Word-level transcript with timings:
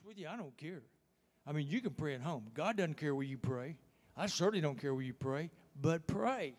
honest 0.00 0.06
with 0.06 0.18
you, 0.18 0.28
I 0.28 0.36
don't 0.36 0.56
care. 0.56 0.82
I 1.46 1.52
mean, 1.52 1.66
you 1.68 1.80
can 1.80 1.92
pray 1.92 2.14
at 2.14 2.20
home. 2.20 2.44
God 2.54 2.76
doesn't 2.76 2.96
care 2.96 3.14
where 3.14 3.24
you 3.24 3.38
pray. 3.38 3.76
I 4.16 4.26
certainly 4.26 4.60
don't 4.60 4.80
care 4.80 4.94
where 4.94 5.04
you 5.04 5.14
pray, 5.14 5.50
but 5.80 6.06
pray. 6.06 6.54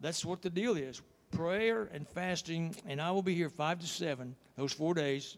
That's 0.00 0.24
what 0.24 0.42
the 0.42 0.50
deal 0.50 0.76
is. 0.76 1.02
Prayer 1.32 1.88
and 1.92 2.08
fasting, 2.08 2.74
and 2.86 3.00
I 3.00 3.10
will 3.10 3.22
be 3.22 3.34
here 3.34 3.50
five 3.50 3.80
to 3.80 3.86
seven 3.86 4.36
those 4.56 4.72
four 4.72 4.94
days. 4.94 5.36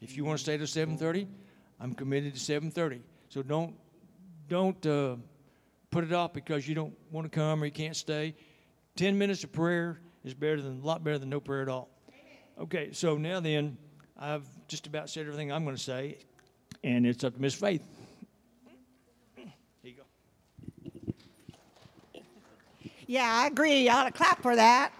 If 0.00 0.16
you 0.16 0.24
want 0.24 0.38
to 0.38 0.44
stay 0.44 0.56
to 0.58 0.66
seven 0.66 0.96
thirty, 0.96 1.26
I'm 1.80 1.94
committed 1.94 2.34
to 2.34 2.40
seven 2.40 2.70
thirty. 2.70 3.00
So 3.28 3.42
don't 3.42 3.74
don't 4.48 4.84
uh, 4.86 5.16
put 5.90 6.04
it 6.04 6.12
off 6.12 6.32
because 6.32 6.68
you 6.68 6.74
don't 6.74 6.94
want 7.10 7.30
to 7.30 7.36
come 7.36 7.62
or 7.62 7.66
you 7.66 7.72
can't 7.72 7.96
stay. 7.96 8.34
Ten 8.96 9.16
minutes 9.18 9.44
of 9.44 9.52
prayer 9.52 10.00
is 10.24 10.34
better 10.34 10.60
than 10.60 10.80
a 10.80 10.86
lot 10.86 11.02
better 11.02 11.18
than 11.18 11.30
no 11.30 11.40
prayer 11.40 11.62
at 11.62 11.68
all. 11.68 11.88
Okay, 12.60 12.90
so 12.92 13.16
now 13.16 13.40
then, 13.40 13.78
I've 14.18 14.46
just 14.68 14.86
about 14.86 15.08
said 15.08 15.22
everything 15.22 15.50
I'm 15.50 15.64
going 15.64 15.76
to 15.76 15.82
say, 15.82 16.18
and 16.82 17.06
it's 17.06 17.24
up 17.24 17.34
to 17.34 17.40
Miss 17.40 17.54
Faith. 17.54 17.82
Here 19.34 19.46
you 19.82 19.92
go. 19.92 22.22
Yeah, 23.06 23.42
I 23.42 23.46
agree. 23.46 23.84
You 23.84 23.90
ought 23.90 24.04
to 24.04 24.12
clap 24.12 24.42
for 24.42 24.56
that. 24.56 24.92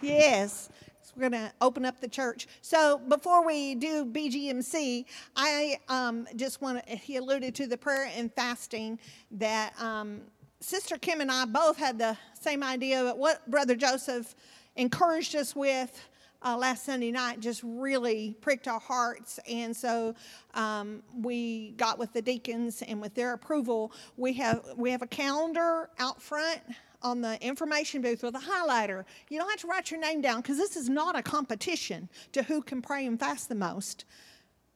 Yes. 0.00 0.70
So 1.02 1.12
we're 1.16 1.28
going 1.28 1.44
to 1.44 1.52
open 1.60 1.84
up 1.84 2.00
the 2.00 2.08
church. 2.08 2.46
So 2.62 2.98
before 3.08 3.44
we 3.44 3.74
do 3.74 4.04
BGMC, 4.04 5.04
I 5.36 5.78
um, 5.88 6.26
just 6.36 6.62
want 6.62 6.86
to, 6.86 6.96
he 6.96 7.16
alluded 7.16 7.54
to 7.56 7.66
the 7.66 7.76
prayer 7.76 8.10
and 8.16 8.32
fasting 8.32 8.98
that 9.32 9.74
um, 9.80 10.20
Sister 10.60 10.96
Kim 10.98 11.20
and 11.20 11.30
I 11.30 11.44
both 11.44 11.76
had 11.76 11.98
the 11.98 12.16
same 12.40 12.62
idea, 12.62 13.02
but 13.02 13.18
what 13.18 13.50
Brother 13.50 13.74
Joseph 13.74 14.34
encouraged 14.76 15.34
us 15.34 15.56
with 15.56 16.08
uh, 16.42 16.56
last 16.56 16.84
Sunday 16.84 17.10
night 17.10 17.40
just 17.40 17.62
really 17.64 18.36
pricked 18.40 18.68
our 18.68 18.80
hearts. 18.80 19.38
And 19.48 19.76
so 19.76 20.14
um, 20.54 21.02
we 21.14 21.72
got 21.72 21.98
with 21.98 22.12
the 22.12 22.22
deacons, 22.22 22.82
and 22.82 23.00
with 23.00 23.14
their 23.14 23.32
approval, 23.32 23.92
we 24.16 24.32
have 24.34 24.64
we 24.76 24.90
have 24.90 25.02
a 25.02 25.06
calendar 25.06 25.90
out 25.98 26.20
front 26.22 26.60
on 27.02 27.20
the 27.20 27.42
information 27.42 28.02
booth 28.02 28.22
with 28.22 28.34
a 28.34 28.40
highlighter. 28.40 29.04
You 29.28 29.38
don't 29.38 29.48
have 29.50 29.60
to 29.60 29.66
write 29.66 29.90
your 29.90 30.00
name 30.00 30.20
down 30.20 30.42
because 30.42 30.58
this 30.58 30.76
is 30.76 30.88
not 30.88 31.18
a 31.18 31.22
competition 31.22 32.08
to 32.32 32.42
who 32.42 32.62
can 32.62 32.82
pray 32.82 33.06
and 33.06 33.18
fast 33.18 33.48
the 33.48 33.54
most. 33.54 34.04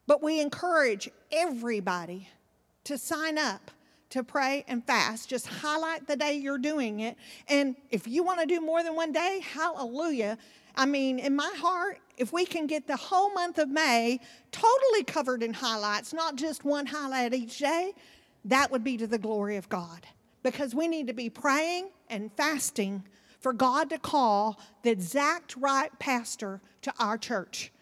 But 0.06 0.22
we 0.22 0.40
encourage 0.40 1.10
everybody 1.32 2.28
to 2.84 2.98
sign 2.98 3.38
up 3.38 3.70
to 4.10 4.22
pray 4.22 4.64
and 4.68 4.86
fast. 4.86 5.28
Just 5.28 5.46
highlight 5.46 6.06
the 6.06 6.16
day 6.16 6.34
you're 6.34 6.58
doing 6.58 7.00
it. 7.00 7.16
And 7.48 7.74
if 7.90 8.06
you 8.06 8.22
want 8.22 8.40
to 8.40 8.46
do 8.46 8.60
more 8.60 8.82
than 8.82 8.94
one 8.94 9.12
day, 9.12 9.40
hallelujah. 9.42 10.38
I 10.76 10.86
mean, 10.86 11.18
in 11.18 11.36
my 11.36 11.52
heart, 11.56 12.00
if 12.16 12.32
we 12.32 12.44
can 12.44 12.66
get 12.66 12.86
the 12.86 12.96
whole 12.96 13.32
month 13.32 13.58
of 13.58 13.68
May 13.68 14.20
totally 14.50 15.04
covered 15.04 15.42
in 15.42 15.52
highlights, 15.52 16.12
not 16.12 16.36
just 16.36 16.64
one 16.64 16.86
highlight 16.86 17.34
each 17.34 17.58
day, 17.58 17.92
that 18.44 18.70
would 18.70 18.84
be 18.84 18.96
to 18.96 19.06
the 19.06 19.18
glory 19.18 19.56
of 19.56 19.68
God. 19.68 20.06
Because 20.42 20.74
we 20.74 20.88
need 20.88 21.06
to 21.06 21.14
be 21.14 21.30
praying 21.30 21.90
and 22.10 22.30
fasting 22.36 23.04
for 23.40 23.52
God 23.52 23.90
to 23.90 23.98
call 23.98 24.58
the 24.82 24.90
exact 24.90 25.56
right 25.56 25.96
pastor 25.98 26.60
to 26.82 26.92
our 26.98 27.18
church. 27.18 27.72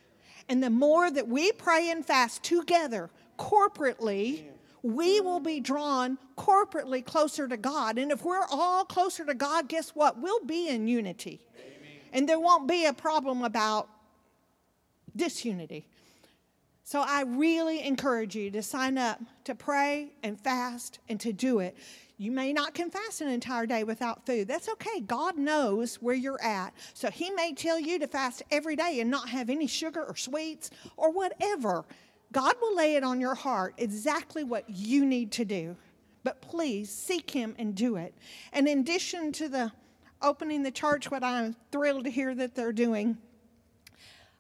And 0.49 0.63
the 0.63 0.71
more 0.71 1.11
that 1.11 1.29
we 1.29 1.53
pray 1.53 1.91
and 1.91 2.05
fast 2.05 2.43
together, 2.43 3.11
corporately, 3.39 4.45
we 4.83 5.21
will 5.21 5.41
be 5.41 5.61
drawn 5.61 6.19
corporately 6.37 7.05
closer 7.05 7.49
to 7.49 7.57
God. 7.57 7.99
And 7.99 8.11
if 8.11 8.25
we're 8.25 8.47
all 8.51 8.85
closer 8.85 9.25
to 9.25 9.35
God, 9.35 9.69
guess 9.69 9.91
what? 9.91 10.19
We'll 10.19 10.45
be 10.45 10.69
in 10.69 10.89
unity 10.89 11.41
and 12.13 12.29
there 12.29 12.41
won't 12.41 12.69
be 12.69 12.87
a 12.87 12.93
problem 12.93 13.43
about 13.43 13.89
disunity. 15.17 15.87
So 16.85 17.01
I 17.01 17.23
really 17.23 17.83
encourage 17.83 18.35
you 18.35 18.51
to 18.51 18.63
sign 18.63 18.99
up 18.99 19.21
to 19.45 19.55
pray 19.55 20.13
and 20.23 20.39
fast 20.39 20.99
and 21.09 21.19
to 21.21 21.33
do 21.33 21.61
it. 21.61 21.77
You 22.19 22.31
may 22.31 22.53
not 22.53 22.75
can 22.75 22.91
fast 22.91 23.21
an 23.21 23.29
entire 23.29 23.67
day 23.67 23.83
without 23.83 24.27
food. 24.27 24.47
That's 24.47 24.69
okay. 24.69 25.01
God 25.01 25.39
knows 25.39 25.97
where 25.97 26.15
you're 26.15 26.43
at. 26.43 26.75
So 26.95 27.11
He 27.11 27.31
may 27.31 27.55
tell 27.55 27.81
you 27.81 27.99
to 27.99 28.07
fast 28.07 28.43
every 28.51 28.77
day 28.77 29.01
and 29.01 29.11
not 29.11 29.29
have 29.29 29.49
any 29.49 29.67
sugar 29.67 30.05
or 30.05 30.17
sweets 30.17 30.71
or 30.97 31.11
whatever. 31.11 31.85
God 32.31 32.55
will 32.61 32.77
lay 32.77 32.97
it 32.97 33.05
on 33.05 33.21
your 33.21 33.35
heart 33.35 33.75
exactly 33.79 34.45
what 34.45 34.69
you 34.69 35.05
need 35.05 35.33
to 35.33 35.45
do. 35.45 35.77
But 36.25 36.41
please 36.41 36.91
seek 36.91 37.31
Him 37.31 37.55
and 37.59 37.75
do 37.75 37.97
it. 37.97 38.15
And 38.53 38.69
in 38.69 38.81
addition 38.81 39.33
to 39.33 39.49
the 39.49 39.73
opening 40.23 40.63
the 40.63 40.71
church, 40.71 41.11
what 41.11 41.23
I'm 41.23 41.57
thrilled 41.71 42.05
to 42.05 42.11
hear 42.11 42.35
that 42.35 42.55
they're 42.55 42.73
doing. 42.73 43.19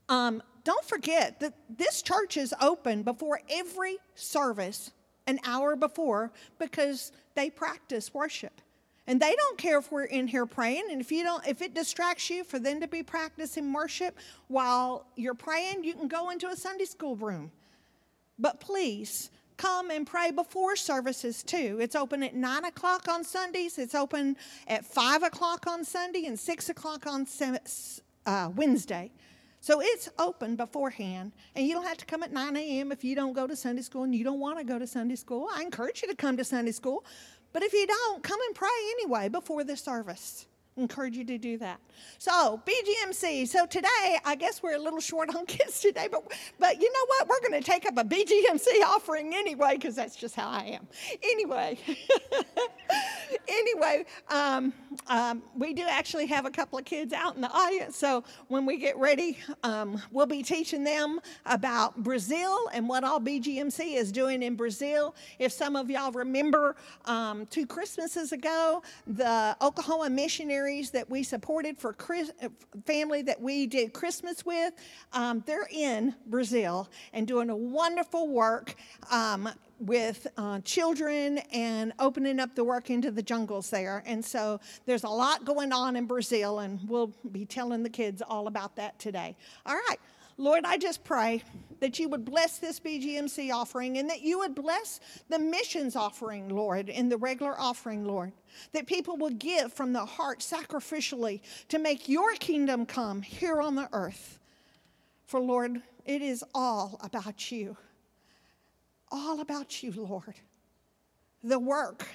Um, 0.08 0.42
don't 0.64 0.84
forget 0.84 1.40
that 1.40 1.54
this 1.68 2.02
church 2.02 2.36
is 2.36 2.54
open 2.60 3.02
before 3.02 3.40
every 3.50 3.98
service 4.14 4.92
an 5.26 5.38
hour 5.44 5.76
before 5.76 6.32
because 6.58 7.12
they 7.34 7.50
practice 7.50 8.12
worship. 8.12 8.60
And 9.06 9.20
they 9.20 9.34
don't 9.34 9.58
care 9.58 9.78
if 9.78 9.90
we're 9.90 10.04
in 10.04 10.28
here 10.28 10.46
praying. 10.46 10.84
And 10.90 11.00
if 11.00 11.10
you 11.10 11.24
don't, 11.24 11.46
if 11.46 11.60
it 11.60 11.74
distracts 11.74 12.30
you 12.30 12.44
for 12.44 12.58
them 12.58 12.80
to 12.80 12.86
be 12.86 13.02
practicing 13.02 13.72
worship 13.72 14.16
while 14.46 15.06
you're 15.16 15.34
praying, 15.34 15.82
you 15.82 15.94
can 15.94 16.06
go 16.06 16.30
into 16.30 16.48
a 16.48 16.56
Sunday 16.56 16.84
school 16.84 17.16
room. 17.16 17.50
But 18.38 18.60
please 18.60 19.30
come 19.62 19.92
and 19.92 20.06
pray 20.06 20.32
before 20.32 20.74
services 20.74 21.44
too. 21.44 21.78
It's 21.80 21.94
open 21.94 22.24
at 22.24 22.34
9 22.34 22.64
o'clock 22.64 23.06
on 23.08 23.22
Sundays, 23.22 23.78
it's 23.78 23.94
open 23.94 24.36
at 24.66 24.84
5 24.84 25.22
o'clock 25.22 25.66
on 25.68 25.84
Sunday, 25.84 26.26
and 26.26 26.38
6 26.38 26.68
o'clock 26.68 27.06
on 27.06 27.26
uh, 28.26 28.50
Wednesday. 28.56 29.12
So 29.60 29.80
it's 29.80 30.08
open 30.18 30.56
beforehand, 30.56 31.30
and 31.54 31.64
you 31.64 31.74
don't 31.74 31.86
have 31.86 31.98
to 31.98 32.06
come 32.06 32.24
at 32.24 32.32
9 32.32 32.56
a.m. 32.56 32.90
if 32.90 33.04
you 33.04 33.14
don't 33.14 33.34
go 33.34 33.46
to 33.46 33.54
Sunday 33.54 33.82
school 33.82 34.02
and 34.02 34.12
you 34.12 34.24
don't 34.24 34.40
want 34.40 34.58
to 34.58 34.64
go 34.64 34.80
to 34.80 34.86
Sunday 34.86 35.14
school. 35.14 35.48
I 35.54 35.62
encourage 35.62 36.02
you 36.02 36.08
to 36.08 36.16
come 36.16 36.36
to 36.38 36.44
Sunday 36.44 36.72
school, 36.72 37.04
but 37.52 37.62
if 37.62 37.72
you 37.72 37.86
don't, 37.86 38.24
come 38.24 38.40
and 38.48 38.56
pray 38.56 38.68
anyway 38.98 39.28
before 39.28 39.62
the 39.62 39.76
service 39.76 40.46
encourage 40.76 41.16
you 41.16 41.24
to 41.24 41.38
do 41.38 41.58
that. 41.58 41.80
So, 42.18 42.60
BGMC. 42.66 43.46
So 43.46 43.66
today, 43.66 44.18
I 44.24 44.34
guess 44.38 44.62
we're 44.62 44.76
a 44.76 44.78
little 44.78 45.00
short 45.00 45.34
on 45.34 45.44
kids 45.46 45.80
today, 45.80 46.08
but 46.10 46.22
but 46.58 46.80
you 46.80 46.90
know 46.92 47.06
what? 47.06 47.28
We're 47.28 47.48
going 47.48 47.62
to 47.62 47.70
take 47.70 47.86
up 47.86 47.98
a 47.98 48.04
BGMC 48.04 48.82
offering 48.86 49.34
anyway 49.34 49.74
because 49.74 49.94
that's 49.94 50.16
just 50.16 50.34
how 50.34 50.48
I 50.48 50.64
am. 50.64 50.86
Anyway, 51.22 51.78
anyway, 53.48 54.04
um, 54.28 54.72
um, 55.08 55.42
we 55.56 55.74
do 55.74 55.82
actually 55.88 56.26
have 56.26 56.46
a 56.46 56.50
couple 56.50 56.78
of 56.78 56.84
kids 56.84 57.12
out 57.12 57.34
in 57.34 57.40
the 57.40 57.50
audience. 57.50 57.96
So 57.96 58.24
when 58.48 58.64
we 58.64 58.78
get 58.78 58.96
ready, 58.96 59.38
um, 59.62 60.00
we'll 60.10 60.26
be 60.26 60.42
teaching 60.42 60.84
them 60.84 61.20
about 61.46 62.02
Brazil 62.02 62.68
and 62.72 62.88
what 62.88 63.04
all 63.04 63.20
BGMC 63.20 63.96
is 63.96 64.10
doing 64.10 64.42
in 64.42 64.54
Brazil. 64.54 65.14
If 65.38 65.52
some 65.52 65.76
of 65.76 65.90
y'all 65.90 66.12
remember, 66.12 66.76
um, 67.04 67.46
two 67.46 67.66
Christmases 67.66 68.32
ago, 68.32 68.82
the 69.06 69.56
Oklahoma 69.60 70.10
missionary 70.10 70.61
that 70.62 71.10
we 71.10 71.22
supported 71.22 71.78
for 71.78 71.92
Chris, 71.92 72.30
uh, 72.42 72.48
family 72.86 73.22
that 73.22 73.40
we 73.40 73.66
did 73.66 73.92
Christmas 73.92 74.44
with, 74.46 74.72
um, 75.12 75.42
they're 75.46 75.68
in 75.70 76.14
Brazil 76.26 76.88
and 77.12 77.26
doing 77.26 77.50
a 77.50 77.56
wonderful 77.56 78.28
work 78.28 78.74
um, 79.10 79.48
with 79.78 80.26
uh, 80.36 80.60
children 80.60 81.38
and 81.52 81.92
opening 81.98 82.38
up 82.38 82.54
the 82.54 82.62
work 82.64 82.90
into 82.90 83.10
the 83.10 83.22
jungles 83.22 83.70
there. 83.70 84.02
And 84.06 84.24
so 84.24 84.60
there's 84.86 85.04
a 85.04 85.08
lot 85.08 85.44
going 85.44 85.72
on 85.72 85.96
in 85.96 86.06
Brazil, 86.06 86.60
and 86.60 86.78
we'll 86.88 87.12
be 87.32 87.44
telling 87.44 87.82
the 87.82 87.90
kids 87.90 88.22
all 88.22 88.46
about 88.46 88.76
that 88.76 88.98
today. 88.98 89.36
All 89.66 89.74
right. 89.74 89.98
Lord, 90.36 90.64
I 90.64 90.78
just 90.78 91.04
pray 91.04 91.42
that 91.80 91.98
you 91.98 92.08
would 92.08 92.24
bless 92.24 92.58
this 92.58 92.78
BGMC 92.78 93.52
offering 93.52 93.98
and 93.98 94.08
that 94.08 94.22
you 94.22 94.38
would 94.38 94.54
bless 94.54 95.00
the 95.28 95.38
missions 95.38 95.96
offering, 95.96 96.48
Lord, 96.48 96.88
and 96.88 97.10
the 97.10 97.16
regular 97.16 97.58
offering, 97.60 98.04
Lord. 98.04 98.32
That 98.72 98.86
people 98.86 99.16
will 99.16 99.30
give 99.30 99.72
from 99.72 99.92
the 99.92 100.04
heart 100.04 100.40
sacrificially 100.40 101.40
to 101.68 101.78
make 101.78 102.08
your 102.08 102.34
kingdom 102.34 102.86
come 102.86 103.22
here 103.22 103.60
on 103.60 103.74
the 103.74 103.88
earth. 103.92 104.38
For, 105.26 105.40
Lord, 105.40 105.82
it 106.04 106.22
is 106.22 106.44
all 106.54 107.00
about 107.02 107.50
you. 107.50 107.76
All 109.10 109.40
about 109.40 109.82
you, 109.82 109.92
Lord. 109.92 110.34
The 111.42 111.58
work, 111.58 112.06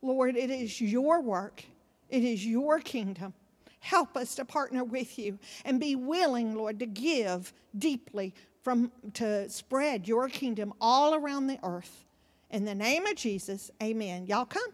Lord, 0.00 0.36
it 0.36 0.50
is 0.50 0.80
your 0.80 1.20
work, 1.20 1.62
it 2.08 2.24
is 2.24 2.44
your 2.46 2.80
kingdom. 2.80 3.34
Help 3.80 4.16
us 4.16 4.34
to 4.36 4.44
partner 4.44 4.84
with 4.84 5.18
you 5.18 5.38
and 5.64 5.80
be 5.80 5.96
willing, 5.96 6.54
Lord, 6.54 6.78
to 6.80 6.86
give 6.86 7.52
deeply 7.76 8.34
from 8.62 8.90
to 9.14 9.48
spread 9.48 10.08
your 10.08 10.28
kingdom 10.28 10.74
all 10.80 11.14
around 11.14 11.46
the 11.46 11.58
earth. 11.62 12.04
In 12.50 12.64
the 12.64 12.74
name 12.74 13.06
of 13.06 13.14
Jesus, 13.16 13.70
amen. 13.82 14.26
Y'all 14.26 14.44
come. 14.44 14.70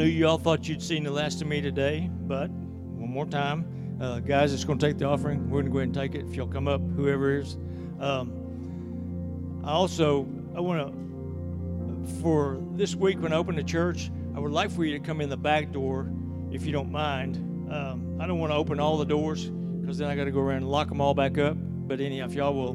Knew 0.00 0.06
you 0.06 0.26
all 0.26 0.38
thought 0.38 0.66
you'd 0.66 0.82
seen 0.82 1.04
the 1.04 1.10
last 1.10 1.42
of 1.42 1.46
me 1.46 1.60
today, 1.60 2.08
but 2.22 2.48
one 2.48 3.10
more 3.10 3.26
time, 3.26 3.98
uh, 4.00 4.18
guys, 4.18 4.50
it's 4.54 4.64
going 4.64 4.78
to 4.78 4.86
take 4.86 4.96
the 4.96 5.04
offering. 5.04 5.50
We're 5.50 5.60
going 5.60 5.66
to 5.66 5.70
go 5.70 5.78
ahead 5.80 5.88
and 5.88 5.94
take 5.94 6.14
it. 6.14 6.24
If 6.24 6.34
y'all 6.36 6.46
come 6.46 6.68
up, 6.68 6.80
whoever 6.96 7.38
is. 7.38 7.58
Um, 8.00 9.60
I 9.62 9.72
also 9.72 10.26
I 10.56 10.60
want 10.60 10.90
to 10.90 12.20
for 12.22 12.62
this 12.76 12.94
week 12.94 13.20
when 13.20 13.34
I 13.34 13.36
open 13.36 13.56
the 13.56 13.62
church, 13.62 14.10
I 14.34 14.40
would 14.40 14.52
like 14.52 14.70
for 14.70 14.86
you 14.86 14.98
to 14.98 15.04
come 15.04 15.20
in 15.20 15.28
the 15.28 15.36
back 15.36 15.70
door, 15.70 16.10
if 16.50 16.64
you 16.64 16.72
don't 16.72 16.90
mind. 16.90 17.36
Um, 17.70 18.16
I 18.18 18.26
don't 18.26 18.38
want 18.38 18.52
to 18.52 18.56
open 18.56 18.80
all 18.80 18.96
the 18.96 19.04
doors 19.04 19.44
because 19.44 19.98
then 19.98 20.08
I 20.08 20.16
got 20.16 20.24
to 20.24 20.30
go 20.30 20.40
around 20.40 20.58
and 20.58 20.70
lock 20.70 20.88
them 20.88 21.02
all 21.02 21.12
back 21.12 21.36
up. 21.36 21.58
But 21.58 22.00
anyhow, 22.00 22.24
if 22.24 22.32
y'all 22.32 22.54
will 22.54 22.72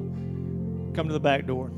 come 0.94 1.08
to 1.08 1.14
the 1.14 1.20
back 1.20 1.48
door. 1.48 1.72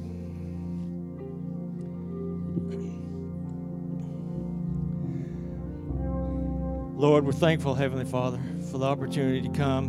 Lord, 6.97 7.27
we're 7.27 7.31
thankful, 7.31 7.75
Heavenly 7.75 8.05
Father, 8.05 8.39
for 8.71 8.79
the 8.79 8.85
opportunity 8.87 9.39
to 9.47 9.49
come 9.49 9.85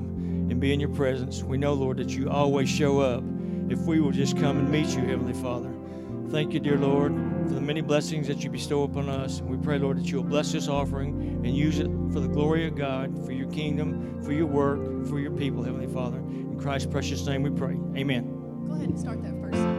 and 0.51 0.61
be 0.61 0.75
in 0.75 0.79
your 0.79 0.91
presence. 0.91 1.43
We 1.43 1.57
know, 1.57 1.73
Lord, 1.73 1.97
that 1.97 2.11
you 2.11 2.29
always 2.29 2.69
show 2.69 3.01
up 3.01 3.25
if 3.71 3.79
we 3.81 3.99
will 3.99 4.11
just 4.11 4.37
come 4.37 4.59
and 4.59 4.71
meet 4.71 4.89
you, 4.89 5.01
Heavenly 5.07 5.33
Father. 5.33 5.73
Thank 6.29 6.53
you, 6.53 6.61
dear 6.61 6.77
Lord, 6.77 7.15
for 7.47 7.55
the 7.55 7.63
many 7.63 7.81
blessings 7.81 8.29
that 8.29 8.45
you 8.45 8.51
bestow 8.51 8.83
upon 8.83 9.09
us. 9.09 9.41
We 9.41 9.57
pray, 9.57 9.79
Lord, 9.79 9.97
that 9.97 10.05
you 10.05 10.19
will 10.19 10.29
bless 10.29 10.53
this 10.53 10.69
offering 10.69 11.41
and 11.47 11.57
use 11.57 11.79
it 11.79 11.89
for 12.13 12.21
the 12.21 12.29
glory 12.29 12.67
of 12.67 12.77
God, 12.77 13.25
for 13.25 13.33
your 13.33 13.51
kingdom, 13.53 14.23
for 14.23 14.33
your 14.33 14.45
work, 14.45 15.07
for 15.07 15.19
your 15.19 15.33
people, 15.33 15.63
Heavenly 15.63 15.91
Father. 15.91 16.19
In 16.19 16.61
Christ's 16.61 16.91
precious 16.91 17.25
name 17.25 17.43
we 17.43 17.49
pray. 17.49 17.79
Amen. 17.97 18.67
Go 18.67 18.75
ahead 18.75 18.91
and 18.91 19.01
start 19.01 19.23
that 19.23 19.33
first 19.41 19.78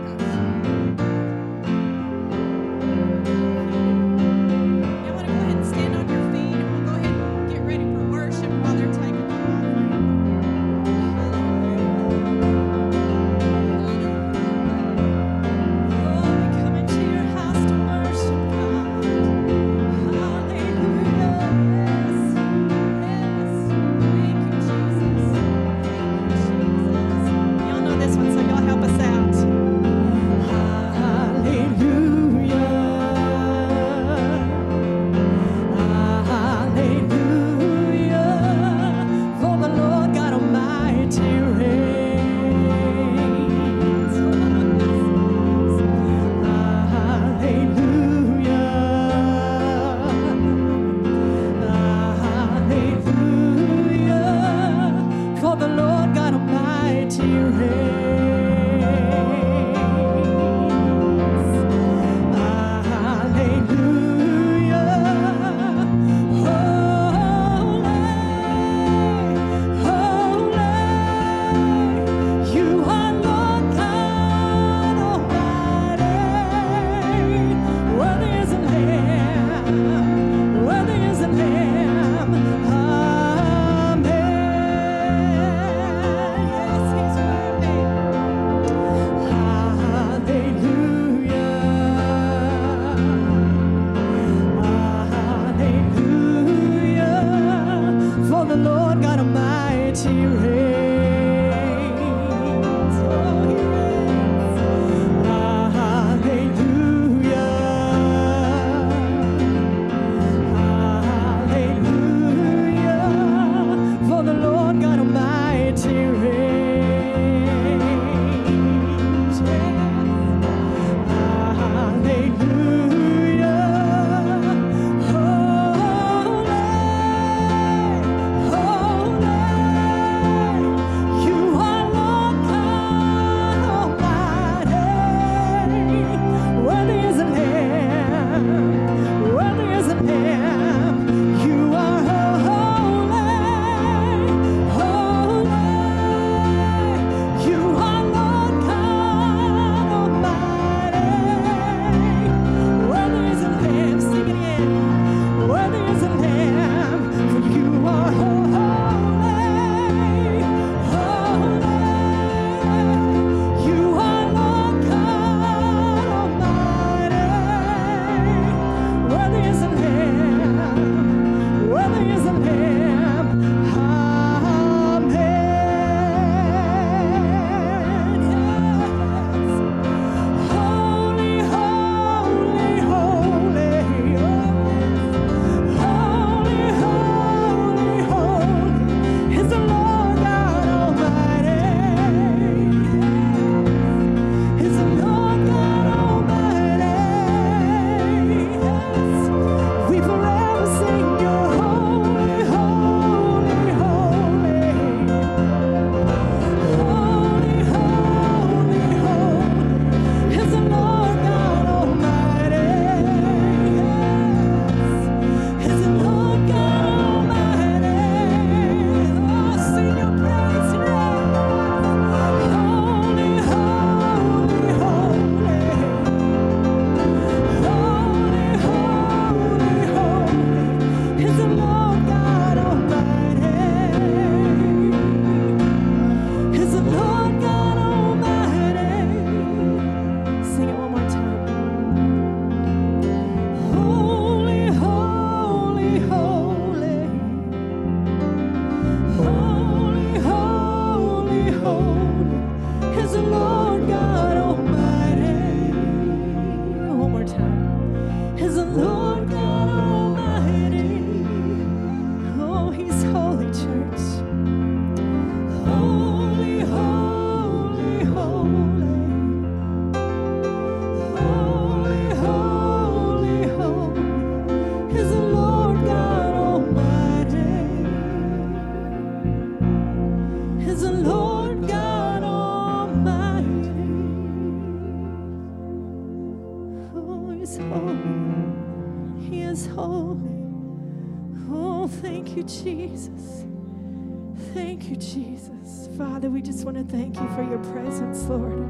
Lord. 298.29 298.69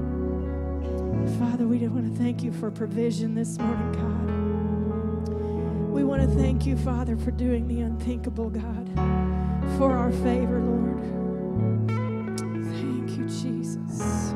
Father, 1.38 1.68
we 1.68 1.86
want 1.90 2.10
to 2.10 2.18
thank 2.18 2.42
you 2.44 2.52
for 2.54 2.72
provision 2.72 3.36
this 3.36 3.58
morning, 3.60 3.92
God. 3.92 5.30
We 5.92 6.06
want 6.06 6.22
to 6.22 6.28
thank 6.30 6.66
you, 6.66 6.78
Father, 6.78 7.18
for 7.18 7.32
doing 7.32 7.68
the 7.68 7.82
unthinkable, 7.82 8.50
God, 8.50 8.90
for 9.78 9.92
our 9.92 10.12
favor, 10.12 10.62
Lord. 10.62 11.02
Thank 12.72 13.18
you, 13.18 13.26
Jesus. 13.26 14.32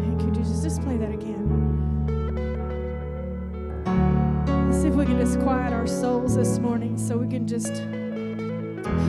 Thank 0.00 0.22
you, 0.22 0.32
Jesus. 0.32 0.60
Just 0.64 0.82
play 0.82 0.96
that 0.96 1.12
again. 1.12 1.46
Let's 4.66 4.82
see 4.82 4.88
if 4.88 4.94
we 4.94 5.06
can 5.06 5.20
just 5.20 5.38
quiet 5.38 5.72
our 5.72 5.86
souls 5.86 6.34
this 6.34 6.58
morning 6.58 6.98
so 6.98 7.16
we 7.16 7.28
can 7.28 7.46
just 7.46 7.74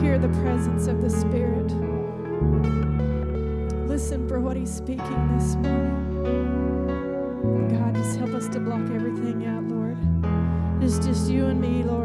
hear 0.00 0.16
the 0.16 0.30
presence 0.42 0.86
of 0.86 1.02
the 1.02 1.10
Spirit 1.10 1.83
listen 4.14 4.28
for 4.28 4.38
what 4.38 4.56
He's 4.56 4.72
speaking 4.72 5.36
this 5.36 5.56
morning. 5.56 6.06
God, 7.68 7.94
just 7.96 8.16
help 8.16 8.30
us 8.30 8.46
to 8.48 8.60
block 8.60 8.88
everything 8.94 9.44
out, 9.46 9.64
Lord. 9.64 9.96
It's 10.80 11.04
just 11.04 11.28
you 11.28 11.46
and 11.46 11.60
me, 11.60 11.82
Lord. 11.82 12.03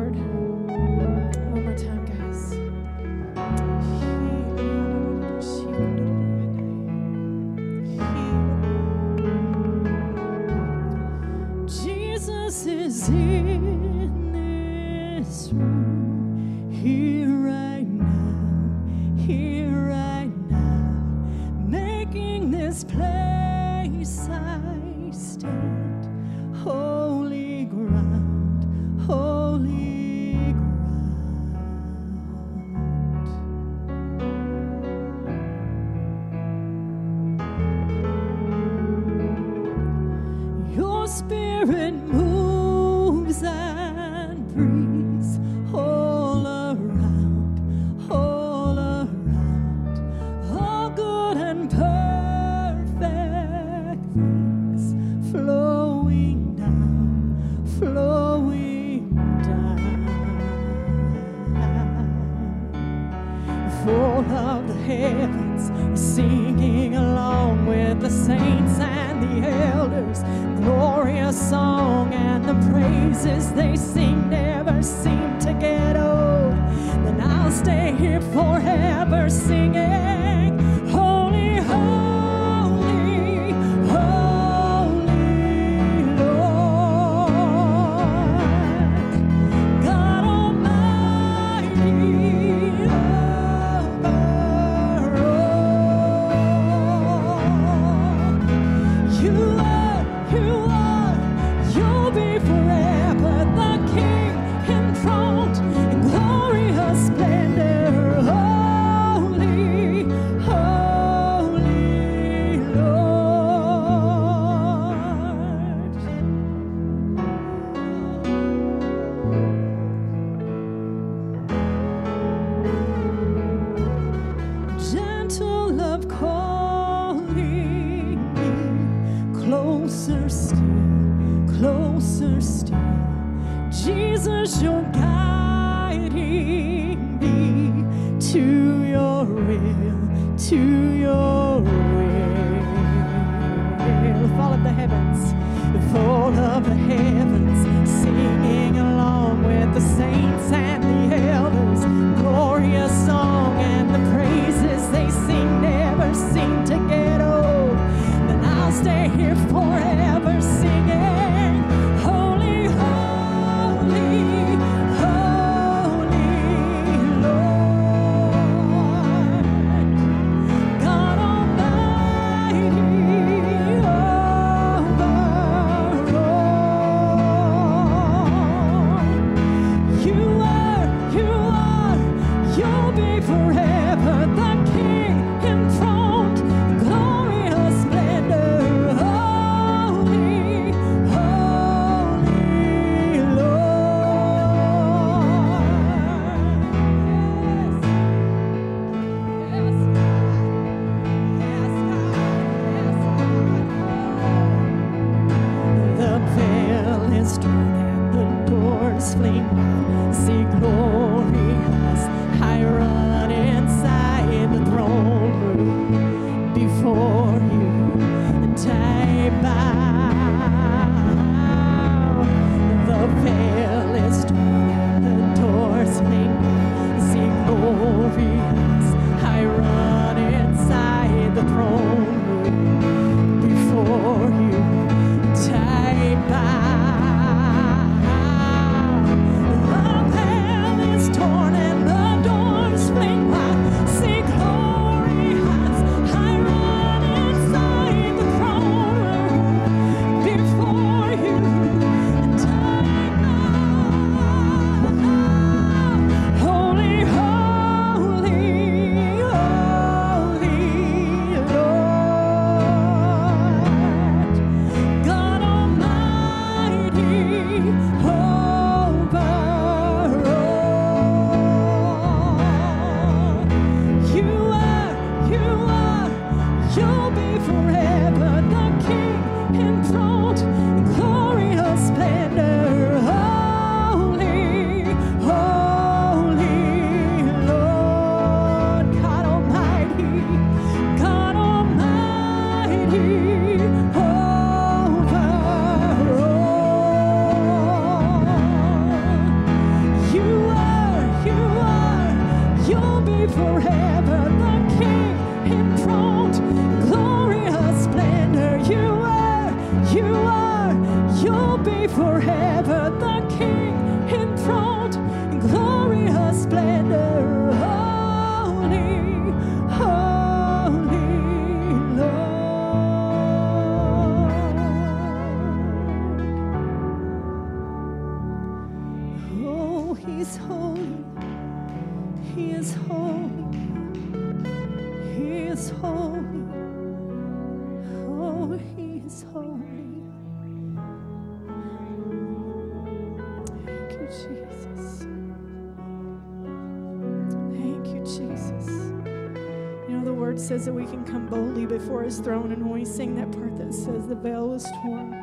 His 352.10 352.18
throne, 352.18 352.52
and 352.52 352.68
we 352.68 352.84
sing 352.84 353.14
that 353.14 353.32
part 353.32 353.56
that 353.56 353.72
says 353.72 354.08
the 354.08 354.16
veil 354.16 354.50
was 354.50 354.66
torn 354.82 355.14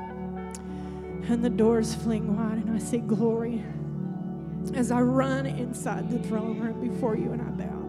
and 1.28 1.44
the 1.44 1.50
doors 1.50 1.92
fling 1.96 2.36
wide, 2.36 2.58
and 2.58 2.76
I 2.76 2.78
see 2.78 2.98
glory 2.98 3.64
as 4.72 4.92
I 4.92 5.00
run 5.00 5.46
inside 5.46 6.08
the 6.08 6.20
throne 6.20 6.60
room 6.60 6.80
before 6.80 7.16
you 7.16 7.32
and 7.32 7.42
I 7.42 7.46
bow. 7.46 7.82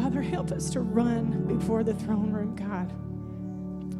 Father, 0.00 0.22
help 0.22 0.52
us 0.52 0.70
to 0.70 0.78
run 0.78 1.44
before 1.48 1.82
the 1.82 1.94
throne 1.94 2.30
room, 2.30 2.54
God. 2.54 2.92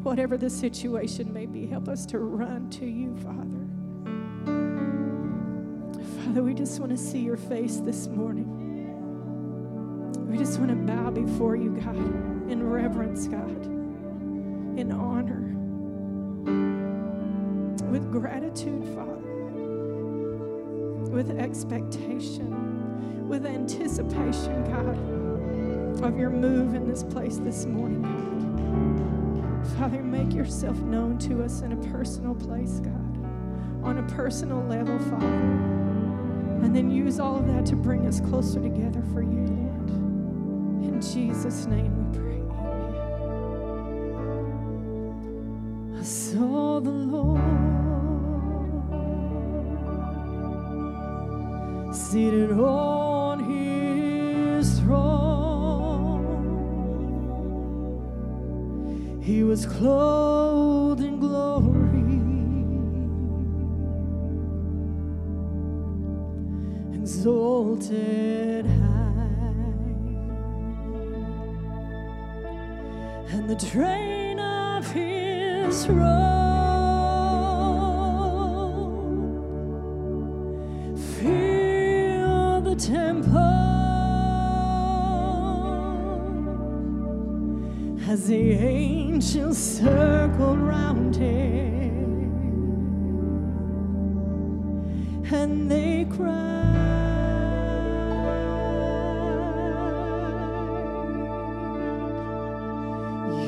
Whatever 0.05 0.37
the 0.37 0.49
situation 0.49 1.33
may 1.33 1.47
be, 1.47 1.67
help 1.67 1.89
us 1.89 2.05
to 2.05 2.19
run 2.19 2.69
to 2.69 2.85
you, 2.85 3.17
Father. 3.17 3.67
Father, 6.23 6.41
we 6.41 6.53
just 6.53 6.79
want 6.79 6.93
to 6.93 6.97
see 6.97 7.19
your 7.19 7.35
face 7.35 7.81
this 7.81 8.07
morning. 8.07 8.47
We 10.29 10.37
just 10.37 10.57
want 10.57 10.69
to 10.69 10.77
bow 10.77 11.09
before 11.09 11.57
you, 11.57 11.71
God, 11.71 12.34
in 12.49 12.69
reverence, 12.69 13.27
God, 13.27 13.65
in 14.77 14.91
honor, 14.91 15.53
with 17.91 18.11
gratitude, 18.11 18.83
Father 18.95 19.25
with 21.15 21.31
expectation, 21.39 23.29
with 23.29 23.45
anticipation, 23.45 24.63
God, 24.65 26.03
of 26.03 26.19
your 26.19 26.29
move 26.29 26.73
in 26.73 26.85
this 26.89 27.03
place 27.03 27.37
this 27.37 27.65
morning, 27.65 28.01
God. 28.01 29.77
Father, 29.77 30.03
make 30.03 30.33
yourself 30.33 30.77
known 30.79 31.17
to 31.19 31.41
us 31.41 31.61
in 31.61 31.71
a 31.71 31.77
personal 31.89 32.35
place, 32.35 32.81
God, 32.81 33.17
on 33.81 33.99
a 33.99 34.03
personal 34.13 34.61
level, 34.65 34.99
Father. 34.99 35.25
And 35.25 36.75
then 36.75 36.91
use 36.91 37.17
all 37.19 37.37
of 37.37 37.47
that 37.47 37.65
to 37.67 37.77
bring 37.77 38.05
us 38.07 38.19
closer 38.19 38.61
together 38.61 39.01
for 39.13 39.21
you, 39.21 39.39
Lord. 39.39 39.89
In 40.83 40.99
Jesus' 41.01 41.65
name 41.65 42.11
we 42.11 42.19
pray. 42.19 42.24
Saw 46.35 46.81
the 46.81 46.91
Lord 46.91 47.39
seated 51.95 52.51
on 52.51 53.39
his 53.39 54.79
throne. 54.81 56.25
He 59.21 59.43
was 59.43 59.65
clothed 59.65 61.01
in 61.01 61.19
glory, 61.21 62.19
exalted 66.99 68.65
high, 68.65 69.29
and 73.31 73.49
the 73.49 73.55
train 73.55 74.24
fill 81.19 82.61
the 82.61 82.75
as 88.07 88.27
the 88.27 88.51
angels 88.51 89.57
circled 89.57 90.59
round 90.59 91.15
him 91.15 91.75
and 95.31 95.69
they 95.69 96.05
cried, 96.09 96.75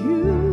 You 0.04 0.47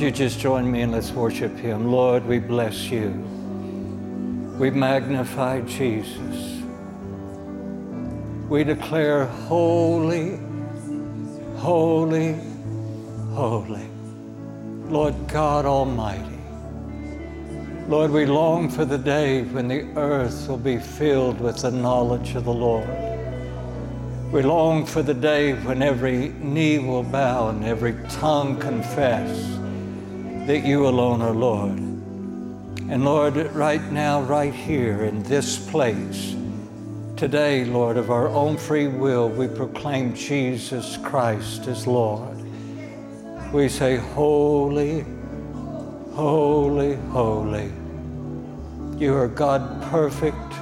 You 0.00 0.10
just 0.10 0.40
join 0.40 0.72
me 0.72 0.80
and 0.80 0.92
let's 0.92 1.10
worship 1.10 1.54
Him? 1.58 1.92
Lord, 1.92 2.24
we 2.24 2.38
bless 2.38 2.90
you. 2.90 3.10
We 4.58 4.70
magnify 4.70 5.60
Jesus. 5.60 6.62
We 8.48 8.64
declare 8.64 9.26
holy, 9.26 10.38
holy, 11.56 12.40
holy. 13.34 13.86
Lord 14.88 15.14
God 15.28 15.66
Almighty. 15.66 16.40
Lord, 17.86 18.10
we 18.10 18.24
long 18.24 18.70
for 18.70 18.86
the 18.86 18.96
day 18.96 19.42
when 19.42 19.68
the 19.68 19.82
earth 19.96 20.48
will 20.48 20.56
be 20.56 20.78
filled 20.78 21.38
with 21.42 21.60
the 21.60 21.70
knowledge 21.70 22.36
of 22.36 22.44
the 22.44 22.54
Lord. 22.54 22.88
We 24.32 24.40
long 24.40 24.86
for 24.86 25.02
the 25.02 25.12
day 25.12 25.52
when 25.52 25.82
every 25.82 26.30
knee 26.40 26.78
will 26.78 27.02
bow 27.02 27.50
and 27.50 27.66
every 27.66 27.96
tongue 28.08 28.58
confess 28.58 29.59
that 30.50 30.66
you 30.66 30.88
alone 30.88 31.22
are 31.22 31.32
Lord. 31.32 31.78
And 31.78 33.04
Lord, 33.04 33.36
right 33.54 33.80
now, 33.92 34.20
right 34.22 34.52
here 34.52 35.04
in 35.04 35.22
this 35.22 35.56
place, 35.70 36.34
today, 37.16 37.64
Lord, 37.64 37.96
of 37.96 38.10
our 38.10 38.26
own 38.26 38.56
free 38.56 38.88
will, 38.88 39.28
we 39.28 39.46
proclaim 39.46 40.12
Jesus 40.12 40.96
Christ 41.04 41.68
as 41.68 41.86
Lord. 41.86 42.36
We 43.52 43.68
say, 43.68 43.98
Holy, 43.98 45.04
holy, 46.14 46.96
holy. 46.96 47.70
You 48.98 49.14
are 49.14 49.28
God 49.28 49.80
perfect. 49.84 50.52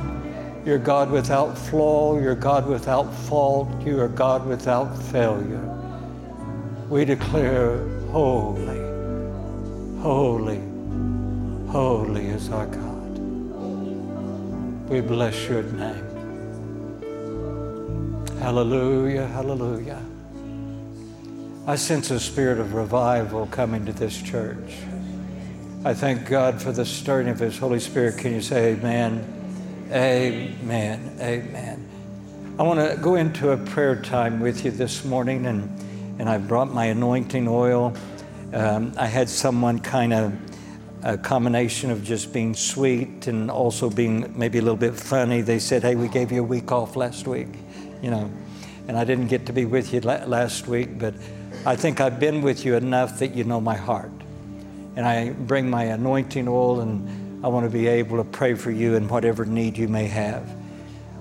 You're 0.67 0.77
God 0.77 1.11
without 1.11 1.57
flaw. 1.57 2.21
You're 2.21 2.35
God 2.35 2.67
without 2.67 3.11
fault. 3.11 3.71
You 3.87 4.01
are 4.03 4.09
God 4.09 4.47
without 4.47 4.95
failure. 5.05 5.65
We 6.91 7.07
declare 7.07 7.89
holy, 8.11 8.88
holy, 10.01 10.61
holy 11.69 12.27
is 12.27 12.51
our 12.51 12.67
God. 12.67 13.19
We 14.89 15.01
bless 15.01 15.49
your 15.49 15.63
name. 15.65 16.05
Hallelujah, 18.41 19.27
hallelujah. 19.27 20.03
I 21.67 21.77
sense 21.77 22.11
a 22.11 22.21
spirit 22.21 22.59
of 22.59 22.73
revival 22.75 23.47
coming 23.49 23.85
to 23.87 23.93
this 23.93 24.21
church. 24.23 24.77
I 25.85 25.95
thank 25.95 26.27
God 26.27 26.63
for 26.63 26.73
the 26.73 26.87
stirring 26.87 27.29
of 27.29 27.39
His 27.39 27.59
Holy 27.59 27.81
Spirit. 27.81 28.19
Can 28.19 28.33
you 28.33 28.41
say 28.41 28.73
amen? 28.73 29.35
Amen. 29.91 31.17
Amen. 31.21 31.89
I 32.59 32.63
want 32.63 32.81
to 32.81 32.97
go 33.03 33.17
into 33.17 33.51
a 33.51 33.57
prayer 33.57 34.01
time 34.01 34.41
with 34.41 34.65
you 34.65 34.71
this 34.71 35.05
morning, 35.05 35.47
and, 35.47 35.69
and 36.19 36.29
I 36.29 36.39
brought 36.39 36.73
my 36.73 36.87
anointing 36.87 37.47
oil. 37.49 37.95
Um, 38.53 38.93
I 38.97 39.07
had 39.07 39.29
someone 39.29 39.79
kind 39.79 40.13
of 40.13 40.33
a 41.03 41.19
combination 41.19 41.91
of 41.91 42.03
just 42.03 42.33
being 42.33 42.55
sweet 42.55 43.27
and 43.27 43.51
also 43.51 43.91
being 43.91 44.33
maybe 44.37 44.59
a 44.59 44.63
little 44.63 44.77
bit 44.77 44.95
funny. 44.95 45.43
They 45.43 45.59
said, 45.59 45.83
Hey, 45.83 45.95
we 45.95 46.09
gave 46.09 46.33
you 46.33 46.41
a 46.41 46.47
week 46.47 46.73
off 46.73 46.97
last 46.97 47.27
week, 47.27 47.49
you 48.03 48.11
know, 48.11 48.31
and 48.89 48.97
I 48.97 49.05
didn't 49.05 49.29
get 49.29 49.47
to 49.47 49.53
be 49.53 49.65
with 49.65 49.93
you 49.93 50.01
la- 50.01 50.25
last 50.25 50.67
week, 50.67 50.99
but 50.99 51.15
I 51.67 51.77
think 51.77 52.01
I've 52.01 52.19
been 52.19 52.43
with 52.43 52.65
you 52.65 52.75
enough 52.77 53.19
that 53.19 53.35
you 53.35 53.45
know 53.45 53.61
my 53.61 53.77
heart 53.77 54.13
and 54.99 55.07
I 55.07 55.31
bring 55.31 55.71
my 55.71 55.85
anointing 55.85 56.49
oil, 56.49 56.81
and 56.81 57.45
I 57.45 57.47
want 57.47 57.65
to 57.67 57.71
be 57.71 57.87
able 57.87 58.17
to 58.17 58.25
pray 58.25 58.55
for 58.55 58.73
you 58.73 58.97
in 58.97 59.07
whatever 59.07 59.45
need 59.45 59.79
you 59.79 59.87
may 59.87 60.09
have. 60.09 60.43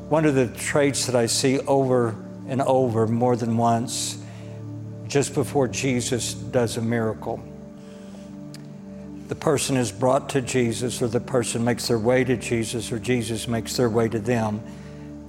One 0.09 0.25
of 0.25 0.33
the 0.33 0.47
traits 0.47 1.05
that 1.05 1.15
I 1.15 1.27
see 1.27 1.59
over 1.59 2.15
and 2.47 2.59
over 2.63 3.05
more 3.05 3.35
than 3.35 3.55
once, 3.55 4.17
just 5.07 5.33
before 5.33 5.67
Jesus 5.67 6.33
does 6.33 6.77
a 6.77 6.81
miracle, 6.81 7.41
the 9.27 9.35
person 9.35 9.75
is 9.75 9.91
brought 9.91 10.29
to 10.29 10.41
Jesus, 10.41 11.01
or 11.01 11.07
the 11.07 11.19
person 11.19 11.63
makes 11.63 11.87
their 11.87 11.99
way 11.99 12.23
to 12.23 12.37
Jesus, 12.37 12.91
or 12.91 12.99
Jesus 12.99 13.47
makes 13.47 13.75
their 13.75 13.89
way 13.89 14.07
to 14.07 14.19
them, 14.19 14.61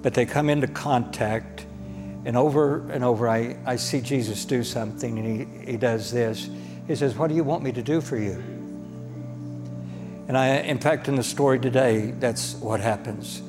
but 0.02 0.14
they 0.14 0.24
come 0.24 0.48
into 0.48 0.68
contact. 0.68 1.66
And 2.24 2.36
over 2.36 2.88
and 2.90 3.02
over, 3.02 3.28
I, 3.28 3.56
I 3.64 3.76
see 3.76 4.00
Jesus 4.00 4.44
do 4.44 4.62
something, 4.62 5.18
and 5.18 5.64
he, 5.64 5.72
he 5.72 5.76
does 5.76 6.12
this. 6.12 6.48
He 6.86 6.94
says, 6.94 7.16
What 7.16 7.28
do 7.28 7.34
you 7.34 7.44
want 7.44 7.62
me 7.62 7.72
to 7.72 7.82
do 7.82 8.00
for 8.00 8.16
you? 8.16 8.42
And 10.28 10.36
I, 10.36 10.56
in 10.58 10.78
fact, 10.78 11.08
in 11.08 11.16
the 11.16 11.22
story 11.22 11.58
today, 11.58 12.10
that's 12.10 12.54
what 12.56 12.80
happens. 12.80 13.42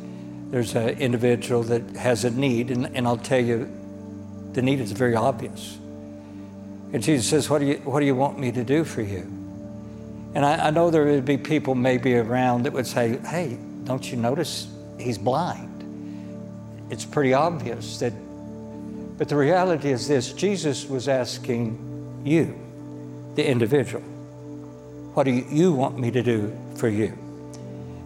There's 0.50 0.76
an 0.76 0.90
individual 0.98 1.64
that 1.64 1.92
has 1.92 2.26
a 2.26 2.32
need, 2.32 2.72
and, 2.72 2.96
and 2.96 3.06
I'll 3.06 3.18
tell 3.18 3.44
you, 3.44 3.70
the 4.54 4.62
need 4.62 4.80
is 4.80 4.92
very 4.94 5.16
obvious. 5.16 5.79
And 6.92 7.04
Jesus 7.04 7.30
says, 7.30 7.50
What 7.50 7.60
do 7.60 7.66
you, 7.66 7.76
what 7.78 8.00
do 8.00 8.06
you 8.06 8.16
want 8.16 8.40
me 8.40 8.52
to 8.52 8.64
do 8.64 8.84
for 8.84 9.02
you? 9.02 9.22
And 10.34 10.46
I, 10.46 10.68
I 10.68 10.70
know 10.70 10.90
there 10.90 11.06
would 11.06 11.26
be 11.26 11.38
people 11.38 11.76
maybe 11.76 12.16
around 12.16 12.64
that 12.64 12.74
would 12.74 12.88
say, 12.88 13.18
Hey, 13.20 13.58
don't 13.84 14.10
you 14.10 14.18
notice 14.18 14.68
he's 15.00 15.18
blind? 15.18 15.68
It's 16.90 17.06
pretty 17.06 17.34
obvious 17.34 18.00
that 18.00 18.14
But 19.18 19.30
the 19.30 19.36
reality 19.36 19.92
is 19.92 20.08
this 20.08 20.34
Jesus 20.34 20.88
was 20.88 21.08
asking 21.08 22.22
you, 22.24 22.58
the 23.36 23.48
individual, 23.48 24.02
what 25.14 25.24
do 25.24 25.32
you 25.32 25.74
want 25.74 26.00
me 26.00 26.12
to 26.12 26.24
do 26.24 26.58
for 26.76 26.88
you? 26.90 27.14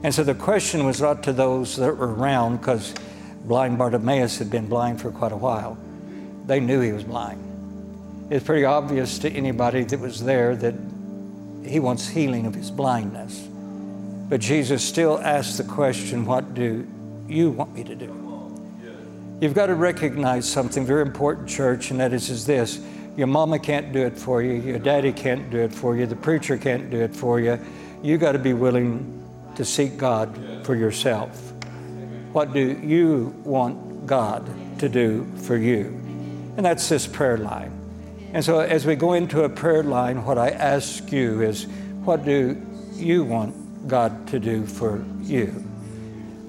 And 0.03 0.13
so 0.13 0.23
the 0.23 0.35
question 0.35 0.85
was 0.85 0.99
not 0.99 1.23
to 1.23 1.33
those 1.33 1.77
that 1.77 1.95
were 1.95 2.13
around, 2.13 2.57
because 2.57 2.93
blind 3.45 3.77
Bartimaeus 3.77 4.37
had 4.37 4.49
been 4.49 4.67
blind 4.67 4.99
for 4.99 5.11
quite 5.11 5.31
a 5.31 5.37
while. 5.37 5.77
They 6.45 6.59
knew 6.59 6.81
he 6.81 6.91
was 6.91 7.03
blind. 7.03 7.52
It's 8.33 8.43
pretty 8.43 8.65
obvious 8.65 9.19
to 9.19 9.29
anybody 9.29 9.83
that 9.83 9.99
was 9.99 10.23
there 10.23 10.55
that 10.55 10.73
he 11.63 11.79
wants 11.79 12.07
healing 12.07 12.47
of 12.47 12.55
his 12.55 12.71
blindness. 12.71 13.47
But 14.27 14.41
Jesus 14.41 14.83
still 14.83 15.19
asked 15.19 15.59
the 15.59 15.63
question, 15.63 16.25
What 16.25 16.55
do 16.55 16.87
you 17.27 17.51
want 17.51 17.75
me 17.75 17.83
to 17.83 17.93
do? 17.93 18.07
You've 19.39 19.53
got 19.53 19.67
to 19.67 19.75
recognize 19.75 20.49
something 20.49 20.83
very 20.83 21.03
important, 21.03 21.47
church, 21.47 21.91
and 21.91 21.99
that 21.99 22.11
is, 22.11 22.31
is 22.31 22.43
this 22.43 22.83
your 23.15 23.27
mama 23.27 23.59
can't 23.59 23.93
do 23.93 24.03
it 24.03 24.17
for 24.17 24.41
you, 24.41 24.53
your 24.53 24.79
daddy 24.79 25.13
can't 25.13 25.51
do 25.51 25.59
it 25.59 25.71
for 25.71 25.95
you, 25.95 26.07
the 26.07 26.15
preacher 26.15 26.57
can't 26.57 26.89
do 26.89 27.01
it 27.01 27.15
for 27.15 27.39
you. 27.39 27.59
You 28.01 28.17
got 28.17 28.31
to 28.31 28.39
be 28.39 28.53
willing 28.53 29.23
to 29.53 29.63
seek 29.63 29.95
God 29.95 30.63
for 30.63 30.75
yourself. 30.75 31.53
What 32.31 32.51
do 32.51 32.81
you 32.81 33.35
want 33.43 34.07
God 34.07 34.49
to 34.79 34.89
do 34.89 35.31
for 35.35 35.55
you? 35.55 35.85
And 36.57 36.65
that's 36.65 36.89
this 36.89 37.05
prayer 37.05 37.37
line. 37.37 37.82
And 38.33 38.43
so, 38.43 38.59
as 38.59 38.83
we 38.83 38.95
go 38.95 39.13
into 39.13 39.43
a 39.43 39.49
prayer 39.49 39.83
line, 39.83 40.25
what 40.25 40.39
I 40.39 40.49
ask 40.49 41.11
you 41.11 41.41
is, 41.43 41.67
what 42.03 42.25
do 42.25 42.59
you 42.95 43.23
want 43.23 43.87
God 43.87 44.27
to 44.29 44.39
do 44.39 44.65
for 44.65 45.05
you? 45.21 45.47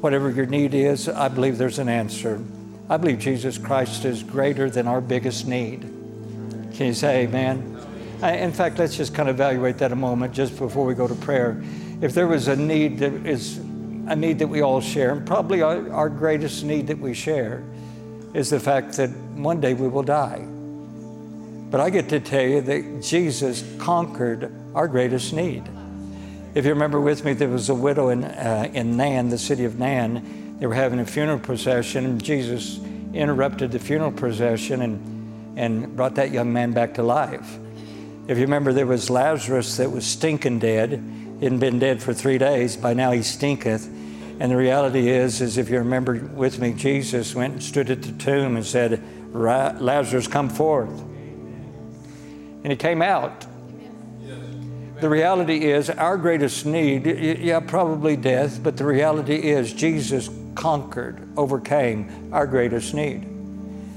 Whatever 0.01 0.31
your 0.31 0.47
need 0.47 0.73
is, 0.73 1.11
I 1.11 1.29
believe 1.29 1.59
there's 1.59 1.79
an 1.79 1.90
answer. 1.90 2.42
I 2.88 2.97
believe 2.97 3.18
Jesus 3.18 3.59
Christ 3.59 4.07
is 4.07 4.23
greater 4.23 4.70
than 4.70 4.88
our 4.88 5.03
biggest 5.03 5.47
need. 5.47 5.83
Can 6.75 6.87
you 6.87 6.94
say 6.94 7.25
amen? 7.25 7.79
In 8.23 8.53
fact, 8.53 8.79
let's 8.79 8.97
just 8.97 9.14
kind 9.14 9.29
of 9.29 9.37
evaluate 9.37 9.77
that 9.79 9.92
a 9.92 9.97
moment 9.97 10.33
just 10.33 10.57
before 10.57 10.87
we 10.87 10.94
go 10.94 11.07
to 11.07 11.14
prayer. 11.14 11.62
If 12.01 12.14
there 12.14 12.27
was 12.27 12.49
a 12.49 12.57
need 12.57 12.99
that 13.01 13.12
is 13.27 13.59
a 14.07 14.16
need 14.16 14.38
that 14.38 14.49
we 14.49 14.62
all 14.62 14.81
share, 14.81 15.12
and 15.12 15.27
probably 15.27 15.61
our, 15.61 15.92
our 15.92 16.09
greatest 16.09 16.64
need 16.64 16.87
that 16.87 16.99
we 16.99 17.12
share 17.12 17.62
is 18.33 18.49
the 18.49 18.61
fact 18.61 18.97
that 18.97 19.11
one 19.35 19.61
day 19.61 19.75
we 19.75 19.88
will 19.88 20.03
die. 20.03 20.47
But 21.75 21.81
I 21.81 21.91
get 21.91 22.09
to 22.11 22.21
tell 22.21 22.47
you 22.47 22.61
that 22.61 23.03
Jesus 23.03 23.65
conquered 23.79 24.55
our 24.77 24.87
greatest 24.87 25.33
need. 25.33 25.65
If 26.55 26.67
you 26.67 26.71
remember 26.71 27.01
with 27.01 27.25
me, 27.25 27.33
there 27.33 27.49
was 27.49 27.69
a 27.69 27.75
widow 27.75 28.11
in, 28.11 28.23
uh, 28.23 28.71
in 28.73 28.97
Nain, 28.97 29.29
the 29.29 29.39
city 29.39 29.65
of 29.65 29.77
Nan. 29.77 30.57
They 30.61 30.69
were 30.69 30.75
having 30.75 31.01
a 31.01 31.05
funeral 31.05 31.41
procession, 31.41 32.05
and 32.05 32.23
Jesus 32.23 32.79
interrupted 33.13 33.73
the 33.73 33.81
funeral 33.81 34.13
procession 34.13 34.83
and, 34.83 35.59
and 35.59 35.97
brought 35.97 36.15
that 36.15 36.31
young 36.31 36.53
man 36.53 36.71
back 36.71 36.95
to 36.95 37.03
life. 37.03 37.59
If 38.29 38.39
you 38.39 38.45
remember, 38.45 38.73
there 38.73 38.87
was 38.87 39.11
Lazarus 39.11 39.79
that 39.79 39.91
was 39.91 40.07
stinking 40.07 40.61
dead. 40.61 41.03
He 41.41 41.45
had 41.45 41.59
been 41.59 41.81
dead 41.81 42.01
for 42.01 42.15
three 42.15 42.39
days. 42.39 42.77
By 42.77 42.95
now 42.95 43.11
he 43.11 43.25
stinketh. 43.25 43.85
And 44.39 44.53
the 44.53 44.57
reality 44.57 45.09
is, 45.11 45.41
is 45.41 45.59
if 45.59 45.71
you 45.71 45.79
remember 45.79 46.21
with 46.35 46.61
me, 46.61 46.73
Jesus 46.73 47.35
went 47.35 47.55
and 47.55 47.63
stood 47.65 47.91
at 47.91 48.03
the 48.03 48.13
tomb 48.13 48.55
and 48.55 48.65
said, 48.65 49.03
Lazarus, 49.33 50.29
come 50.29 50.49
forth 50.49 51.03
and 52.64 52.72
he 52.72 52.77
came 52.77 53.03
out. 53.03 53.46
The 55.00 55.09
reality 55.09 55.70
is, 55.70 55.90
our 55.90 56.16
greatest 56.16 56.64
need, 56.64 57.05
yeah, 57.05 57.61
probably 57.61 58.16
death, 58.16 58.62
but 58.62 58.77
the 58.77 58.87
reality 58.87 59.37
is, 59.37 59.72
Jesus 59.72 60.31
conquered, 60.55 61.29
overcame 61.37 62.31
our 62.33 62.46
greatest 62.46 62.94
need. 62.94 63.24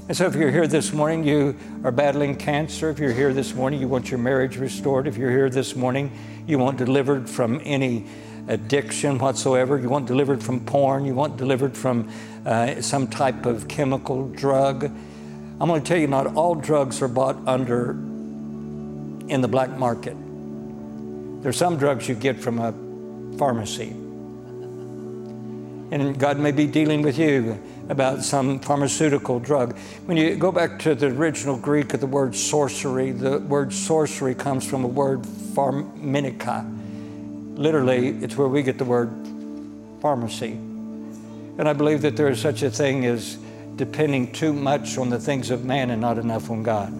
And 0.08 0.16
so, 0.16 0.26
if 0.26 0.34
you're 0.34 0.50
here 0.50 0.66
this 0.66 0.92
morning, 0.92 1.24
you 1.24 1.56
are 1.84 1.92
battling 1.92 2.36
cancer. 2.36 2.90
If 2.90 2.98
you're 2.98 3.12
here 3.12 3.32
this 3.32 3.54
morning, 3.54 3.80
you 3.80 3.88
want 3.88 4.10
your 4.10 4.18
marriage 4.18 4.56
restored. 4.56 5.06
If 5.06 5.16
you're 5.16 5.30
here 5.30 5.48
this 5.48 5.76
morning, 5.76 6.10
you 6.46 6.58
want 6.58 6.76
delivered 6.78 7.28
from 7.28 7.60
any 7.64 8.06
addiction 8.48 9.18
whatsoever. 9.18 9.78
You 9.78 9.88
want 9.88 10.06
delivered 10.06 10.42
from 10.42 10.60
porn. 10.60 11.04
You 11.04 11.14
want 11.14 11.36
delivered 11.36 11.76
from 11.76 12.10
uh, 12.44 12.82
some 12.82 13.06
type 13.06 13.46
of 13.46 13.68
chemical 13.68 14.28
drug. 14.28 14.84
I'm 14.84 15.68
going 15.68 15.82
to 15.82 15.88
tell 15.88 15.98
you, 15.98 16.06
not 16.06 16.34
all 16.34 16.54
drugs 16.54 17.00
are 17.02 17.08
bought 17.08 17.36
under 17.46 18.07
in 19.28 19.40
the 19.40 19.48
black 19.48 19.70
market. 19.70 20.16
There's 21.42 21.56
some 21.56 21.76
drugs 21.76 22.08
you 22.08 22.14
get 22.14 22.38
from 22.40 22.58
a 22.58 22.72
pharmacy. 23.38 23.90
And 25.90 26.18
God 26.18 26.38
may 26.38 26.52
be 26.52 26.66
dealing 26.66 27.02
with 27.02 27.18
you 27.18 27.58
about 27.88 28.22
some 28.22 28.60
pharmaceutical 28.60 29.40
drug. 29.40 29.78
When 30.04 30.16
you 30.18 30.36
go 30.36 30.52
back 30.52 30.78
to 30.80 30.94
the 30.94 31.06
original 31.06 31.56
Greek 31.56 31.94
of 31.94 32.00
the 32.00 32.06
word 32.06 32.34
sorcery, 32.34 33.12
the 33.12 33.38
word 33.38 33.72
sorcery 33.72 34.34
comes 34.34 34.68
from 34.68 34.84
a 34.84 34.88
word 34.88 35.22
pharminica. 35.22 36.66
Literally, 37.56 38.08
it's 38.08 38.36
where 38.36 38.48
we 38.48 38.62
get 38.62 38.76
the 38.76 38.84
word 38.84 39.10
pharmacy. 40.02 40.52
And 40.52 41.68
I 41.68 41.72
believe 41.72 42.02
that 42.02 42.16
there 42.16 42.28
is 42.28 42.40
such 42.40 42.62
a 42.62 42.70
thing 42.70 43.06
as 43.06 43.38
depending 43.76 44.32
too 44.32 44.52
much 44.52 44.98
on 44.98 45.08
the 45.08 45.18
things 45.18 45.50
of 45.50 45.64
man 45.64 45.90
and 45.90 46.00
not 46.00 46.18
enough 46.18 46.50
on 46.50 46.62
God. 46.62 46.92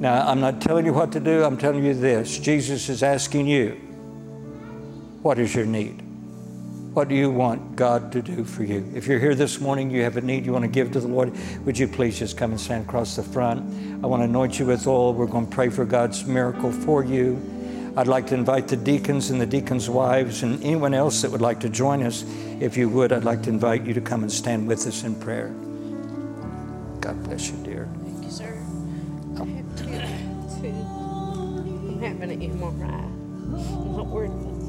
Now, 0.00 0.26
I'm 0.26 0.40
not 0.40 0.62
telling 0.62 0.86
you 0.86 0.94
what 0.94 1.12
to 1.12 1.20
do, 1.20 1.44
I'm 1.44 1.58
telling 1.58 1.84
you 1.84 1.92
this. 1.92 2.38
Jesus 2.38 2.88
is 2.88 3.02
asking 3.02 3.46
you, 3.46 3.72
what 5.20 5.38
is 5.38 5.54
your 5.54 5.66
need? 5.66 6.00
What 6.94 7.08
do 7.08 7.14
you 7.14 7.30
want 7.30 7.76
God 7.76 8.10
to 8.12 8.22
do 8.22 8.42
for 8.42 8.64
you? 8.64 8.90
If 8.94 9.06
you're 9.06 9.18
here 9.18 9.34
this 9.34 9.60
morning, 9.60 9.90
you 9.90 10.02
have 10.02 10.16
a 10.16 10.22
need 10.22 10.46
you 10.46 10.52
want 10.52 10.64
to 10.64 10.70
give 10.70 10.90
to 10.92 11.00
the 11.00 11.06
Lord, 11.06 11.32
would 11.66 11.78
you 11.78 11.86
please 11.86 12.18
just 12.18 12.38
come 12.38 12.50
and 12.50 12.58
stand 12.58 12.86
across 12.86 13.14
the 13.14 13.22
front? 13.22 13.60
I 14.02 14.06
want 14.06 14.22
to 14.22 14.24
anoint 14.24 14.58
you 14.58 14.64
with 14.64 14.86
oil. 14.86 15.12
We're 15.12 15.26
going 15.26 15.46
to 15.46 15.54
pray 15.54 15.68
for 15.68 15.84
God's 15.84 16.24
miracle 16.24 16.72
for 16.72 17.04
you. 17.04 17.38
I'd 17.94 18.08
like 18.08 18.26
to 18.28 18.34
invite 18.34 18.68
the 18.68 18.76
deacons 18.76 19.30
and 19.30 19.38
the 19.38 19.46
deacons' 19.46 19.90
wives 19.90 20.42
and 20.42 20.62
anyone 20.64 20.94
else 20.94 21.20
that 21.22 21.30
would 21.30 21.42
like 21.42 21.60
to 21.60 21.68
join 21.68 22.02
us. 22.02 22.24
If 22.58 22.76
you 22.76 22.88
would, 22.88 23.12
I'd 23.12 23.24
like 23.24 23.42
to 23.42 23.50
invite 23.50 23.84
you 23.84 23.92
to 23.92 24.00
come 24.00 24.22
and 24.22 24.32
stand 24.32 24.66
with 24.66 24.86
us 24.86 25.04
in 25.04 25.14
prayer. 25.14 25.48
God 27.00 27.22
bless 27.24 27.50
you, 27.50 27.56
dear. 27.58 27.69
I'm 29.82 29.88
having 32.00 32.30
an 32.30 32.40
MRI. 32.40 33.10
I'm 33.52 33.96
not 33.96 34.06
worried 34.06 34.30
about 34.30 34.60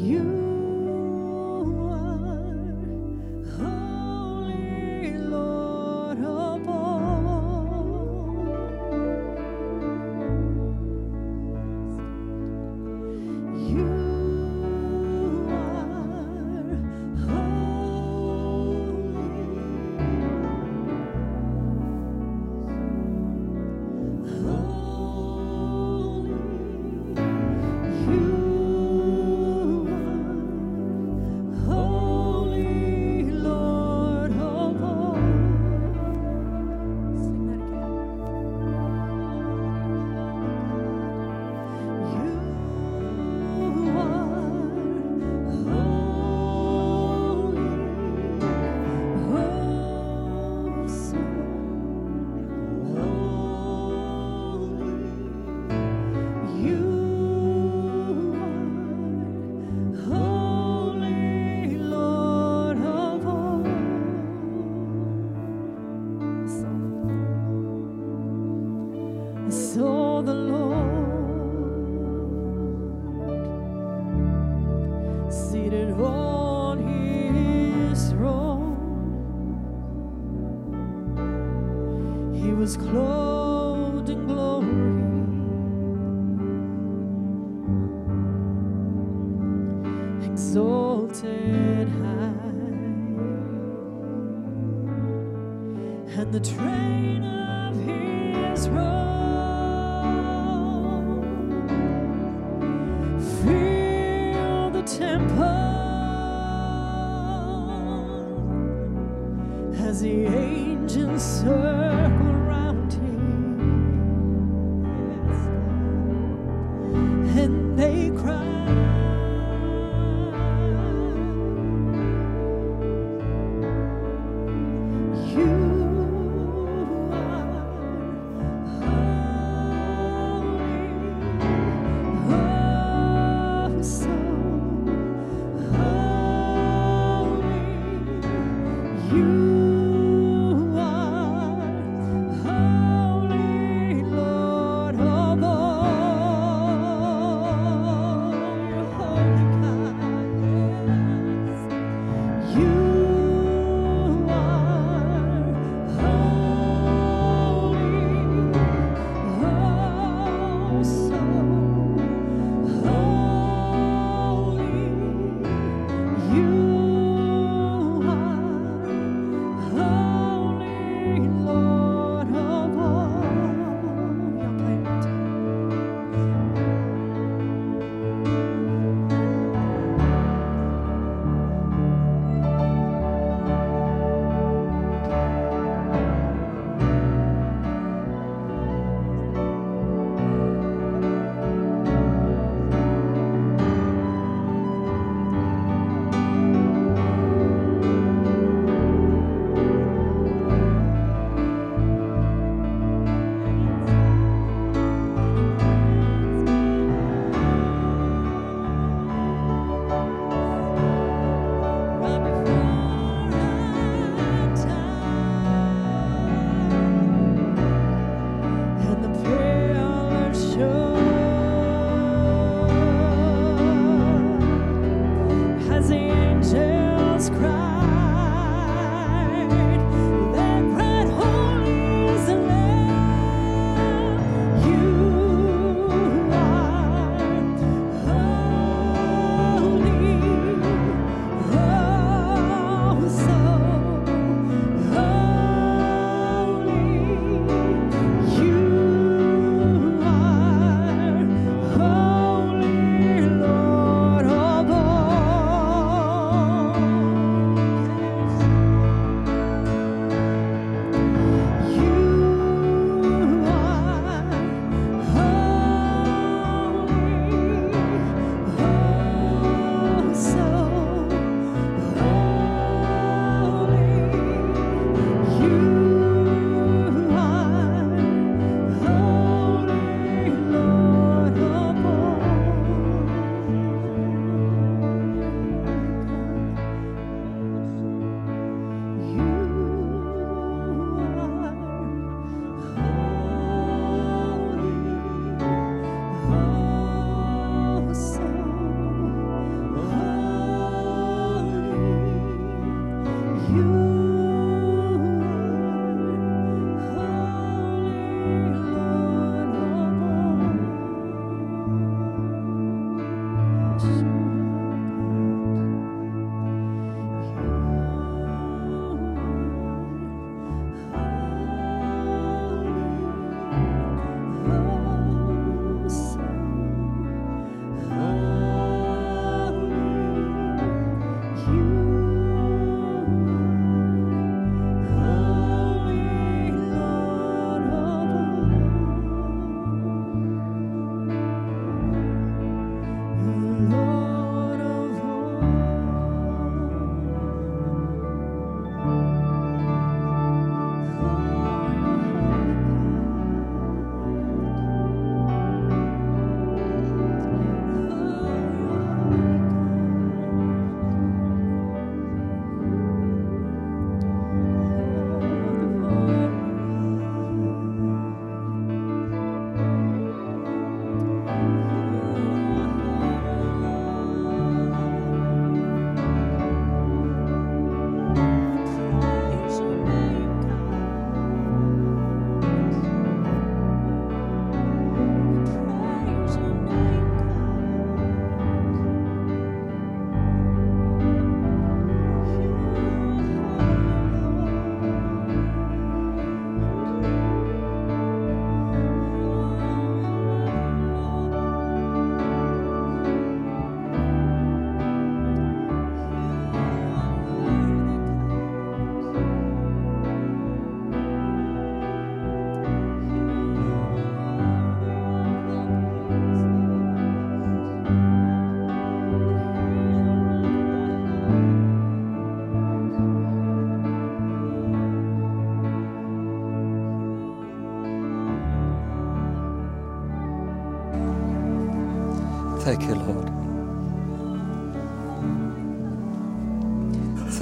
You 0.00 0.37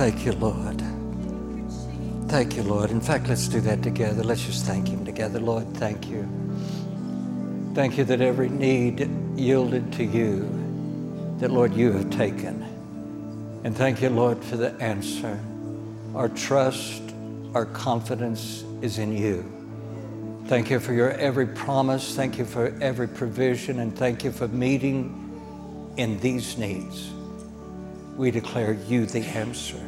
Thank 0.06 0.24
you, 0.24 0.34
Lord. 0.34 0.80
Thank 2.28 2.54
you, 2.54 2.62
Lord. 2.62 2.92
In 2.92 3.00
fact, 3.00 3.26
let's 3.26 3.48
do 3.48 3.60
that 3.62 3.82
together. 3.82 4.22
Let's 4.22 4.46
just 4.46 4.64
thank 4.64 4.86
Him 4.86 5.04
together. 5.04 5.40
Lord, 5.40 5.66
thank 5.74 6.08
you. 6.08 6.22
Thank 7.74 7.98
you 7.98 8.04
that 8.04 8.20
every 8.20 8.48
need 8.48 9.10
yielded 9.34 9.92
to 9.94 10.04
you, 10.04 10.48
that, 11.40 11.50
Lord, 11.50 11.74
you 11.74 11.90
have 11.90 12.08
taken. 12.10 12.62
And 13.64 13.76
thank 13.76 14.00
you, 14.00 14.08
Lord, 14.10 14.44
for 14.44 14.56
the 14.56 14.74
answer. 14.74 15.40
Our 16.14 16.28
trust, 16.28 17.02
our 17.52 17.66
confidence 17.66 18.62
is 18.82 18.98
in 18.98 19.10
you. 19.10 19.44
Thank 20.46 20.70
you 20.70 20.78
for 20.78 20.92
your 20.92 21.10
every 21.14 21.48
promise. 21.48 22.14
Thank 22.14 22.38
you 22.38 22.44
for 22.44 22.72
every 22.80 23.08
provision. 23.08 23.80
And 23.80 23.98
thank 23.98 24.22
you 24.22 24.30
for 24.30 24.46
meeting 24.46 25.94
in 25.96 26.20
these 26.20 26.56
needs. 26.56 27.10
We 28.16 28.30
declare 28.30 28.74
you 28.86 29.06
the 29.06 29.24
answer. 29.24 29.82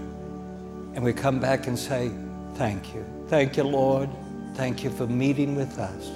And 0.95 1.05
we 1.05 1.13
come 1.13 1.41
back 1.41 1.67
and 1.67 1.79
say, 1.79 2.11
Thank 2.55 2.95
you. 2.95 3.05
Thank 3.29 3.57
you, 3.57 3.63
Lord. 3.63 4.11
Thank 4.55 4.83
you 4.83 4.91
for 4.91 5.07
meeting 5.07 5.55
with 5.55 5.79
us. 5.79 6.11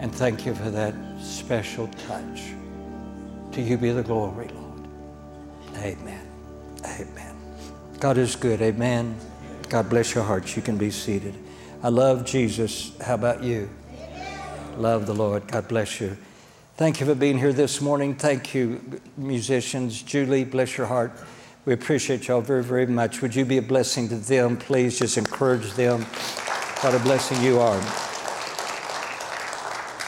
And 0.00 0.14
thank 0.14 0.44
you 0.44 0.54
for 0.54 0.70
that 0.70 0.94
special 1.18 1.88
touch. 2.06 2.42
To 3.52 3.62
you 3.62 3.78
be 3.78 3.90
the 3.90 4.02
glory, 4.02 4.48
Lord. 4.48 4.86
Amen. 5.76 6.26
Amen. 6.84 7.36
God 7.98 8.18
is 8.18 8.36
good. 8.36 8.60
Amen. 8.60 9.16
God 9.70 9.88
bless 9.88 10.14
your 10.14 10.24
hearts. 10.24 10.54
You 10.54 10.62
can 10.62 10.76
be 10.76 10.90
seated. 10.90 11.34
I 11.82 11.88
love 11.88 12.26
Jesus. 12.26 12.92
How 13.00 13.14
about 13.14 13.42
you? 13.42 13.70
Love 14.76 15.06
the 15.06 15.14
Lord. 15.14 15.46
God 15.50 15.68
bless 15.68 16.00
you. 16.00 16.16
Thank 16.76 17.00
you 17.00 17.06
for 17.06 17.14
being 17.14 17.38
here 17.38 17.54
this 17.54 17.80
morning. 17.80 18.14
Thank 18.14 18.54
you, 18.54 19.00
musicians. 19.16 20.02
Julie, 20.02 20.44
bless 20.44 20.76
your 20.76 20.86
heart. 20.86 21.12
We 21.66 21.72
appreciate 21.72 22.28
y'all 22.28 22.42
very, 22.42 22.62
very 22.62 22.86
much. 22.86 23.20
Would 23.22 23.34
you 23.34 23.44
be 23.44 23.58
a 23.58 23.62
blessing 23.62 24.08
to 24.10 24.14
them? 24.14 24.56
Please 24.56 25.00
just 25.00 25.18
encourage 25.18 25.72
them. 25.72 26.02
What 26.02 26.94
a 26.94 27.00
blessing 27.00 27.42
you 27.42 27.58
are. 27.58 27.76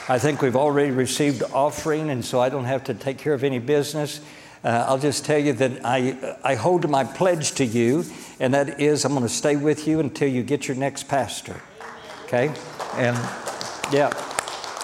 I 0.09 0.21
think 0.21 0.41
we've 0.41 0.55
already 0.55 0.93
received 0.93 1.43
offering, 1.53 2.11
and 2.11 2.25
so 2.25 2.41
I 2.41 2.49
don't 2.49 2.67
have 2.67 2.85
to 2.85 2.95
take 2.95 3.19
care 3.19 3.35
of 3.35 3.43
any 3.43 3.59
business. 3.59 4.21
Uh, 4.63 4.85
I'll 4.87 4.99
just 4.99 5.25
tell 5.25 5.39
you 5.41 5.53
that 5.55 5.85
I, 5.85 6.37
I 6.45 6.55
hold 6.55 6.89
my 6.89 7.03
pledge 7.03 7.51
to 7.57 7.65
you, 7.65 8.05
and 8.39 8.55
that 8.55 8.81
is 8.81 9.05
I'm 9.05 9.11
going 9.11 9.25
to 9.25 9.29
stay 9.29 9.57
with 9.57 9.89
you 9.89 9.99
until 9.99 10.29
you 10.29 10.45
get 10.45 10.69
your 10.69 10.77
next 10.77 11.09
pastor. 11.09 11.61
Okay? 12.27 12.55
And 12.95 13.17
yeah, 13.93 14.13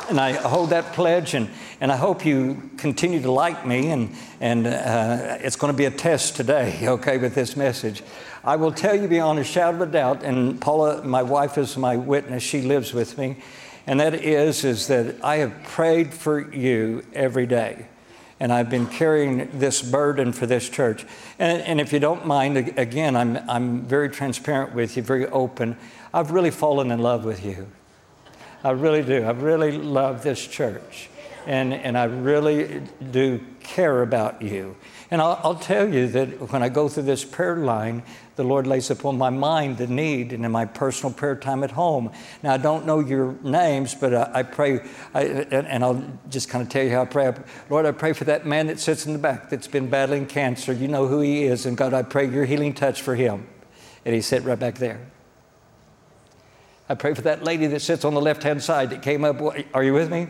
and 0.08 0.18
I 0.18 0.32
hold 0.32 0.70
that 0.70 0.92
pledge, 0.92 1.34
and, 1.34 1.48
and 1.84 1.92
I 1.92 1.96
hope 1.96 2.24
you 2.24 2.70
continue 2.78 3.20
to 3.20 3.30
like 3.30 3.66
me, 3.66 3.90
and, 3.90 4.16
and 4.40 4.66
uh, 4.66 5.36
it's 5.40 5.56
going 5.56 5.70
to 5.70 5.76
be 5.76 5.84
a 5.84 5.90
test 5.90 6.34
today, 6.34 6.78
okay, 6.88 7.18
with 7.18 7.34
this 7.34 7.58
message. 7.58 8.02
I 8.42 8.56
will 8.56 8.72
tell 8.72 8.98
you 8.98 9.06
beyond 9.06 9.38
a 9.38 9.44
shadow 9.44 9.76
of 9.76 9.88
a 9.88 9.92
doubt, 9.92 10.22
and 10.22 10.58
Paula, 10.58 11.04
my 11.04 11.22
wife, 11.22 11.58
is 11.58 11.76
my 11.76 11.96
witness, 11.96 12.42
she 12.42 12.62
lives 12.62 12.94
with 12.94 13.18
me 13.18 13.36
and 13.86 14.00
that 14.00 14.14
is 14.14 14.64
is 14.64 14.86
that 14.86 15.16
I 15.22 15.36
have 15.36 15.62
prayed 15.64 16.14
for 16.14 16.52
you 16.54 17.04
every 17.12 17.46
day. 17.46 17.86
And 18.40 18.52
I've 18.52 18.68
been 18.68 18.86
carrying 18.86 19.48
this 19.58 19.80
burden 19.80 20.32
for 20.32 20.46
this 20.46 20.68
church. 20.68 21.06
And, 21.38 21.62
and 21.62 21.80
if 21.80 21.92
you 21.92 22.00
don't 22.00 22.26
mind, 22.26 22.56
again, 22.56 23.14
I'm, 23.14 23.38
I'm 23.48 23.82
very 23.82 24.08
transparent 24.08 24.74
with 24.74 24.96
you, 24.96 25.02
very 25.02 25.26
open. 25.26 25.76
I've 26.12 26.30
really 26.30 26.50
fallen 26.50 26.90
in 26.90 26.98
love 26.98 27.24
with 27.24 27.44
you. 27.44 27.68
I 28.64 28.70
really 28.70 29.02
do. 29.02 29.22
I 29.22 29.30
really 29.30 29.72
love 29.72 30.22
this 30.22 30.44
church. 30.46 31.08
And, 31.46 31.74
and 31.74 31.98
I 31.98 32.04
really 32.04 32.82
do 33.10 33.40
care 33.60 34.02
about 34.02 34.40
you. 34.40 34.76
And 35.10 35.20
I'll, 35.20 35.38
I'll, 35.42 35.54
tell 35.54 35.92
you 35.92 36.08
that 36.08 36.50
when 36.50 36.62
I 36.62 36.68
go 36.68 36.88
through 36.88 37.02
this 37.04 37.24
prayer 37.24 37.56
line, 37.56 38.02
the 38.36 38.44
Lord 38.44 38.66
lays 38.66 38.90
upon 38.90 39.18
my 39.18 39.30
mind 39.30 39.78
the 39.78 39.86
need 39.86 40.32
and 40.32 40.44
in 40.44 40.50
my 40.50 40.64
personal 40.64 41.12
prayer 41.12 41.36
time 41.36 41.62
at 41.62 41.70
home. 41.70 42.10
Now, 42.42 42.54
I 42.54 42.56
don't 42.56 42.86
know 42.86 43.00
your 43.00 43.36
names, 43.42 43.94
but 43.94 44.14
I, 44.14 44.30
I 44.34 44.42
pray, 44.42 44.80
I, 45.12 45.22
and, 45.22 45.66
and, 45.68 45.84
I'll 45.84 46.02
just 46.30 46.48
kind 46.48 46.62
of 46.62 46.68
tell 46.68 46.82
you 46.82 46.90
how 46.90 47.02
I 47.02 47.04
pray. 47.04 47.34
Lord, 47.68 47.86
I 47.86 47.92
pray 47.92 48.12
for 48.12 48.24
that 48.24 48.46
man 48.46 48.66
that 48.68 48.80
sits 48.80 49.06
in 49.06 49.12
the 49.12 49.18
back 49.18 49.50
that's 49.50 49.68
been 49.68 49.88
battling 49.88 50.26
cancer. 50.26 50.72
You 50.72 50.88
know 50.88 51.06
who 51.06 51.20
he 51.20 51.44
is. 51.44 51.66
And 51.66 51.76
God, 51.76 51.94
I 51.94 52.02
pray 52.02 52.28
your 52.28 52.44
healing 52.44 52.72
touch 52.72 53.02
for 53.02 53.14
him. 53.14 53.46
And 54.04 54.14
he 54.14 54.20
sat 54.20 54.44
right 54.44 54.58
back 54.58 54.76
there. 54.76 55.06
I 56.88 56.94
pray 56.94 57.14
for 57.14 57.22
that 57.22 57.44
lady 57.44 57.66
that 57.68 57.80
sits 57.80 58.04
on 58.04 58.14
the 58.14 58.20
left 58.20 58.42
hand 58.42 58.62
side 58.62 58.90
that 58.90 59.02
came 59.02 59.24
up. 59.24 59.40
Are 59.72 59.82
you 59.82 59.94
with 59.94 60.10
me? 60.10 60.28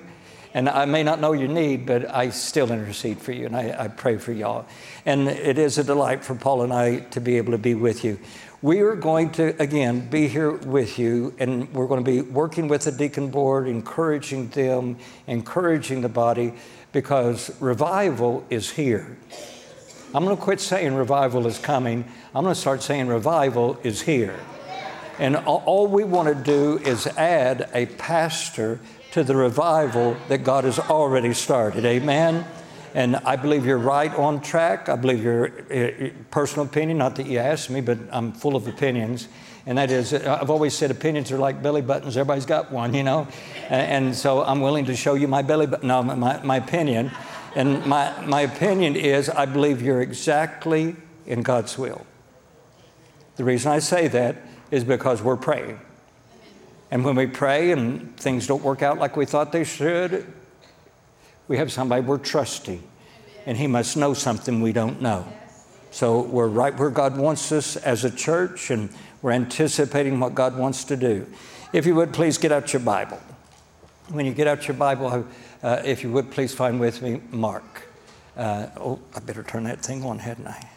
And 0.54 0.68
I 0.68 0.84
may 0.84 1.02
not 1.02 1.20
know 1.20 1.32
your 1.32 1.48
need, 1.48 1.84
but 1.84 2.08
I 2.08 2.30
still 2.30 2.70
intercede 2.70 3.18
for 3.18 3.32
you 3.32 3.46
and 3.46 3.56
I, 3.56 3.74
I, 3.76 3.88
pray 3.88 4.18
for 4.18 4.32
y'all. 4.32 4.66
And 5.04 5.28
it 5.28 5.58
is 5.58 5.78
a 5.78 5.84
delight 5.84 6.24
for 6.24 6.36
Paula 6.36 6.64
and 6.64 6.72
I 6.72 7.00
to 7.10 7.20
be 7.20 7.36
able 7.38 7.50
to 7.52 7.58
be 7.58 7.74
with 7.74 8.04
you. 8.04 8.20
We 8.62 8.80
are 8.80 8.94
going 8.94 9.30
to, 9.32 9.60
again, 9.60 10.08
be 10.08 10.26
here 10.26 10.52
with 10.52 10.98
you, 10.98 11.34
and 11.38 11.70
we're 11.74 11.86
going 11.86 12.02
to 12.02 12.10
be 12.10 12.22
working 12.22 12.68
with 12.68 12.84
the 12.84 12.92
deacon 12.92 13.28
board, 13.28 13.68
encouraging 13.68 14.48
them, 14.48 14.96
encouraging 15.26 16.00
the 16.00 16.08
body, 16.08 16.54
because 16.92 17.50
revival 17.60 18.46
is 18.48 18.70
here. 18.70 19.18
I'm 20.14 20.24
going 20.24 20.34
to 20.34 20.42
quit 20.42 20.60
saying 20.60 20.94
revival 20.94 21.46
is 21.46 21.58
coming. 21.58 22.04
I'm 22.34 22.42
going 22.42 22.54
to 22.54 22.60
start 22.60 22.82
saying 22.82 23.08
revival 23.08 23.78
is 23.82 24.00
here. 24.00 24.38
And 25.18 25.36
all 25.36 25.86
we 25.86 26.04
want 26.04 26.28
to 26.28 26.34
do 26.34 26.78
is 26.78 27.06
add 27.06 27.68
a 27.74 27.84
pastor 27.84 28.80
to 29.14 29.22
the 29.22 29.36
revival 29.36 30.16
that 30.26 30.38
God 30.38 30.64
has 30.64 30.80
already 30.80 31.32
started. 31.32 31.84
Amen. 31.84 32.44
And 32.94 33.14
I 33.14 33.36
believe 33.36 33.64
you're 33.64 33.78
right 33.78 34.12
on 34.12 34.40
track. 34.40 34.88
I 34.88 34.96
believe 34.96 35.22
your 35.22 35.50
uh, 35.70 36.10
personal 36.32 36.66
opinion, 36.66 36.98
not 36.98 37.14
that 37.14 37.28
you 37.28 37.38
asked 37.38 37.70
me, 37.70 37.80
but 37.80 37.96
I'm 38.10 38.32
full 38.32 38.56
of 38.56 38.66
opinions. 38.66 39.28
And 39.66 39.78
that 39.78 39.92
is, 39.92 40.12
I've 40.12 40.50
always 40.50 40.74
said 40.74 40.90
opinions 40.90 41.30
are 41.30 41.38
like 41.38 41.62
belly 41.62 41.80
buttons. 41.80 42.16
Everybody's 42.16 42.44
got 42.44 42.72
one, 42.72 42.92
you 42.92 43.04
know? 43.04 43.28
And, 43.68 44.06
and 44.06 44.16
so 44.16 44.42
I'm 44.42 44.60
willing 44.60 44.86
to 44.86 44.96
show 44.96 45.14
you 45.14 45.28
my 45.28 45.42
belly 45.42 45.68
button, 45.68 45.86
no, 45.86 46.02
my, 46.02 46.42
my 46.42 46.56
opinion. 46.56 47.12
And 47.54 47.86
my, 47.86 48.20
my 48.26 48.40
opinion 48.40 48.96
is 48.96 49.28
I 49.28 49.46
believe 49.46 49.80
you're 49.80 50.02
exactly 50.02 50.96
in 51.24 51.42
God's 51.42 51.78
will. 51.78 52.04
The 53.36 53.44
reason 53.44 53.70
I 53.70 53.78
say 53.78 54.08
that 54.08 54.38
is 54.72 54.82
because 54.82 55.22
we're 55.22 55.36
praying. 55.36 55.78
And 56.90 57.04
when 57.04 57.16
we 57.16 57.26
pray 57.26 57.72
and 57.72 58.16
things 58.16 58.46
don't 58.46 58.62
work 58.62 58.82
out 58.82 58.98
like 58.98 59.16
we 59.16 59.26
thought 59.26 59.52
they 59.52 59.64
should, 59.64 60.26
we 61.48 61.56
have 61.58 61.72
somebody 61.72 62.02
we're 62.02 62.18
trusting. 62.18 62.82
And 63.46 63.56
he 63.58 63.66
must 63.66 63.96
know 63.96 64.14
something 64.14 64.60
we 64.60 64.72
don't 64.72 65.02
know. 65.02 65.26
So 65.90 66.22
we're 66.22 66.48
right 66.48 66.76
where 66.76 66.90
God 66.90 67.16
wants 67.16 67.52
us 67.52 67.76
as 67.76 68.04
a 68.04 68.10
church, 68.10 68.70
and 68.70 68.90
we're 69.22 69.30
anticipating 69.30 70.18
what 70.18 70.34
God 70.34 70.56
wants 70.56 70.82
to 70.84 70.96
do. 70.96 71.26
If 71.72 71.86
you 71.86 71.94
would 71.94 72.12
please 72.12 72.36
get 72.36 72.50
out 72.50 72.72
your 72.72 72.80
Bible. 72.80 73.20
When 74.08 74.26
you 74.26 74.34
get 74.34 74.46
out 74.46 74.66
your 74.66 74.76
Bible, 74.76 75.24
uh, 75.62 75.82
if 75.84 76.02
you 76.02 76.10
would 76.10 76.30
please 76.30 76.52
find 76.52 76.80
with 76.80 77.00
me 77.00 77.20
Mark. 77.30 77.88
Uh, 78.36 78.66
oh, 78.76 79.00
I 79.14 79.20
better 79.20 79.42
turn 79.42 79.64
that 79.64 79.82
thing 79.82 80.04
on, 80.04 80.18
hadn't 80.18 80.48
I? 80.48 80.68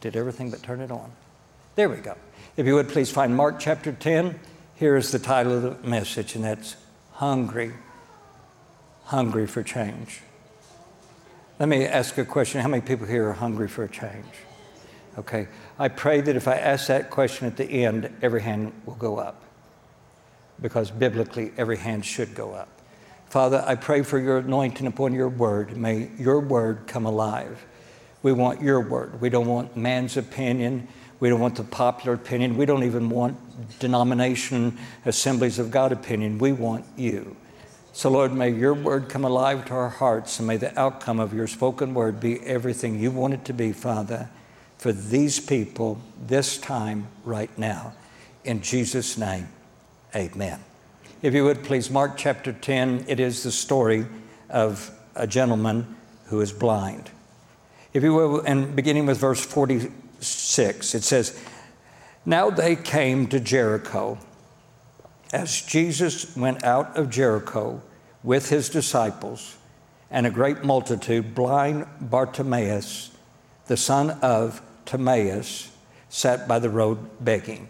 Did 0.00 0.16
everything 0.16 0.50
but 0.50 0.62
turn 0.62 0.80
it 0.80 0.90
on. 0.90 1.12
There 1.76 1.88
we 1.88 1.98
go. 1.98 2.16
If 2.56 2.66
you 2.66 2.74
would 2.74 2.88
please 2.88 3.10
find 3.10 3.36
Mark 3.36 3.60
chapter 3.60 3.92
10. 3.92 4.38
Here 4.80 4.96
is 4.96 5.12
the 5.12 5.18
title 5.18 5.52
of 5.52 5.82
the 5.82 5.86
message, 5.86 6.34
and 6.34 6.42
that's 6.42 6.74
Hungry, 7.12 7.74
Hungry 9.04 9.46
for 9.46 9.62
Change. 9.62 10.22
Let 11.58 11.68
me 11.68 11.84
ask 11.84 12.16
a 12.16 12.24
question. 12.24 12.62
How 12.62 12.68
many 12.68 12.80
people 12.80 13.06
here 13.06 13.28
are 13.28 13.34
hungry 13.34 13.68
for 13.68 13.84
a 13.84 13.88
change? 13.90 14.24
Okay. 15.18 15.48
I 15.78 15.88
pray 15.88 16.22
that 16.22 16.34
if 16.34 16.48
I 16.48 16.54
ask 16.54 16.86
that 16.86 17.10
question 17.10 17.46
at 17.46 17.58
the 17.58 17.66
end, 17.66 18.10
every 18.22 18.40
hand 18.40 18.72
will 18.86 18.94
go 18.94 19.18
up. 19.18 19.42
Because 20.62 20.90
biblically, 20.90 21.52
every 21.58 21.76
hand 21.76 22.06
should 22.06 22.34
go 22.34 22.54
up. 22.54 22.70
Father, 23.28 23.62
I 23.66 23.74
pray 23.74 24.00
for 24.00 24.18
your 24.18 24.38
anointing 24.38 24.86
upon 24.86 25.12
your 25.12 25.28
word. 25.28 25.76
May 25.76 26.08
your 26.18 26.40
word 26.40 26.86
come 26.86 27.04
alive. 27.04 27.66
We 28.22 28.32
want 28.32 28.62
your 28.62 28.80
word. 28.80 29.20
We 29.20 29.28
don't 29.28 29.46
want 29.46 29.76
man's 29.76 30.16
opinion. 30.16 30.88
We 31.20 31.28
don't 31.28 31.40
want 31.40 31.56
the 31.56 31.64
popular 31.64 32.14
opinion. 32.14 32.56
We 32.56 32.64
don't 32.64 32.84
even 32.84 33.10
want 33.10 33.49
denomination, 33.78 34.78
assemblies 35.04 35.58
of 35.58 35.70
God 35.70 35.92
opinion. 35.92 36.38
We 36.38 36.52
want 36.52 36.84
you. 36.96 37.36
So, 37.92 38.10
Lord, 38.10 38.32
may 38.32 38.50
your 38.50 38.74
word 38.74 39.08
come 39.08 39.24
alive 39.24 39.64
to 39.66 39.74
our 39.74 39.88
hearts, 39.88 40.38
and 40.38 40.46
may 40.46 40.56
the 40.56 40.78
outcome 40.78 41.18
of 41.18 41.34
your 41.34 41.46
spoken 41.46 41.92
word 41.92 42.20
be 42.20 42.40
everything 42.40 42.98
you 42.98 43.10
want 43.10 43.34
it 43.34 43.44
to 43.46 43.52
be, 43.52 43.72
Father, 43.72 44.30
for 44.78 44.92
these 44.92 45.40
people 45.40 46.00
this 46.26 46.56
time, 46.56 47.08
right 47.24 47.56
now. 47.58 47.92
In 48.44 48.62
Jesus' 48.62 49.18
name, 49.18 49.48
amen. 50.14 50.60
If 51.20 51.34
you 51.34 51.44
would 51.44 51.64
please, 51.64 51.90
Mark 51.90 52.16
chapter 52.16 52.52
10, 52.52 53.04
it 53.08 53.20
is 53.20 53.42
the 53.42 53.52
story 53.52 54.06
of 54.48 54.90
a 55.14 55.26
gentleman 55.26 55.96
who 56.26 56.40
is 56.40 56.52
blind. 56.52 57.10
If 57.92 58.02
you 58.04 58.14
will, 58.14 58.40
and 58.40 58.74
beginning 58.74 59.06
with 59.06 59.18
verse 59.18 59.44
46, 59.44 60.94
It 60.94 61.02
says, 61.02 61.38
Now 62.24 62.50
they 62.50 62.76
came 62.76 63.26
to 63.28 63.40
Jericho. 63.40 64.18
As 65.32 65.62
Jesus 65.62 66.36
went 66.36 66.64
out 66.64 66.96
of 66.96 67.08
Jericho 67.08 67.80
with 68.22 68.48
his 68.50 68.68
disciples, 68.68 69.56
and 70.10 70.26
a 70.26 70.30
great 70.30 70.64
multitude, 70.64 71.34
blind 71.34 71.86
Bartimaeus, 72.00 73.12
the 73.66 73.76
son 73.76 74.10
of 74.22 74.60
Timaeus, 74.84 75.70
sat 76.08 76.48
by 76.48 76.58
the 76.58 76.68
road 76.68 76.98
begging. 77.20 77.68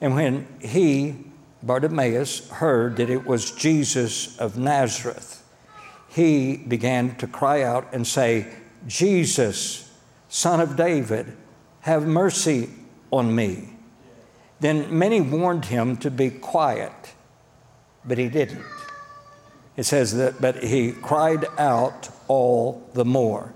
And 0.00 0.14
when 0.14 0.48
he, 0.60 1.26
Bartimaeus, 1.62 2.48
heard 2.48 2.96
that 2.96 3.08
it 3.08 3.24
was 3.24 3.52
Jesus 3.52 4.36
of 4.38 4.58
Nazareth, 4.58 5.44
he 6.08 6.56
began 6.56 7.14
to 7.16 7.28
cry 7.28 7.62
out 7.62 7.86
and 7.92 8.04
say, 8.04 8.52
Jesus, 8.88 9.88
son 10.28 10.60
of 10.60 10.76
David, 10.76 11.36
have 11.80 12.04
mercy 12.06 12.68
on 13.12 13.32
me. 13.34 13.69
Then 14.60 14.96
many 14.96 15.20
warned 15.20 15.66
him 15.66 15.96
to 15.98 16.10
be 16.10 16.30
quiet, 16.30 16.92
but 18.04 18.18
he 18.18 18.28
didn't. 18.28 18.64
It 19.76 19.84
says 19.84 20.14
that, 20.16 20.40
but 20.40 20.62
he 20.62 20.92
cried 20.92 21.46
out 21.58 22.10
all 22.28 22.88
the 22.92 23.04
more. 23.04 23.52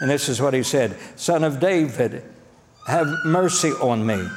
And 0.00 0.10
this 0.10 0.28
is 0.28 0.40
what 0.40 0.54
he 0.54 0.62
said 0.62 0.96
Son 1.16 1.42
of 1.42 1.58
David, 1.58 2.22
have 2.86 3.08
mercy 3.24 3.70
on 3.70 4.06
me. 4.06 4.28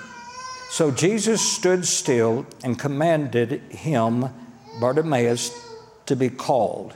So 0.71 0.91
Jesus 0.91 1.41
stood 1.41 1.85
still 1.85 2.45
and 2.63 2.79
commanded 2.79 3.61
him, 3.71 4.29
Bartimaeus, 4.79 5.51
to 6.05 6.15
be 6.15 6.29
called. 6.29 6.95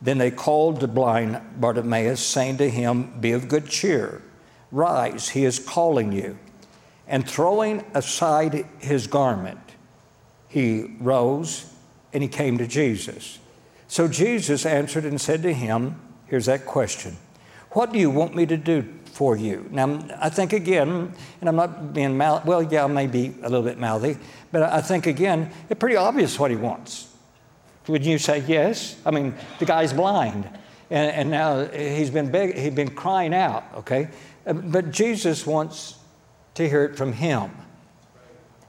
Then 0.00 0.18
they 0.18 0.30
called 0.30 0.80
the 0.80 0.88
blind 0.88 1.40
Bartimaeus, 1.58 2.20
saying 2.20 2.58
to 2.58 2.70
him, 2.70 3.18
Be 3.20 3.32
of 3.32 3.48
good 3.48 3.68
cheer, 3.68 4.22
rise, 4.70 5.30
he 5.30 5.44
is 5.44 5.58
calling 5.58 6.12
you. 6.12 6.38
And 7.08 7.28
throwing 7.28 7.84
aside 7.94 8.66
his 8.78 9.06
garment, 9.06 9.60
he 10.48 10.96
rose 11.00 11.72
and 12.12 12.22
he 12.22 12.28
came 12.28 12.58
to 12.58 12.66
Jesus. 12.66 13.38
So 13.88 14.08
Jesus 14.08 14.66
answered 14.66 15.04
and 15.04 15.20
said 15.20 15.42
to 15.42 15.52
him, 15.52 16.00
Here's 16.26 16.46
that 16.46 16.66
question 16.66 17.16
What 17.70 17.92
do 17.92 17.98
you 17.98 18.10
want 18.10 18.34
me 18.34 18.46
to 18.46 18.56
do 18.56 18.82
for 19.04 19.36
you? 19.36 19.68
Now, 19.70 20.04
I 20.18 20.28
think 20.28 20.52
again, 20.52 21.12
and 21.40 21.48
I'm 21.48 21.56
not 21.56 21.92
being 21.92 22.18
well, 22.18 22.62
yeah, 22.62 22.84
I 22.84 22.88
may 22.88 23.06
be 23.06 23.34
a 23.42 23.48
little 23.48 23.62
bit 23.62 23.78
mouthy, 23.78 24.18
but 24.50 24.62
I 24.62 24.80
think 24.80 25.06
again, 25.06 25.50
it's 25.68 25.78
pretty 25.78 25.96
obvious 25.96 26.38
what 26.38 26.50
he 26.50 26.56
wants. 26.56 27.08
Would 27.86 28.04
you 28.04 28.18
say 28.18 28.40
yes? 28.46 29.00
I 29.06 29.12
mean, 29.12 29.34
the 29.58 29.64
guy's 29.64 29.92
blind, 29.92 30.48
and, 30.90 31.12
and 31.12 31.30
now 31.30 31.66
he's 31.66 32.10
been 32.10 32.30
big, 32.32 32.56
he's 32.56 32.74
been 32.74 32.94
crying 32.94 33.32
out, 33.32 33.64
okay? 33.76 34.08
Uh, 34.44 34.54
but 34.54 34.90
Jesus 34.90 35.46
wants 35.46 35.96
to 36.56 36.68
hear 36.68 36.84
it 36.84 36.96
from 36.96 37.12
him. 37.12 37.50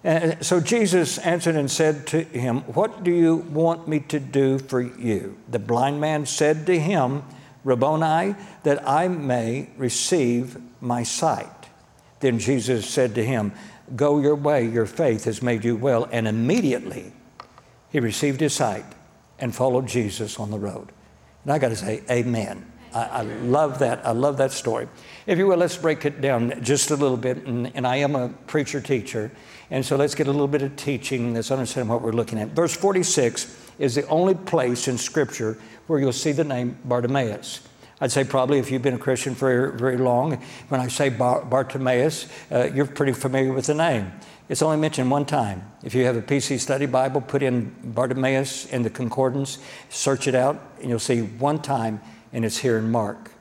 And 0.04 0.46
so 0.46 0.62
Jesus 0.62 1.18
answered 1.18 1.56
and 1.56 1.70
said 1.70 2.08
to 2.08 2.24
him, 2.24 2.62
What 2.62 3.04
do 3.04 3.12
you 3.12 3.36
want 3.36 3.88
me 3.88 4.00
to 4.02 4.20
do 4.20 4.60
for 4.60 4.80
you? 4.80 5.38
The 5.50 5.60
blind 5.60 6.00
man 6.00 6.26
said 6.26 6.66
to 6.68 6.80
him, 6.80 7.24
Rabboni, 7.64 8.36
that 8.64 8.88
I 8.88 9.08
may 9.08 9.70
receive 9.76 10.58
my 10.80 11.04
sight. 11.04 11.50
Then 12.20 12.40
Jesus 12.40 12.90
said 12.90 13.16
to 13.16 13.26
him, 13.26 13.52
Go 13.96 14.20
your 14.20 14.36
way, 14.36 14.66
your 14.68 14.86
faith 14.86 15.26
has 15.26 15.42
made 15.42 15.66
you 15.66 15.76
well. 15.76 16.08
And 16.12 16.28
immediately 16.28 17.12
he 17.90 18.00
received 18.00 18.40
his 18.40 18.54
sight 18.54 18.86
and 19.40 19.54
followed 19.54 19.88
Jesus 19.88 20.40
on 20.40 20.52
the 20.52 20.60
road. 20.60 20.92
And 21.44 21.52
I 21.52 21.60
got 21.60 21.70
to 21.70 21.76
say, 21.76 22.04
Amen. 22.10 22.72
I, 22.94 23.04
I, 23.04 23.22
love 23.24 23.80
that. 23.80 24.06
I 24.06 24.12
love 24.12 24.38
that 24.38 24.52
story. 24.52 24.88
If 25.28 25.38
you 25.38 25.46
will, 25.46 25.58
let's 25.58 25.76
break 25.76 26.06
it 26.06 26.22
down 26.22 26.64
just 26.64 26.90
a 26.90 26.96
little 26.96 27.18
bit. 27.18 27.46
And, 27.46 27.70
and 27.76 27.86
I 27.86 27.98
am 27.98 28.16
a 28.16 28.30
preacher 28.30 28.80
teacher. 28.80 29.30
And 29.70 29.86
so 29.86 29.98
let's 29.98 30.16
get 30.16 30.28
a 30.28 30.32
little 30.32 30.48
bit 30.48 30.62
of 30.62 30.78
teaching. 30.78 31.34
Let's 31.34 31.52
understand 31.52 31.90
what 31.90 32.02
we're 32.02 32.14
looking 32.14 32.40
at. 32.40 32.50
Verse 32.50 32.74
46 32.74 33.56
is 33.78 33.96
the 33.96 34.08
only 34.08 34.36
place 34.36 34.88
in 34.88 34.98
Scripture 34.98 35.58
where 35.88 36.00
you'll 36.00 36.14
see 36.14 36.32
the 36.32 36.46
name 36.46 36.78
Bartimaeus. 36.86 37.68
I'd 38.00 38.12
say 38.12 38.24
probably 38.24 38.60
if 38.60 38.72
you've 38.72 38.82
been 38.82 38.94
a 38.94 39.00
Christian 39.00 39.36
for 39.36 39.72
very 39.72 39.98
long, 39.98 40.42
when 40.70 40.80
I 40.80 40.88
say 40.88 41.10
Bar- 41.10 41.44
Bartimaeus, 41.44 42.30
uh, 42.50 42.70
you're 42.74 42.86
pretty 42.86 43.12
familiar 43.12 43.52
with 43.52 43.66
the 43.66 43.74
name. 43.74 44.14
It's 44.48 44.62
only 44.62 44.78
mentioned 44.78 45.12
one 45.12 45.26
time. 45.26 45.70
If 45.84 45.94
you 45.94 46.06
have 46.06 46.16
a 46.16 46.22
PC 46.22 46.58
study 46.58 46.86
Bible, 46.86 47.20
put 47.20 47.44
in 47.44 47.76
Bartimaeus 47.84 48.68
in 48.68 48.84
the 48.84 48.90
concordance, 48.90 49.58
search 49.90 50.28
it 50.28 50.36
out, 50.36 50.62
and 50.80 50.90
you'll 50.90 51.00
see 51.00 51.22
one 51.22 51.62
time, 51.62 52.00
and 52.32 52.46
it's 52.46 52.60
here 52.60 52.78
in 52.78 52.90
Mark. 52.90 53.32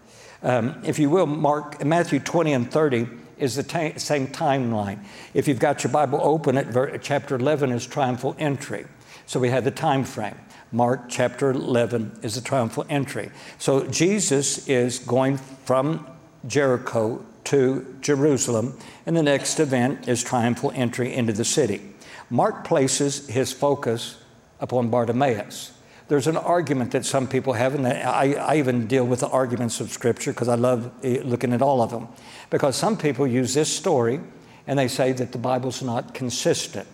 Um, 0.43 0.81
if 0.85 0.99
you 0.99 1.11
will, 1.11 1.27
Mark, 1.27 1.85
Matthew 1.85 2.21
20 2.21 2.53
and 2.53 2.71
30 2.71 3.09
is 3.39 3.57
the 3.57 3.93
same 3.97 4.29
timeline. 4.29 5.05
If 5.35 5.49
you've 5.49 5.59
got 5.59 5.85
your 5.85 5.93
Bible 5.93 6.21
open 6.23 6.57
at 6.57 6.67
ver- 6.67 6.97
chapter 6.99 7.37
11 7.37 7.73
is 7.73 7.87
triumphal 7.87 8.35
entry. 8.39 8.87
So 9.27 9.41
we 9.41 9.51
have 9.51 9.65
the 9.65 9.71
time 9.71 10.05
frame. 10.05 10.37
Mark 10.73 11.09
chapter 11.09 11.51
11 11.51 12.21
is 12.23 12.35
the 12.35 12.41
triumphal 12.41 12.87
entry. 12.89 13.31
So 13.59 13.87
Jesus 13.89 14.67
is 14.69 14.99
going 14.99 15.37
from 15.37 16.07
Jericho 16.47 17.25
to 17.45 17.97
Jerusalem, 18.01 18.77
and 19.07 19.17
the 19.17 19.23
next 19.23 19.61
event 19.61 20.09
is 20.09 20.23
triumphal 20.23 20.73
entry 20.75 21.15
into 21.15 21.33
the 21.33 21.45
city. 21.45 21.95
Mark 22.29 22.65
places 22.65 23.29
his 23.29 23.53
focus 23.53 24.17
upon 24.59 24.91
Bartimaeus. 24.91 25.73
There's 26.09 26.29
an 26.29 26.37
argument 26.37 26.93
that 26.93 27.05
some 27.05 27.27
people 27.27 27.55
have, 27.55 27.75
and 27.75 27.87
I, 27.87 28.33
I 28.35 28.57
even 28.57 28.87
deal 28.87 29.05
with 29.05 29.21
the 29.21 29.29
arguments 29.29 29.81
of 29.81 29.91
Scripture 29.91 30.33
because 30.33 30.49
I 30.49 30.55
love 30.55 30.93
eh, 31.03 31.21
looking 31.25 31.53
at 31.53 31.63
all 31.63 31.83
of 31.83 31.91
them. 31.91 32.09
Because 32.49 32.77
some 32.77 32.97
people 32.97 33.27
use 33.27 33.55
this 33.55 33.73
story 33.73 34.21
and 34.67 34.79
they 34.79 34.89
say 34.89 35.13
that 35.13 35.33
the 35.33 35.39
Bible's 35.39 35.83
not 35.83 36.15
consistent. 36.15 36.87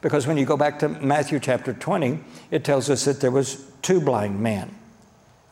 Because 0.00 0.26
when 0.26 0.36
you 0.36 0.44
go 0.44 0.56
back 0.56 0.78
to 0.80 0.88
Matthew 0.88 1.40
chapter 1.40 1.72
20, 1.72 2.20
it 2.50 2.64
tells 2.64 2.90
us 2.90 3.04
that 3.04 3.20
there 3.20 3.30
was 3.30 3.70
two 3.82 4.00
blind 4.00 4.40
men. 4.40 4.74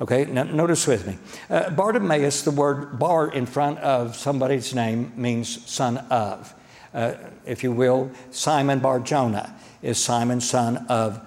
Okay, 0.01 0.25
now 0.25 0.43
notice 0.43 0.87
with 0.87 1.07
me. 1.07 1.17
Uh, 1.49 1.71
Bartimaeus, 1.71 2.43
the 2.43 2.51
word 2.51 2.99
bar 2.99 3.33
in 3.33 3.47
front 3.47 3.79
of 3.79 4.17
somebody's 4.17 4.75
name 4.75 5.13
means 5.17 5.65
son 5.71 5.99
of. 6.11 6.53
Uh, 6.93 7.15
if 7.47 7.63
you 7.63 7.73
will, 7.73 8.11
Simon 8.31 8.81
Bar 8.81 9.01
Jonah 9.01 9.55
is 9.81 9.99
Simon, 9.99 10.41
son 10.41 10.85
of 10.89 11.21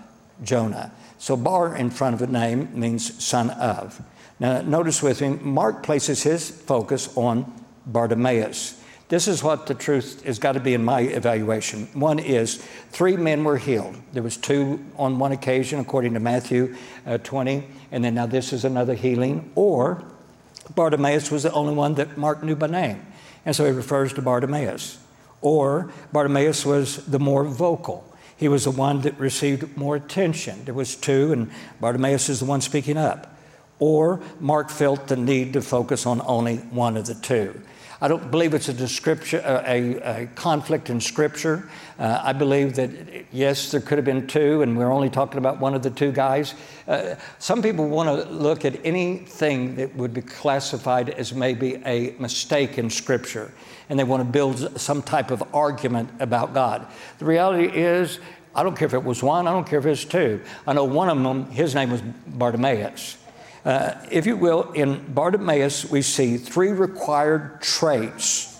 Jonah. 0.43 0.91
So 1.25 1.35
bar 1.35 1.75
in 1.75 1.89
front 1.89 2.13
of 2.13 2.21
a 2.21 2.31
name 2.31 2.79
means 2.79 3.23
son 3.23 3.49
of. 3.49 3.99
Now 4.39 4.61
notice 4.61 5.01
with 5.01 5.21
me, 5.21 5.29
Mark 5.29 5.81
places 5.81 6.21
his 6.21 6.51
focus 6.51 7.09
on 7.17 7.51
Bartimaeus. 7.87 8.79
This 9.09 9.27
is 9.27 9.41
what 9.41 9.65
the 9.65 9.73
truth 9.73 10.23
has 10.25 10.37
got 10.37 10.51
to 10.51 10.59
be 10.59 10.75
in 10.75 10.85
my 10.85 10.99
evaluation. 10.99 11.87
One 11.93 12.19
is 12.19 12.57
three 12.91 13.17
men 13.17 13.43
were 13.43 13.57
healed. 13.57 13.99
There 14.13 14.21
was 14.21 14.37
two 14.37 14.85
on 14.97 15.17
one 15.17 15.31
occasion, 15.31 15.79
according 15.79 16.13
to 16.13 16.19
Matthew 16.19 16.75
uh, 17.07 17.17
20, 17.17 17.65
and 17.91 18.03
then 18.03 18.13
now 18.13 18.27
this 18.27 18.53
is 18.53 18.63
another 18.63 18.93
healing. 18.93 19.51
Or 19.55 20.03
Bartimaeus 20.75 21.31
was 21.31 21.41
the 21.41 21.51
only 21.53 21.73
one 21.73 21.95
that 21.95 22.19
Mark 22.19 22.43
knew 22.43 22.55
by 22.55 22.67
name, 22.67 23.03
and 23.47 23.55
so 23.55 23.65
he 23.65 23.71
refers 23.71 24.13
to 24.13 24.21
Bartimaeus. 24.21 24.99
Or 25.41 25.91
Bartimaeus 26.13 26.67
was 26.67 27.03
the 27.07 27.17
more 27.17 27.45
vocal. 27.45 28.14
He 28.37 28.47
was 28.47 28.65
the 28.65 28.71
one 28.71 29.01
that 29.01 29.17
received 29.19 29.77
more 29.77 29.95
attention. 29.95 30.65
There 30.65 30.73
was 30.73 30.95
two, 30.95 31.31
and 31.31 31.51
Bartimaeus 31.79 32.29
is 32.29 32.39
the 32.39 32.45
one 32.45 32.61
speaking 32.61 32.97
up. 32.97 33.37
Or 33.79 34.21
Mark 34.39 34.69
felt 34.69 35.07
the 35.07 35.15
need 35.15 35.53
to 35.53 35.61
focus 35.61 36.05
on 36.05 36.21
only 36.25 36.57
one 36.57 36.97
of 36.97 37.05
the 37.05 37.15
two. 37.15 37.61
I 38.05 38.07
don't 38.07 38.29
believe 38.29 38.53
it's 38.53 38.69
a 38.69 38.73
description, 38.73 39.41
a, 39.43 39.95
a 39.95 40.25
conflict 40.35 40.91
in 40.91 41.01
Scripture. 41.01 41.67
Uh, 41.97 42.21
I 42.23 42.33
believe 42.33 42.75
that 42.75 42.91
yes, 43.31 43.71
there 43.71 43.81
could 43.81 43.97
have 43.97 44.05
been 44.05 44.27
two, 44.27 44.61
and 44.61 44.77
we're 44.77 44.91
only 44.91 45.09
talking 45.09 45.39
about 45.39 45.59
one 45.59 45.73
of 45.73 45.81
the 45.81 45.89
two 45.89 46.11
guys. 46.11 46.53
Uh, 46.87 47.15
some 47.39 47.63
people 47.63 47.89
want 47.89 48.07
to 48.07 48.31
look 48.31 48.63
at 48.63 48.79
anything 48.85 49.73
that 49.77 49.95
would 49.95 50.13
be 50.13 50.21
classified 50.21 51.09
as 51.09 51.33
maybe 51.33 51.81
a 51.83 52.11
mistake 52.19 52.77
in 52.77 52.91
Scripture, 52.91 53.51
and 53.89 53.97
they 53.97 54.03
want 54.03 54.21
to 54.21 54.29
build 54.31 54.79
some 54.79 55.01
type 55.01 55.31
of 55.31 55.41
argument 55.51 56.07
about 56.19 56.53
God. 56.53 56.85
The 57.17 57.25
reality 57.25 57.75
is, 57.75 58.19
I 58.53 58.61
don't 58.61 58.77
care 58.77 58.85
if 58.85 58.93
it 58.93 59.03
was 59.03 59.23
one, 59.23 59.47
I 59.47 59.51
don't 59.51 59.67
care 59.67 59.79
if 59.79 59.85
it's 59.87 60.05
two. 60.05 60.41
I 60.67 60.73
know 60.73 60.83
one 60.83 61.09
of 61.09 61.17
them, 61.23 61.49
his 61.49 61.73
name 61.73 61.89
was 61.89 62.03
Bartimaeus. 62.27 63.17
Uh, 63.65 63.99
if 64.11 64.27
you 64.27 64.37
will, 64.37 64.71
in 64.73 65.03
Bartimaeus, 65.11 65.89
we 65.89 66.03
see 66.03 66.37
three 66.37 66.69
required 66.69 67.61
traits 67.61 68.51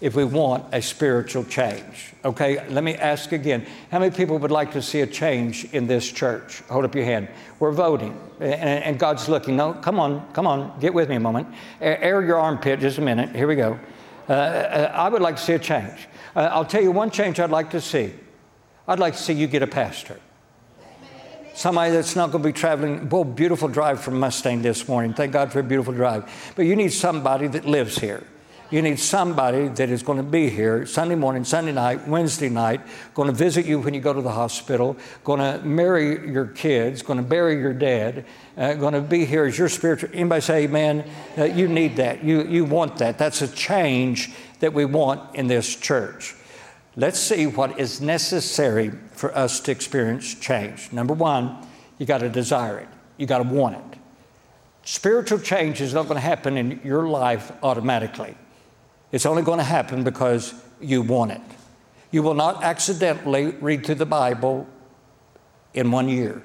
if 0.00 0.14
we 0.14 0.24
want 0.24 0.64
a 0.72 0.80
spiritual 0.80 1.42
change. 1.44 2.12
Okay, 2.24 2.66
let 2.68 2.84
me 2.84 2.94
ask 2.94 3.32
again 3.32 3.66
how 3.90 3.98
many 3.98 4.14
people 4.14 4.38
would 4.38 4.52
like 4.52 4.72
to 4.72 4.82
see 4.82 5.00
a 5.00 5.06
change 5.06 5.64
in 5.72 5.88
this 5.88 6.10
church? 6.10 6.60
Hold 6.68 6.84
up 6.84 6.94
your 6.94 7.04
hand. 7.04 7.28
We're 7.58 7.72
voting, 7.72 8.16
and, 8.38 8.84
and 8.84 8.98
God's 8.98 9.28
looking. 9.28 9.56
No, 9.56 9.72
come 9.72 9.98
on, 9.98 10.32
come 10.32 10.46
on, 10.46 10.78
get 10.78 10.94
with 10.94 11.08
me 11.08 11.16
a 11.16 11.20
moment. 11.20 11.48
Air 11.80 12.22
your 12.22 12.38
armpit 12.38 12.80
just 12.80 12.98
a 12.98 13.02
minute. 13.02 13.34
Here 13.34 13.48
we 13.48 13.56
go. 13.56 13.80
Uh, 14.28 14.32
uh, 14.32 14.92
I 14.94 15.08
would 15.08 15.22
like 15.22 15.36
to 15.36 15.42
see 15.42 15.54
a 15.54 15.58
change. 15.58 16.06
Uh, 16.36 16.50
I'll 16.52 16.64
tell 16.64 16.82
you 16.82 16.92
one 16.92 17.10
change 17.10 17.40
I'd 17.40 17.50
like 17.50 17.70
to 17.70 17.80
see. 17.80 18.12
I'd 18.86 18.98
like 18.98 19.14
to 19.14 19.20
see 19.20 19.32
you 19.32 19.46
get 19.46 19.62
a 19.62 19.66
pastor. 19.66 20.20
Somebody 21.54 21.92
that's 21.92 22.16
not 22.16 22.32
going 22.32 22.42
to 22.42 22.48
be 22.48 22.52
traveling. 22.52 23.08
Well, 23.08 23.22
beautiful 23.22 23.68
drive 23.68 24.00
from 24.00 24.18
Mustang 24.18 24.60
this 24.60 24.88
morning. 24.88 25.14
Thank 25.14 25.32
God 25.32 25.52
for 25.52 25.60
a 25.60 25.62
beautiful 25.62 25.92
drive. 25.92 26.28
But 26.56 26.62
you 26.62 26.74
need 26.74 26.92
somebody 26.92 27.46
that 27.46 27.64
lives 27.64 27.96
here. 27.96 28.24
You 28.70 28.82
need 28.82 28.98
somebody 28.98 29.68
that 29.68 29.88
is 29.88 30.02
going 30.02 30.18
to 30.18 30.24
be 30.24 30.50
here 30.50 30.84
Sunday 30.84 31.14
morning, 31.14 31.44
Sunday 31.44 31.70
night, 31.70 32.08
Wednesday 32.08 32.48
night, 32.48 32.80
going 33.14 33.28
to 33.28 33.32
visit 33.32 33.66
you 33.66 33.78
when 33.78 33.94
you 33.94 34.00
go 34.00 34.12
to 34.12 34.20
the 34.20 34.32
hospital, 34.32 34.96
going 35.22 35.38
to 35.38 35.64
marry 35.64 36.28
your 36.28 36.46
kids, 36.46 37.02
going 37.02 37.18
to 37.18 37.24
bury 37.24 37.60
your 37.60 37.72
dad, 37.72 38.24
uh, 38.56 38.74
going 38.74 38.94
to 38.94 39.00
be 39.00 39.24
here 39.24 39.44
as 39.44 39.56
your 39.56 39.68
spiritual. 39.68 40.10
Anybody 40.12 40.40
say 40.40 40.64
amen? 40.64 41.08
Uh, 41.38 41.44
you 41.44 41.68
need 41.68 41.94
that. 41.96 42.24
You, 42.24 42.42
you 42.42 42.64
want 42.64 42.96
that. 42.96 43.16
That's 43.16 43.42
a 43.42 43.48
change 43.48 44.32
that 44.58 44.72
we 44.72 44.86
want 44.86 45.36
in 45.36 45.46
this 45.46 45.76
church. 45.76 46.34
Let's 46.96 47.18
see 47.18 47.46
what 47.46 47.78
is 47.78 48.00
necessary 48.00 48.90
for 49.12 49.36
us 49.36 49.60
to 49.60 49.72
experience 49.72 50.34
change. 50.34 50.92
Number 50.92 51.12
one, 51.12 51.66
you 51.98 52.06
got 52.06 52.18
to 52.18 52.28
desire 52.28 52.78
it, 52.78 52.88
you 53.16 53.26
got 53.26 53.38
to 53.38 53.48
want 53.48 53.76
it. 53.76 53.98
Spiritual 54.84 55.38
change 55.38 55.80
is 55.80 55.94
not 55.94 56.04
going 56.04 56.16
to 56.16 56.20
happen 56.20 56.56
in 56.56 56.80
your 56.84 57.08
life 57.08 57.50
automatically. 57.62 58.36
It's 59.12 59.26
only 59.26 59.42
going 59.42 59.58
to 59.58 59.64
happen 59.64 60.04
because 60.04 60.54
you 60.80 61.02
want 61.02 61.32
it. 61.32 61.40
You 62.10 62.22
will 62.22 62.34
not 62.34 62.62
accidentally 62.62 63.46
read 63.60 63.86
through 63.86 63.94
the 63.96 64.06
Bible 64.06 64.66
in 65.72 65.90
one 65.90 66.08
year. 66.08 66.42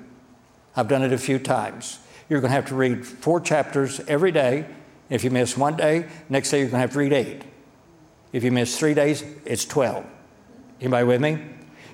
I've 0.76 0.88
done 0.88 1.04
it 1.04 1.12
a 1.12 1.18
few 1.18 1.38
times. 1.38 2.00
You're 2.30 2.40
going 2.40 2.50
to 2.50 2.56
have 2.56 2.68
to 2.68 2.76
read 2.76 3.06
four 3.06 3.42
chapters 3.42 4.00
every 4.08 4.32
day. 4.32 4.66
If 5.10 5.24
you 5.24 5.32
miss 5.32 5.58
one 5.58 5.76
day, 5.76 6.08
next 6.30 6.52
day 6.52 6.60
you're 6.60 6.70
going 6.70 6.78
to 6.78 6.82
have 6.82 6.94
to 6.94 7.00
read 7.00 7.14
eight. 7.14 7.42
If 8.32 8.44
you 8.44 8.52
miss 8.52 8.78
three 8.80 8.94
days, 8.94 9.24
it's 9.46 9.66
12. 9.66 10.06
Anybody 10.80 11.06
with 11.06 11.22
me? 11.22 11.38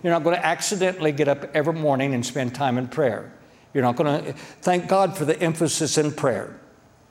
You're 0.04 0.14
not 0.14 0.24
going 0.24 0.36
to 0.36 0.46
accidentally 0.46 1.12
get 1.12 1.28
up 1.28 1.56
every 1.56 1.74
morning 1.74 2.14
and 2.14 2.26
spend 2.26 2.54
time 2.54 2.78
in 2.78 2.88
prayer. 2.88 3.34
You're 3.74 3.84
not 3.84 3.96
going 3.96 4.24
to 4.24 4.34
thank 4.34 4.88
God 4.88 5.18
for 5.18 5.26
the 5.26 5.40
emphasis 5.42 5.98
in 5.98 6.12
prayer. 6.12 6.60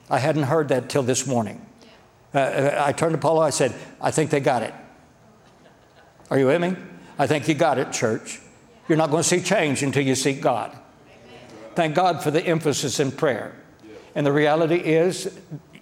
I 0.09 0.19
hadn't 0.19 0.43
heard 0.43 0.69
that 0.69 0.89
till 0.89 1.03
this 1.03 1.27
morning. 1.27 1.65
Uh, 2.33 2.71
I 2.77 2.91
turned 2.91 3.13
to 3.13 3.17
Paula, 3.17 3.41
I 3.41 3.49
said, 3.49 3.73
I 4.01 4.11
think 4.11 4.29
they 4.29 4.39
got 4.39 4.63
it. 4.63 4.73
Are 6.29 6.39
you 6.39 6.47
with 6.47 6.61
me? 6.61 6.75
I 7.17 7.27
think 7.27 7.47
you 7.47 7.53
got 7.53 7.77
it, 7.77 7.91
church. 7.91 8.41
You're 8.87 8.97
not 8.97 9.09
going 9.09 9.23
to 9.23 9.27
see 9.27 9.41
change 9.41 9.83
until 9.83 10.03
you 10.03 10.15
seek 10.15 10.41
God. 10.41 10.77
Thank 11.75 11.95
God 11.95 12.23
for 12.23 12.31
the 12.31 12.45
emphasis 12.45 12.99
in 12.99 13.11
prayer. 13.11 13.55
And 14.15 14.25
the 14.25 14.31
reality 14.31 14.77
is, 14.77 15.37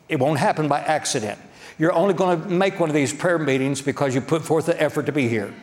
it 0.09 0.19
won't 0.19 0.39
happen 0.39 0.67
by 0.67 0.79
accident. 0.81 1.39
You're 1.77 1.93
only 1.93 2.13
going 2.13 2.41
to 2.41 2.49
make 2.49 2.79
one 2.79 2.89
of 2.89 2.95
these 2.95 3.13
prayer 3.13 3.39
meetings 3.39 3.81
because 3.81 4.13
you 4.13 4.21
put 4.21 4.43
forth 4.43 4.65
the 4.65 4.81
effort 4.81 5.05
to 5.07 5.11
be 5.11 5.27
here. 5.27 5.53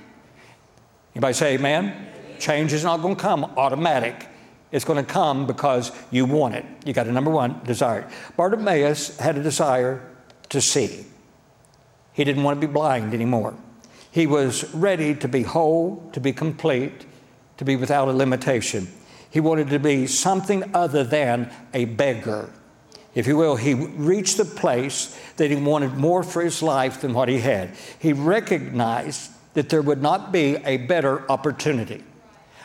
Anybody 1.15 1.35
say 1.35 1.55
amen? 1.55 2.09
Change 2.39 2.73
is 2.73 2.85
not 2.85 3.03
going 3.03 3.17
to 3.17 3.21
come 3.21 3.45
automatic. 3.57 4.27
It's 4.73 4.85
going 4.85 5.05
to 5.05 5.13
come 5.13 5.47
because 5.47 5.91
you 6.11 6.25
want 6.25 6.55
it. 6.55 6.65
You 6.85 6.93
got 6.93 7.09
a 7.09 7.13
number 7.13 7.31
one 7.31 7.61
desire. 7.65 8.09
Bartimaeus 8.37 9.19
had 9.19 9.37
a 9.37 9.43
desire 9.43 10.01
to 10.51 10.61
see. 10.61 11.05
He 12.13 12.25
didn't 12.25 12.43
want 12.43 12.61
to 12.61 12.67
be 12.67 12.73
blind 12.73 13.15
anymore. 13.15 13.55
He 14.11 14.27
was 14.27 14.73
ready 14.75 15.15
to 15.17 15.29
be 15.29 15.43
whole, 15.43 16.09
to 16.13 16.21
be 16.21 16.33
complete, 16.33 17.07
to 17.57 17.65
be 17.65 17.77
without 17.77 18.09
a 18.09 18.13
limitation. 18.13 18.89
He 19.31 19.41
wanted 19.41 19.71
to 19.71 19.79
be 19.79 20.07
something 20.07 20.75
other 20.75 21.05
than 21.05 21.53
a 21.73 21.85
beggar. 21.85 22.51
If 23.15 23.27
you 23.27 23.37
will, 23.37 23.57
he 23.57 23.75
reached 23.75 24.37
the 24.37 24.45
place 24.45 25.19
that 25.37 25.51
he 25.51 25.57
wanted 25.57 25.95
more 25.95 26.23
for 26.23 26.43
his 26.43 26.63
life 26.63 27.01
than 27.01 27.13
what 27.13 27.29
he 27.29 27.41
had. 27.41 27.71
He 27.99 28.13
recognized 28.13 29.31
that 29.55 29.69
there 29.69 29.83
would 29.83 30.03
not 30.03 30.33
be 30.33 30.57
a 30.65 30.77
better 30.79 31.31
opportunity. 31.31 32.05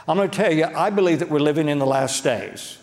I'm 0.08 0.18
going 0.18 0.30
to 0.30 0.38
tell 0.38 0.54
you, 0.54 0.66
I 0.66 0.90
believe 0.90 1.20
that 1.20 1.30
we're 1.30 1.40
living 1.40 1.68
in 1.68 1.80
the 1.80 1.86
last 1.86 2.24
days 2.24 2.78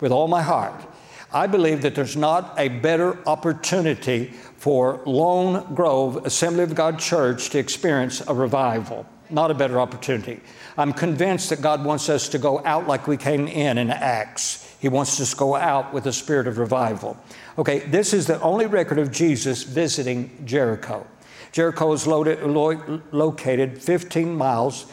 with 0.00 0.12
all 0.12 0.28
my 0.28 0.42
heart. 0.42 0.86
I 1.32 1.46
believe 1.46 1.82
that 1.82 1.94
there's 1.94 2.16
not 2.16 2.54
a 2.56 2.68
better 2.68 3.18
opportunity 3.28 4.26
for 4.56 5.00
Lone 5.04 5.74
Grove 5.74 6.24
Assembly 6.24 6.62
of 6.62 6.74
God 6.74 6.98
Church 6.98 7.50
to 7.50 7.58
experience 7.58 8.22
a 8.26 8.32
revival. 8.32 9.06
Not 9.28 9.50
a 9.50 9.54
better 9.54 9.78
opportunity. 9.78 10.40
I'm 10.78 10.92
convinced 10.92 11.50
that 11.50 11.60
God 11.60 11.84
wants 11.84 12.08
us 12.08 12.28
to 12.30 12.38
go 12.38 12.64
out 12.64 12.86
like 12.86 13.06
we 13.06 13.16
came 13.16 13.46
in 13.46 13.76
in 13.76 13.90
Acts. 13.90 14.64
He 14.80 14.88
wants 14.88 15.20
us 15.20 15.32
to 15.32 15.36
go 15.36 15.54
out 15.54 15.92
with 15.92 16.06
a 16.06 16.12
spirit 16.12 16.46
of 16.46 16.56
revival. 16.56 17.16
Okay, 17.58 17.80
this 17.80 18.14
is 18.14 18.26
the 18.26 18.40
only 18.40 18.66
record 18.66 18.98
of 18.98 19.10
Jesus 19.10 19.64
visiting 19.64 20.30
Jericho. 20.46 21.06
Jericho 21.52 21.92
is 21.92 22.06
loaded, 22.06 22.42
lo- 22.42 23.00
located 23.10 23.82
15 23.82 24.36
miles 24.36 24.86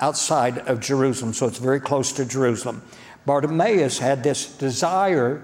outside 0.00 0.58
of 0.58 0.80
Jerusalem, 0.80 1.32
so 1.32 1.46
it's 1.46 1.58
very 1.58 1.80
close 1.80 2.12
to 2.12 2.24
Jerusalem. 2.24 2.82
Bartimaeus 3.24 3.98
had 3.98 4.22
this 4.22 4.56
desire 4.56 5.42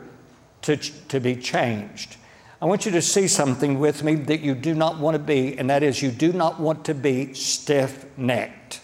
to, 0.63 0.77
to 0.77 1.21
be 1.21 1.37
changed. 1.37 2.17
I 2.61 2.67
want 2.67 2.85
you 2.85 2.93
to 2.93 3.03
see 3.03 3.29
something 3.29 3.79
with 3.79 4.03
me 4.03 4.17
that 4.17 4.41
you 4.41 4.55
do 4.55 4.75
not 4.75 4.99
want 4.99 5.15
to 5.15 5.21
be, 5.21 5.57
and 5.57 5.71
that 5.71 5.85
is 5.85 6.03
you 6.03 6.11
do 6.11 6.33
not 6.33 6.59
want 6.59 6.85
to 6.87 6.95
be 6.95 7.35
stiff 7.35 8.05
necked. 8.19 8.81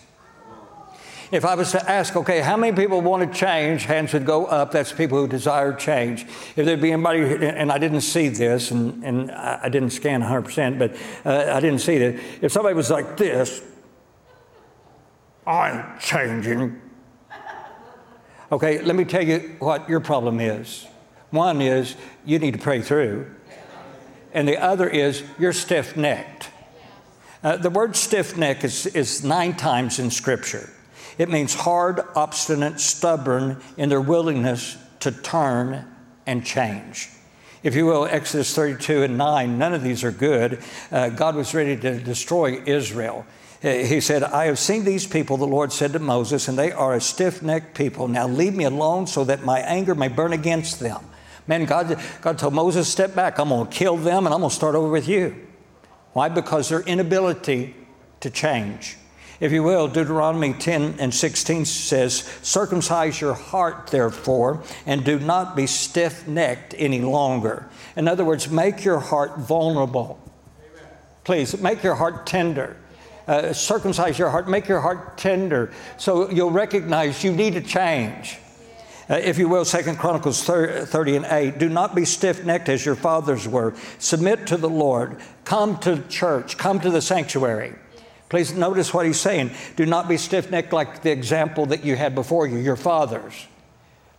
If 1.35 1.45
I 1.45 1.57
was 1.57 1.73
to 1.73 1.91
ask, 1.91 2.15
okay, 2.15 2.41
how 2.41 2.57
many 2.57 2.77
people 2.77 3.01
want 3.01 3.31
to 3.31 3.39
change? 3.39 3.87
Hands 3.87 4.13
would 4.13 4.25
go 4.25 4.47
up. 4.47 4.71
That's 4.71 4.93
people 4.93 5.19
who 5.19 5.27
desire 5.27 5.73
change. 5.73 6.23
If 6.55 6.65
there'd 6.65 6.81
be 6.81 6.93
anybody, 6.93 7.47
and 7.47 7.73
I 7.73 7.79
didn't 7.79 8.03
see 8.03 8.29
this, 8.29 8.71
and, 8.71 9.03
and 9.03 9.33
I 9.33 9.69
didn't 9.69 9.91
scan 9.91 10.23
100%, 10.23 10.79
but 10.79 10.95
uh, 11.27 11.53
I 11.53 11.59
didn't 11.59 11.81
see 11.81 11.99
that. 11.99 12.21
If 12.41 12.53
somebody 12.53 12.77
was 12.77 12.89
like 12.89 13.17
this, 13.17 13.63
I'm 15.45 15.99
changing. 15.99 16.81
Okay, 18.53 18.81
let 18.83 18.95
me 18.95 19.05
tell 19.05 19.25
you 19.25 19.57
what 19.59 19.89
your 19.89 19.99
problem 19.99 20.39
is. 20.39 20.87
One 21.31 21.61
is 21.61 21.97
you 22.25 22.39
need 22.39 22.53
to 22.53 22.61
pray 22.61 22.81
through 22.81 23.35
and 24.35 24.49
the 24.49 24.59
other 24.59 24.89
is 24.89 25.23
you're 25.39 25.53
stiff 25.53 25.97
necked. 25.97 26.51
Uh, 27.43 27.57
the 27.57 27.71
word 27.71 27.97
stiff 27.97 28.37
neck 28.37 28.65
is, 28.65 28.87
is 28.87 29.25
nine 29.25 29.55
times 29.57 29.99
in 29.99 30.11
Scripture. 30.11 30.71
It 31.19 31.29
means 31.29 31.55
hard, 31.55 32.01
obstinate, 32.15 32.81
stubborn 32.81 33.61
in 33.77 33.89
their 33.89 34.01
willingness 34.01 34.77
to 35.01 35.13
turn 35.13 35.85
and 36.27 36.45
change. 36.45 37.11
If 37.63 37.75
you 37.75 37.87
will, 37.87 38.05
Exodus 38.05 38.55
32 38.55 39.05
and 39.05 39.17
9, 39.17 39.59
none 39.59 39.73
of 39.73 39.83
these 39.83 40.05
are 40.05 40.11
good. 40.11 40.63
Uh, 40.93 41.09
God 41.09 41.35
was 41.35 41.55
ready 41.55 41.77
to 41.77 41.99
destroy 41.99 42.63
Israel. 42.67 43.25
He 43.63 44.03
said, 44.03 44.23
I 44.23 44.45
have 44.47 44.59
seen 44.59 44.85
these 44.85 45.07
people, 45.07 45.39
the 45.39 45.47
Lord 45.47 45.73
said 45.73 45.95
to 45.95 45.99
Moses, 45.99 46.49
and 46.49 46.59
they 46.59 46.71
are 46.71 46.93
a 46.93 47.01
stiff 47.01 47.43
necked 47.43 47.75
people. 47.75 48.09
Now 48.09 48.29
leave 48.29 48.55
me 48.55 48.65
alone 48.65 49.07
so 49.07 49.25
that 49.25 49.43
my 49.43 49.61
anger 49.61 49.95
may 49.95 50.09
burn 50.09 50.35
against 50.35 50.81
them. 50.81 51.03
Man, 51.47 51.65
God, 51.65 51.99
God 52.21 52.39
told 52.39 52.53
Moses, 52.53 52.89
step 52.89 53.15
back. 53.15 53.39
I'm 53.39 53.49
going 53.49 53.67
to 53.67 53.73
kill 53.73 53.97
them 53.97 54.27
and 54.27 54.35
I'm 54.35 54.41
going 54.41 54.51
to 54.51 54.55
start 54.57 54.75
over 54.75 54.89
with 54.89 55.09
you. 55.09 55.35
Why? 56.13 56.29
Because 56.29 56.69
their 56.69 56.81
inability 56.81 57.75
to 58.21 58.31
change. 58.31 58.99
If 59.41 59.53
you 59.53 59.63
will, 59.63 59.89
Deuteronomy 59.89 60.53
10 60.53 60.97
and 60.99 61.13
16 61.13 61.65
says, 61.65 62.19
Circumcise 62.43 63.21
your 63.21 63.35
heart, 63.35 63.89
therefore, 63.89 64.63
and 64.87 65.05
do 65.05 65.19
not 65.19 65.57
be 65.57 65.67
stiff 65.67 66.29
necked 66.29 66.75
any 66.79 67.01
longer. 67.01 67.69
In 67.97 68.07
other 68.07 68.25
words, 68.25 68.49
make 68.49 68.85
your 68.85 69.01
heart 69.01 69.39
vulnerable. 69.39 70.21
Please, 71.25 71.59
make 71.61 71.83
your 71.83 71.95
heart 71.95 72.27
tender. 72.27 72.77
Uh, 73.27 73.53
circumcise 73.55 74.19
your 74.19 74.29
heart, 74.29 74.49
make 74.49 74.69
your 74.69 74.83
heart 74.83 75.17
tender 75.17 75.73
so 75.97 76.31
you'll 76.31 76.51
recognize 76.51 77.25
you 77.25 77.33
need 77.33 77.55
to 77.55 77.63
change. 77.63 78.39
Uh, 79.09 79.15
if 79.15 79.39
you 79.39 79.49
will, 79.49 79.65
Second 79.65 79.99
Chronicles 79.99 80.43
30 80.43 81.17
and 81.17 81.27
8, 81.27 81.59
do 81.59 81.69
not 81.69 81.95
be 81.95 82.05
stiff 82.05 82.45
necked 82.45 82.69
as 82.69 82.85
your 82.85 82.95
fathers 82.95 83.49
were. 83.49 83.75
Submit 83.99 84.47
to 84.49 84.57
the 84.57 84.69
Lord. 84.69 85.21
Come 85.45 85.79
to 85.81 86.03
church. 86.09 86.57
Come 86.57 86.81
to 86.81 86.91
the 86.91 87.03
sanctuary. 87.03 87.75
Please 88.35 88.53
notice 88.53 88.93
what 88.93 89.07
he's 89.07 89.21
saying. 89.21 89.53
Do 89.77 89.87
not 89.87 90.09
be 90.09 90.17
stiff 90.17 90.51
necked 90.51 90.73
like 90.73 91.03
the 91.03 91.13
example 91.13 91.67
that 91.67 91.85
you 91.85 91.95
had 91.95 92.17
before 92.17 92.49
you, 92.49 92.59
your 92.59 92.75
fathers. 92.75 93.47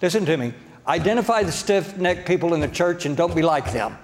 Listen 0.01 0.25
to 0.25 0.37
me. 0.37 0.53
Identify 0.87 1.43
the 1.43 1.51
stiff 1.51 1.97
necked 1.97 2.25
people 2.25 2.53
in 2.53 2.61
the 2.61 2.69
church 2.69 3.05
and 3.05 3.17
don't 3.17 3.35
be 3.35 3.41
like 3.41 3.73
them. 3.73 3.97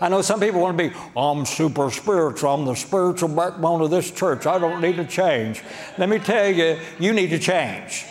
I 0.00 0.08
know 0.08 0.22
some 0.22 0.40
people 0.40 0.60
want 0.60 0.76
to 0.76 0.88
be, 0.88 0.96
I'm 1.16 1.46
super 1.46 1.88
spiritual. 1.92 2.52
I'm 2.52 2.64
the 2.64 2.74
spiritual 2.74 3.28
backbone 3.28 3.80
of 3.80 3.90
this 3.90 4.10
church. 4.10 4.44
I 4.44 4.58
don't 4.58 4.80
need 4.80 4.96
to 4.96 5.04
change. 5.04 5.62
Let 5.98 6.08
me 6.08 6.18
tell 6.18 6.50
you, 6.50 6.80
you 6.98 7.12
need 7.12 7.30
to 7.30 7.38
change. 7.38 8.06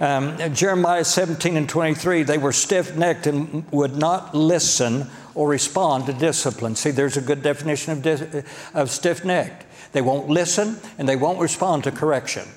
Um, 0.00 0.36
Jeremiah 0.52 1.02
17 1.02 1.56
and 1.56 1.66
23, 1.66 2.24
they 2.24 2.36
were 2.36 2.52
stiff 2.52 2.94
necked 2.94 3.26
and 3.26 3.64
would 3.72 3.96
not 3.96 4.34
listen 4.34 5.08
or 5.36 5.48
respond 5.48 6.06
to 6.06 6.12
discipline. 6.12 6.74
See, 6.74 6.90
there's 6.90 7.16
a 7.16 7.20
good 7.20 7.42
definition 7.42 7.92
of, 7.92 8.46
of 8.74 8.90
stiff 8.90 9.24
necked. 9.24 9.66
They 9.92 10.00
won't 10.00 10.28
listen 10.28 10.78
and 10.98 11.08
they 11.08 11.14
won't 11.14 11.38
respond 11.38 11.84
to 11.84 11.92
correction. 11.92 12.48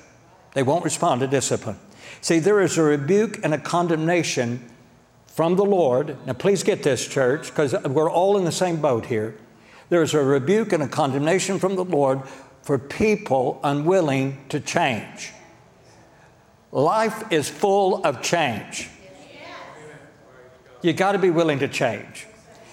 They 0.54 0.62
won't 0.62 0.84
respond 0.84 1.20
to 1.20 1.26
discipline. 1.26 1.76
See, 2.22 2.38
there 2.38 2.60
is 2.60 2.76
a 2.78 2.82
rebuke 2.82 3.38
and 3.44 3.54
a 3.54 3.58
condemnation 3.58 4.68
from 5.26 5.56
the 5.56 5.64
Lord. 5.64 6.16
Now, 6.26 6.32
please 6.32 6.62
get 6.62 6.82
this, 6.82 7.06
church, 7.06 7.50
because 7.50 7.72
we're 7.84 8.10
all 8.10 8.36
in 8.36 8.44
the 8.44 8.52
same 8.52 8.80
boat 8.80 9.06
here. 9.06 9.36
There's 9.90 10.14
a 10.14 10.22
rebuke 10.22 10.72
and 10.72 10.82
a 10.82 10.88
condemnation 10.88 11.58
from 11.58 11.76
the 11.76 11.84
Lord 11.84 12.22
for 12.62 12.78
people 12.78 13.60
unwilling 13.62 14.44
to 14.48 14.58
change. 14.58 15.32
Life 16.72 17.32
is 17.32 17.48
full 17.48 18.04
of 18.04 18.22
change. 18.22 18.88
You 20.82 20.94
got 20.94 21.12
to 21.12 21.18
be 21.18 21.30
willing 21.30 21.58
to 21.58 21.68
change. 21.68 22.26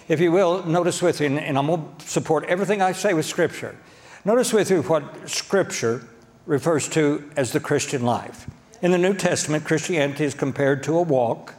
If 0.07 0.21
you 0.21 0.31
will, 0.31 0.63
notice 0.65 1.01
with 1.01 1.19
me, 1.19 1.25
and- 1.37 1.57
I'm 1.57 1.67
going 1.67 1.85
to 1.99 2.07
support 2.07 2.45
everything 2.45 2.81
I 2.81 2.93
say 2.93 3.13
with 3.13 3.25
Scripture. 3.25 3.75
Notice 4.23 4.53
with 4.53 4.71
me 4.71 4.79
what 4.79 5.29
Scripture 5.29 6.07
refers 6.45 6.87
to 6.89 7.29
as 7.35 7.51
the 7.51 7.59
Christian 7.59 8.03
life. 8.03 8.49
In 8.81 8.91
the 8.91 8.97
New 8.97 9.13
Testament, 9.13 9.65
Christianity 9.65 10.23
is 10.23 10.33
compared 10.33 10.83
to 10.83 10.97
a 10.97 11.01
walk. 11.01 11.55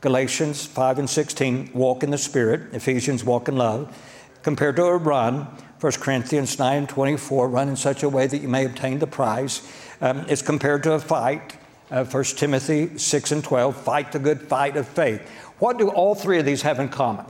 Galatians 0.00 0.64
5 0.64 1.00
and 1.00 1.10
16, 1.10 1.70
walk 1.74 2.02
in 2.02 2.10
the 2.10 2.18
Spirit. 2.18 2.72
Ephesians, 2.72 3.24
walk 3.24 3.48
in 3.48 3.56
love. 3.56 3.94
Compared 4.42 4.76
to 4.76 4.84
a 4.84 4.96
run, 4.96 5.46
1 5.80 5.92
Corinthians 5.94 6.58
9 6.58 6.78
and 6.78 6.88
24, 6.88 7.48
run 7.48 7.68
in 7.68 7.76
such 7.76 8.02
a 8.02 8.08
way 8.08 8.26
that 8.26 8.38
you 8.38 8.48
may 8.48 8.64
obtain 8.64 9.00
the 9.00 9.06
prize. 9.06 9.68
Um, 10.00 10.24
it's 10.28 10.42
compared 10.42 10.82
to 10.84 10.92
a 10.92 10.98
fight. 10.98 11.56
Uh, 11.90 12.04
1 12.04 12.24
Timothy 12.24 12.96
6 12.96 13.32
and 13.32 13.44
12, 13.44 13.76
fight 13.76 14.12
the 14.12 14.18
good 14.18 14.40
fight 14.40 14.76
of 14.78 14.88
faith. 14.88 15.28
What 15.58 15.78
do 15.78 15.90
all 15.90 16.14
three 16.14 16.38
of 16.38 16.46
these 16.46 16.62
have 16.62 16.80
in 16.80 16.88
common? 16.88 17.26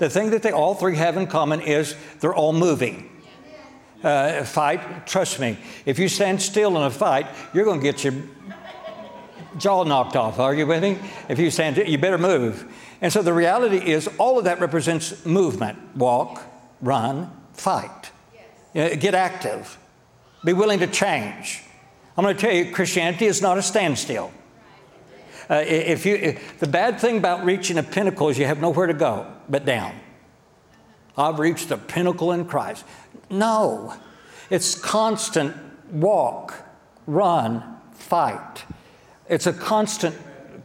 The 0.00 0.08
thing 0.08 0.30
that 0.30 0.42
they 0.42 0.50
all 0.50 0.74
three 0.74 0.96
have 0.96 1.18
in 1.18 1.26
common 1.26 1.60
is 1.60 1.94
they're 2.20 2.34
all 2.34 2.54
moving. 2.54 3.10
Uh, 4.02 4.44
fight, 4.44 5.06
trust 5.06 5.38
me, 5.38 5.58
if 5.84 5.98
you 5.98 6.08
stand 6.08 6.40
still 6.40 6.74
in 6.78 6.82
a 6.84 6.90
fight, 6.90 7.26
you're 7.52 7.66
going 7.66 7.80
to 7.80 7.84
get 7.84 8.02
your 8.02 8.14
jaw 9.58 9.84
knocked 9.84 10.16
off. 10.16 10.38
Are 10.38 10.54
you 10.54 10.66
with 10.66 10.82
me? 10.82 10.98
If 11.28 11.38
you 11.38 11.50
stand, 11.50 11.76
you 11.76 11.98
better 11.98 12.16
move. 12.16 12.64
And 13.02 13.12
so 13.12 13.20
the 13.20 13.34
reality 13.34 13.76
is, 13.76 14.08
all 14.16 14.38
of 14.38 14.44
that 14.44 14.58
represents 14.58 15.26
movement 15.26 15.78
walk, 15.94 16.42
run, 16.80 17.30
fight. 17.52 18.10
You 18.72 18.96
get 18.96 19.14
active, 19.14 19.76
be 20.46 20.54
willing 20.54 20.78
to 20.78 20.86
change. 20.86 21.60
I'm 22.16 22.24
going 22.24 22.34
to 22.34 22.40
tell 22.40 22.54
you, 22.54 22.72
Christianity 22.72 23.26
is 23.26 23.42
not 23.42 23.58
a 23.58 23.62
standstill. 23.62 24.32
Uh, 25.50 25.64
if 25.66 26.06
you, 26.06 26.14
if, 26.14 26.60
the 26.60 26.68
bad 26.68 27.00
thing 27.00 27.18
about 27.18 27.44
reaching 27.44 27.76
a 27.76 27.82
pinnacle 27.82 28.28
is 28.28 28.38
you 28.38 28.46
have 28.46 28.60
nowhere 28.60 28.86
to 28.86 28.94
go 28.94 29.26
but 29.48 29.64
down. 29.64 29.92
I've 31.18 31.40
reached 31.40 31.70
the 31.70 31.76
pinnacle 31.76 32.30
in 32.30 32.44
Christ. 32.44 32.84
No, 33.28 33.94
it's 34.48 34.76
constant 34.76 35.56
walk, 35.90 36.54
run, 37.06 37.80
fight. 37.92 38.64
It's 39.28 39.46
a 39.46 39.52
constant, 39.52 40.16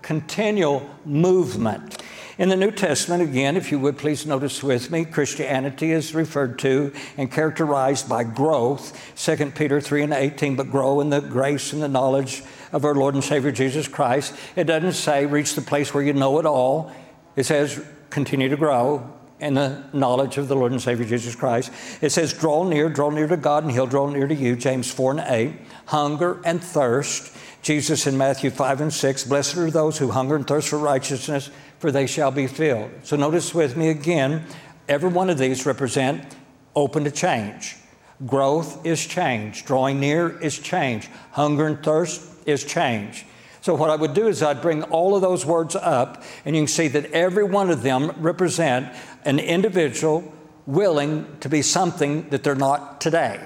continual 0.04 0.88
movement. 1.04 2.04
In 2.38 2.50
the 2.50 2.58
New 2.58 2.72
Testament, 2.72 3.24
again, 3.24 3.56
if 3.56 3.72
you 3.72 3.80
would 3.80 3.98
please 3.98 4.26
notice 4.26 4.62
with 4.62 4.92
me, 4.92 5.06
Christianity 5.06 5.92
is 5.92 6.14
referred 6.14 6.60
to 6.60 6.92
and 7.18 7.32
characterized 7.32 8.10
by 8.10 8.26
growth. 8.26 9.16
2 9.16 9.52
Peter 9.52 9.80
3 9.80 10.04
and 10.04 10.14
18, 10.14 10.56
but 10.58 10.70
grow 10.70 11.00
in 11.00 11.10
the 11.10 11.22
grace 11.22 11.72
and 11.72 11.82
the 11.82 11.88
knowledge 11.88 12.44
of 12.76 12.84
our 12.84 12.94
Lord 12.94 13.16
and 13.16 13.24
Savior 13.24 13.54
Jesus 13.54 13.88
Christ. 13.88 14.36
It 14.58 14.66
doesn't 14.66 14.92
say 14.92 15.26
reach 15.26 15.56
the 15.56 15.62
place 15.62 15.94
where 15.94 16.04
you 16.04 16.12
know 16.12 16.40
it 16.40 16.46
all, 16.46 16.92
it 17.38 17.46
says 17.46 17.82
continue 18.10 18.50
to 18.50 18.58
grow 18.58 19.14
in 19.40 19.54
the 19.54 19.82
knowledge 19.94 20.38
of 20.38 20.50
the 20.50 20.56
Lord 20.56 20.74
and 20.74 20.82
Savior 20.82 21.06
Jesus 21.06 21.36
Christ. 21.36 21.72
It 22.02 22.12
says, 22.12 22.34
draw 22.34 22.66
near, 22.66 22.90
draw 22.90 23.10
near 23.10 23.28
to 23.28 23.38
God, 23.38 23.64
and 23.64 23.72
He'll 23.72 23.88
draw 23.88 24.10
near 24.10 24.28
to 24.28 24.36
you. 24.36 24.58
James 24.58 24.92
4 24.92 25.12
and 25.12 25.20
8. 25.26 25.54
Hunger 25.86 26.42
and 26.44 26.62
thirst. 26.62 27.36
Jesus 27.62 28.08
in 28.08 28.18
Matthew 28.18 28.50
5 28.50 28.82
and 28.82 28.94
6. 28.94 29.24
Blessed 29.24 29.58
are 29.58 29.72
those 29.72 29.98
who 29.98 30.12
hunger 30.12 30.36
and 30.36 30.46
thirst 30.46 30.70
for 30.70 30.78
righteousness, 30.78 31.50
for 31.80 31.92
they 31.92 32.08
shall 32.08 32.32
be 32.32 32.48
filled. 32.48 32.92
So 33.04 33.16
notice 33.16 33.54
with 33.54 33.76
me 33.76 33.90
again, 33.90 34.46
every 34.88 35.10
one 35.10 35.30
of 35.30 35.38
these 35.38 35.66
represent 35.66 36.36
open 36.76 37.06
to 37.06 37.12
change. 37.12 37.78
Growth 38.26 38.86
is 38.86 39.06
change. 39.06 39.66
Drawing 39.66 40.00
near 40.00 40.38
is 40.40 40.60
change. 40.60 41.10
Hunger 41.32 41.68
and 41.68 41.84
thirst 41.84 42.22
is 42.46 42.64
change. 42.64 43.26
So, 43.62 43.74
what 43.74 43.90
I 43.90 43.96
would 43.96 44.14
do 44.14 44.28
is 44.28 44.44
I'd 44.44 44.62
bring 44.62 44.84
all 44.84 45.16
of 45.16 45.24
those 45.24 45.44
words 45.44 45.76
up, 45.76 46.24
and 46.46 46.56
you 46.56 46.62
can 46.62 46.68
see 46.68 46.88
that 46.90 47.12
every 47.12 47.44
one 47.44 47.72
of 47.72 47.82
them 47.82 48.12
represent 48.18 48.96
an 49.24 49.40
individual 49.40 50.32
willing 50.68 51.26
to 51.40 51.50
be 51.50 51.62
something 51.62 52.30
that 52.30 52.44
they're 52.44 52.54
not 52.54 53.02
today, 53.02 53.40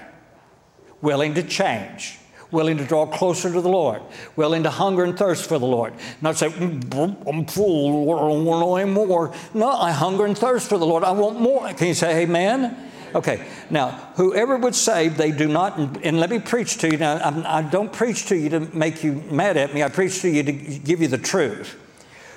willing 1.02 1.36
to 1.36 1.44
change. 1.44 2.18
Willing 2.52 2.78
to 2.80 2.84
draw 2.84 3.06
closer 3.06 3.54
to 3.54 3.62
the 3.62 3.70
Lord, 3.70 4.02
willing 4.36 4.64
to 4.64 4.72
hunger 4.72 5.04
and 5.04 5.16
thirst 5.16 5.48
for 5.48 5.60
the 5.60 5.68
Lord. 5.68 5.94
Not 6.20 6.36
say, 6.36 6.50
"Mm, 6.50 7.16
I'm 7.28 7.46
full, 7.46 8.12
I 8.12 8.28
don't 8.28 8.44
want 8.44 8.82
any 8.82 8.90
more. 8.90 9.32
No, 9.54 9.70
I 9.70 9.92
hunger 9.92 10.26
and 10.26 10.36
thirst 10.36 10.68
for 10.68 10.80
the 10.80 10.86
Lord. 10.86 11.04
I 11.04 11.12
want 11.12 11.40
more. 11.40 11.72
Can 11.74 11.90
you 11.90 11.94
say 11.94 12.24
amen? 12.24 12.89
Okay, 13.16 13.48
now, 13.70 13.90
whoever 14.16 14.58
would 14.58 14.76
say 14.76 15.10
they 15.10 15.32
do 15.32 15.48
not, 15.48 15.78
and 15.78 16.20
let 16.20 16.30
me 16.30 16.40
preach 16.40 16.78
to 16.80 16.92
you. 16.92 16.98
Now, 16.98 17.18
I'm, 17.18 17.46
I 17.46 17.62
do 17.62 17.84
not 17.84 17.94
preach 17.94 18.28
to 18.28 18.38
you 18.38 18.50
to 18.50 18.60
make 18.76 19.04
you 19.04 19.14
mad 19.32 19.58
at 19.58 19.74
me, 19.74 19.84
I 19.84 19.90
preach 19.90 20.22
to 20.22 20.30
you 20.30 20.44
to 20.44 20.52
give 20.52 21.02
you 21.02 21.08
the 21.08 21.18
truth. 21.18 21.76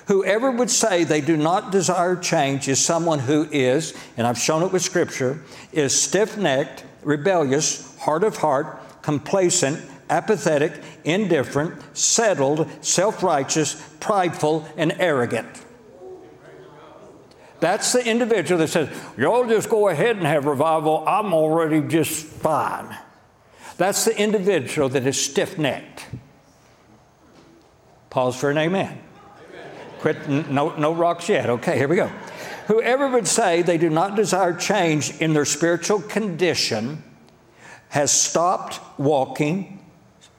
Whoever 0.07 0.51
would 0.51 0.69
say 0.69 1.03
they 1.03 1.21
do 1.21 1.37
not 1.37 1.71
desire 1.71 2.15
change 2.15 2.67
is 2.67 2.83
someone 2.83 3.19
who 3.19 3.47
is, 3.51 3.93
and 4.17 4.27
I've 4.27 4.37
shown 4.37 4.63
it 4.63 4.71
with 4.71 4.81
Scripture, 4.81 5.41
is 5.71 5.99
stiff 5.99 6.37
necked, 6.37 6.83
rebellious, 7.03 7.97
hard 7.99 8.23
of 8.23 8.37
heart, 8.37 8.79
complacent, 9.01 9.79
apathetic, 10.09 10.73
indifferent, 11.03 11.81
settled, 11.95 12.69
self 12.81 13.23
righteous, 13.23 13.75
prideful, 13.99 14.67
and 14.75 14.93
arrogant. 14.99 15.47
That's 17.63 17.93
the 17.93 18.05
individual 18.05 18.59
that 18.59 18.67
says, 18.67 18.89
Y'all 19.15 19.47
just 19.47 19.69
go 19.69 19.87
ahead 19.87 20.17
and 20.17 20.25
have 20.25 20.47
revival. 20.47 21.01
I'm 21.07 21.33
already 21.33 21.79
just 21.79 22.25
fine. 22.25 22.93
That's 23.77 24.03
the 24.03 24.21
individual 24.21 24.89
that 24.89 25.07
is 25.07 25.23
stiff 25.23 25.57
necked. 25.57 26.05
Pause 28.09 28.35
for 28.35 28.49
an 28.51 28.57
amen. 28.57 28.99
Quit, 29.99 30.27
no, 30.27 30.75
no 30.75 30.93
rocks 30.93 31.29
yet. 31.29 31.49
Okay, 31.49 31.77
here 31.77 31.87
we 31.87 31.95
go. 31.95 32.07
Whoever 32.67 33.07
would 33.07 33.29
say 33.29 33.61
they 33.61 33.77
do 33.77 33.89
not 33.89 34.17
desire 34.17 34.53
change 34.53 35.21
in 35.21 35.33
their 35.33 35.45
spiritual 35.45 36.01
condition 36.01 37.01
has 37.87 38.11
stopped 38.11 38.81
walking, 38.99 39.79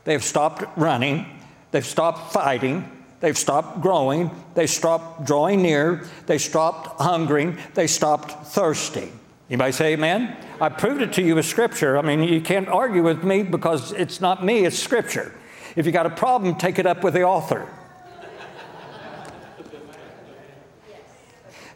they've 0.05 0.23
stopped 0.23 0.63
running, 0.77 1.25
they've 1.71 1.87
stopped 1.87 2.35
fighting, 2.35 2.94
they've 3.25 3.39
stopped 3.39 3.81
growing, 3.81 4.31
they 4.55 4.67
stopped 4.67 5.25
drawing 5.25 5.63
near, 5.63 6.05
they 6.27 6.37
stopped 6.37 7.01
hungering, 7.01 7.57
they 7.73 7.87
stopped 7.87 8.49
thirsting. 8.49 9.19
Anybody 9.49 9.73
say 9.73 9.93
amen? 9.95 10.37
I 10.61 10.69
proved 10.69 11.01
it 11.01 11.15
to 11.15 11.23
you 11.23 11.35
with 11.35 11.47
Scripture. 11.47 11.97
I 11.97 12.03
mean, 12.03 12.23
you 12.23 12.43
can't 12.43 12.69
argue 12.69 13.03
with 13.03 13.25
me 13.25 13.43
because 13.43 13.93
it's 13.93 14.21
not 14.21 14.45
me, 14.45 14.67
it's 14.67 14.79
Scripture. 14.79 15.35
If 15.75 15.87
you 15.87 15.93
got 15.93 16.05
a 16.05 16.11
problem, 16.11 16.57
take 16.57 16.79
it 16.79 16.87
up 16.87 17.03
with 17.03 17.15
the 17.15 17.23
author. 17.23 17.67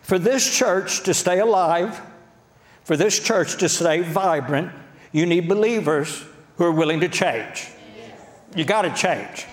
For 0.02 0.18
this 0.18 0.56
church 0.56 1.02
to 1.04 1.14
stay 1.14 1.38
alive, 1.38 2.00
for 2.84 2.96
this 2.96 3.18
church 3.18 3.56
to 3.58 3.68
stay 3.68 4.00
vibrant, 4.00 4.70
you 5.12 5.24
need 5.24 5.48
believers 5.48 6.24
who 6.56 6.64
are 6.64 6.72
willing 6.72 7.00
to 7.00 7.08
change. 7.08 7.68
You 8.54 8.64
got 8.64 8.82
to 8.82 8.94
change. 8.94 9.46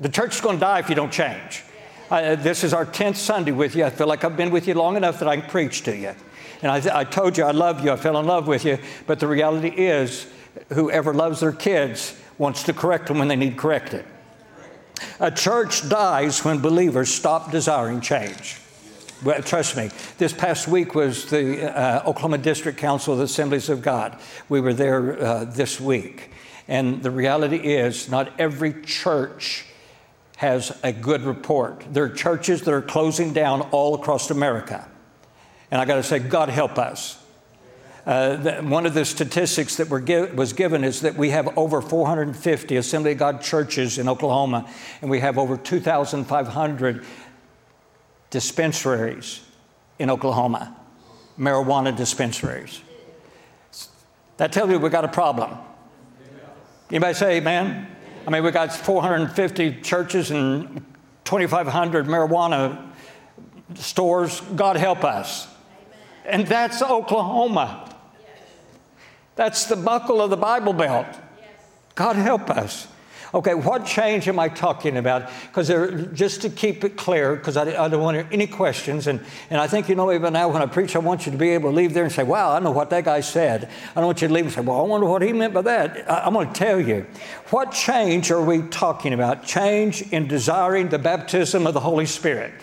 The 0.00 0.08
church 0.08 0.36
is 0.36 0.40
going 0.40 0.56
to 0.56 0.60
die 0.60 0.78
if 0.78 0.88
you 0.88 0.94
don't 0.94 1.12
change. 1.12 1.64
Uh, 2.08 2.36
this 2.36 2.62
is 2.62 2.72
our 2.72 2.86
10th 2.86 3.16
Sunday 3.16 3.50
with 3.50 3.74
you. 3.74 3.84
I 3.84 3.90
feel 3.90 4.06
like 4.06 4.22
I've 4.22 4.36
been 4.36 4.50
with 4.50 4.68
you 4.68 4.74
long 4.74 4.96
enough 4.96 5.18
that 5.18 5.28
I 5.28 5.36
can 5.36 5.50
preach 5.50 5.82
to 5.82 5.96
you. 5.96 6.14
And 6.62 6.70
I, 6.70 7.00
I 7.00 7.04
told 7.04 7.36
you 7.36 7.44
I 7.44 7.50
love 7.50 7.84
you, 7.84 7.90
I 7.90 7.96
fell 7.96 8.18
in 8.18 8.26
love 8.26 8.46
with 8.46 8.64
you. 8.64 8.78
But 9.06 9.18
the 9.18 9.26
reality 9.26 9.68
is, 9.68 10.26
whoever 10.72 11.12
loves 11.12 11.40
their 11.40 11.52
kids 11.52 12.16
wants 12.38 12.62
to 12.64 12.72
correct 12.72 13.08
them 13.08 13.18
when 13.18 13.28
they 13.28 13.36
need 13.36 13.56
corrected. 13.56 14.04
A 15.20 15.30
church 15.30 15.88
dies 15.88 16.44
when 16.44 16.60
believers 16.60 17.12
stop 17.12 17.50
desiring 17.50 18.00
change. 18.00 18.58
Well, 19.24 19.42
trust 19.42 19.76
me, 19.76 19.90
this 20.18 20.32
past 20.32 20.68
week 20.68 20.94
was 20.94 21.28
the 21.28 21.76
uh, 21.76 22.08
Oklahoma 22.08 22.38
District 22.38 22.78
Council 22.78 23.14
of 23.14 23.18
the 23.18 23.24
Assemblies 23.24 23.68
of 23.68 23.82
God. 23.82 24.16
We 24.48 24.60
were 24.60 24.74
there 24.74 25.20
uh, 25.20 25.44
this 25.44 25.80
week. 25.80 26.30
And 26.68 27.02
the 27.02 27.10
reality 27.10 27.56
is, 27.56 28.08
not 28.08 28.32
every 28.38 28.80
church 28.84 29.64
has 30.38 30.70
a 30.84 30.92
good 30.92 31.22
report. 31.22 31.84
There 31.90 32.04
are 32.04 32.08
churches 32.08 32.62
that 32.62 32.72
are 32.72 32.80
closing 32.80 33.32
down 33.32 33.60
all 33.72 33.96
across 33.96 34.30
America. 34.30 34.88
And 35.68 35.80
I 35.80 35.84
got 35.84 35.96
to 35.96 36.02
say, 36.04 36.20
God 36.20 36.48
help 36.48 36.78
us. 36.78 37.20
Uh, 38.06 38.36
the, 38.36 38.52
one 38.62 38.86
of 38.86 38.94
the 38.94 39.04
statistics 39.04 39.78
that 39.78 39.88
were 39.88 39.98
give, 39.98 40.34
was 40.34 40.52
given 40.52 40.84
is 40.84 41.00
that 41.00 41.16
we 41.16 41.30
have 41.30 41.58
over 41.58 41.82
450 41.82 42.76
Assembly 42.76 43.12
of 43.12 43.18
God 43.18 43.42
churches 43.42 43.98
in 43.98 44.08
Oklahoma, 44.08 44.72
and 45.02 45.10
we 45.10 45.18
have 45.18 45.38
over 45.38 45.56
2,500 45.56 47.04
dispensaries 48.30 49.40
in 49.98 50.08
Oklahoma, 50.08 50.76
marijuana 51.36 51.94
dispensaries. 51.94 52.80
That 54.36 54.52
tells 54.52 54.70
you 54.70 54.78
we 54.78 54.88
got 54.88 55.04
a 55.04 55.08
problem. 55.08 55.58
Anybody 56.90 57.14
say 57.14 57.38
amen? 57.38 57.88
I 58.28 58.30
mean, 58.30 58.44
we 58.44 58.50
got 58.50 58.74
450 58.74 59.80
churches 59.80 60.30
and 60.30 60.84
2,500 61.24 62.04
marijuana 62.04 62.92
stores. 63.74 64.42
God 64.54 64.76
help 64.76 65.02
us. 65.02 65.48
And 66.26 66.46
that's 66.46 66.82
Oklahoma. 66.82 67.90
That's 69.34 69.64
the 69.64 69.76
buckle 69.76 70.20
of 70.20 70.28
the 70.28 70.36
Bible 70.36 70.74
Belt. 70.74 71.06
God 71.94 72.16
help 72.16 72.50
us. 72.50 72.86
Okay, 73.34 73.52
what 73.52 73.84
change 73.84 74.26
am 74.26 74.38
I 74.38 74.48
talking 74.48 74.96
about? 74.96 75.30
Because 75.48 75.68
just 76.14 76.40
to 76.42 76.48
keep 76.48 76.82
it 76.82 76.96
clear, 76.96 77.36
because 77.36 77.58
I, 77.58 77.84
I, 77.84 77.88
don't 77.88 78.02
want 78.02 78.26
any 78.32 78.46
questions, 78.46 79.06
and, 79.06 79.20
and 79.50 79.60
I 79.60 79.66
think 79.66 79.90
you 79.90 79.94
know 79.94 80.10
even 80.12 80.32
now 80.32 80.48
when 80.48 80.62
I 80.62 80.66
preach, 80.66 80.96
I 80.96 80.98
want 81.00 81.26
you 81.26 81.32
to 81.32 81.38
be 81.38 81.50
able 81.50 81.68
to 81.70 81.76
leave 81.76 81.92
there 81.92 82.04
and 82.04 82.12
say, 82.12 82.22
wow, 82.22 82.54
I 82.54 82.58
know 82.60 82.70
what 82.70 82.88
that 82.90 83.04
guy 83.04 83.20
said. 83.20 83.68
I 83.90 83.94
don't 83.96 84.06
want 84.06 84.22
you 84.22 84.28
to 84.28 84.34
leave 84.34 84.46
and 84.46 84.54
say, 84.54 84.62
well, 84.62 84.80
I 84.80 84.82
wonder 84.84 85.06
what 85.06 85.20
he 85.20 85.34
meant 85.34 85.52
by 85.52 85.62
that. 85.62 86.10
I, 86.10 86.20
I'm 86.20 86.32
going 86.32 86.48
to 86.48 86.54
tell 86.54 86.80
you. 86.80 87.06
What 87.50 87.72
change 87.72 88.30
are 88.30 88.40
we 88.40 88.62
talking 88.62 89.12
about? 89.12 89.44
Change 89.44 90.10
in 90.10 90.26
desiring 90.26 90.88
the 90.88 90.98
baptism 90.98 91.66
of 91.66 91.74
the 91.74 91.80
Holy 91.80 92.06
Spirit. 92.06 92.54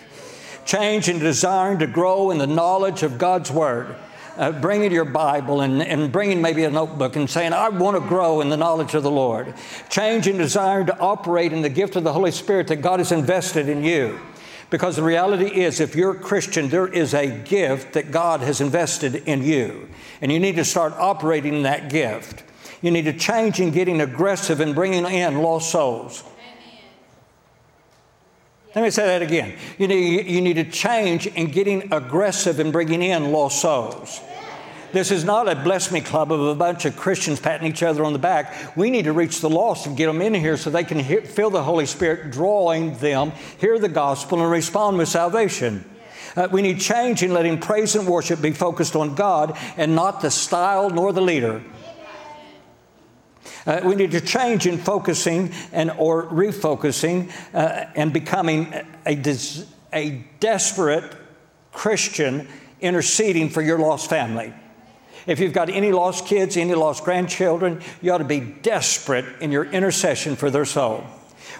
Change 0.64 1.08
in 1.08 1.20
desiring 1.20 1.78
to 1.78 1.86
grow 1.86 2.32
in 2.32 2.38
the 2.38 2.46
knowledge 2.46 3.04
of 3.04 3.18
God's 3.18 3.52
Word 3.52 3.94
uh, 4.36 4.52
bringing 4.52 4.92
your 4.92 5.04
Bible 5.04 5.60
and, 5.60 5.82
and 5.82 6.12
bringing 6.12 6.42
maybe 6.42 6.64
a 6.64 6.70
notebook 6.70 7.16
and 7.16 7.28
saying, 7.28 7.52
I 7.52 7.68
want 7.68 8.00
to 8.00 8.06
grow 8.06 8.40
in 8.40 8.48
the 8.48 8.56
knowledge 8.56 8.94
of 8.94 9.02
the 9.02 9.10
Lord. 9.10 9.54
Change 9.88 10.26
and 10.26 10.38
desire 10.38 10.84
to 10.84 10.98
operate 10.98 11.52
in 11.52 11.62
the 11.62 11.68
gift 11.68 11.96
of 11.96 12.04
the 12.04 12.12
Holy 12.12 12.30
Spirit 12.30 12.68
that 12.68 12.76
God 12.76 13.00
has 13.00 13.12
invested 13.12 13.68
in 13.68 13.82
you. 13.82 14.20
Because 14.68 14.96
the 14.96 15.02
reality 15.02 15.46
is, 15.46 15.80
if 15.80 15.94
you're 15.94 16.12
a 16.12 16.18
Christian, 16.18 16.68
there 16.68 16.88
is 16.88 17.14
a 17.14 17.28
gift 17.28 17.92
that 17.92 18.10
God 18.10 18.40
has 18.40 18.60
invested 18.60 19.14
in 19.14 19.42
you. 19.42 19.88
And 20.20 20.32
you 20.32 20.40
need 20.40 20.56
to 20.56 20.64
start 20.64 20.92
operating 20.94 21.54
in 21.54 21.62
that 21.62 21.88
gift. 21.88 22.42
You 22.82 22.90
need 22.90 23.04
to 23.04 23.12
change 23.12 23.60
in 23.60 23.70
getting 23.70 24.00
aggressive 24.00 24.60
and 24.60 24.74
bringing 24.74 25.04
in 25.06 25.38
lost 25.38 25.70
souls. 25.70 26.24
Let 28.74 28.82
me 28.82 28.90
say 28.90 29.06
that 29.06 29.22
again. 29.22 29.56
You 29.78 29.88
need, 29.88 30.26
you 30.26 30.40
need 30.40 30.54
to 30.54 30.64
change 30.64 31.26
in 31.26 31.50
getting 31.50 31.92
aggressive 31.92 32.60
and 32.60 32.72
bringing 32.72 33.02
in 33.02 33.32
lost 33.32 33.60
souls. 33.60 34.20
This 34.92 35.10
is 35.10 35.24
not 35.24 35.48
a 35.48 35.56
bless 35.56 35.90
me 35.90 36.00
club 36.00 36.32
of 36.32 36.40
a 36.40 36.54
bunch 36.54 36.84
of 36.84 36.96
Christians 36.96 37.40
patting 37.40 37.68
each 37.68 37.82
other 37.82 38.04
on 38.04 38.12
the 38.12 38.18
back. 38.18 38.76
We 38.76 38.90
need 38.90 39.04
to 39.04 39.12
reach 39.12 39.40
the 39.40 39.50
lost 39.50 39.86
and 39.86 39.96
get 39.96 40.06
them 40.06 40.22
in 40.22 40.32
here 40.34 40.56
so 40.56 40.70
they 40.70 40.84
can 40.84 40.98
hear, 40.98 41.22
feel 41.22 41.50
the 41.50 41.62
Holy 41.62 41.86
Spirit 41.86 42.30
drawing 42.30 42.96
them, 42.98 43.32
hear 43.58 43.78
the 43.78 43.88
gospel, 43.88 44.40
and 44.40 44.50
respond 44.50 44.98
with 44.98 45.08
salvation. 45.08 45.84
Uh, 46.36 46.48
we 46.52 46.62
need 46.62 46.80
change 46.80 47.22
in 47.22 47.32
letting 47.32 47.58
praise 47.58 47.94
and 47.94 48.06
worship 48.06 48.40
be 48.40 48.52
focused 48.52 48.94
on 48.94 49.14
God 49.14 49.56
and 49.76 49.94
not 49.94 50.20
the 50.20 50.30
style 50.30 50.90
nor 50.90 51.12
the 51.12 51.22
leader. 51.22 51.62
Uh, 53.66 53.80
we 53.84 53.96
need 53.96 54.12
to 54.12 54.20
change 54.20 54.66
in 54.66 54.78
focusing 54.78 55.52
and 55.72 55.90
or 55.98 56.26
refocusing 56.26 57.30
uh, 57.52 57.86
and 57.96 58.12
becoming 58.12 58.72
a, 59.04 59.16
des- 59.16 59.64
a 59.92 60.24
desperate 60.38 61.16
Christian 61.72 62.46
interceding 62.80 63.50
for 63.50 63.62
your 63.62 63.78
lost 63.78 64.08
family. 64.08 64.54
If 65.26 65.40
you've 65.40 65.52
got 65.52 65.68
any 65.68 65.90
lost 65.90 66.26
kids, 66.26 66.56
any 66.56 66.74
lost 66.74 67.02
grandchildren, 67.02 67.82
you 68.00 68.12
ought 68.12 68.18
to 68.18 68.24
be 68.24 68.40
desperate 68.40 69.24
in 69.40 69.50
your 69.50 69.64
intercession 69.64 70.36
for 70.36 70.50
their 70.50 70.64
soul. 70.64 71.04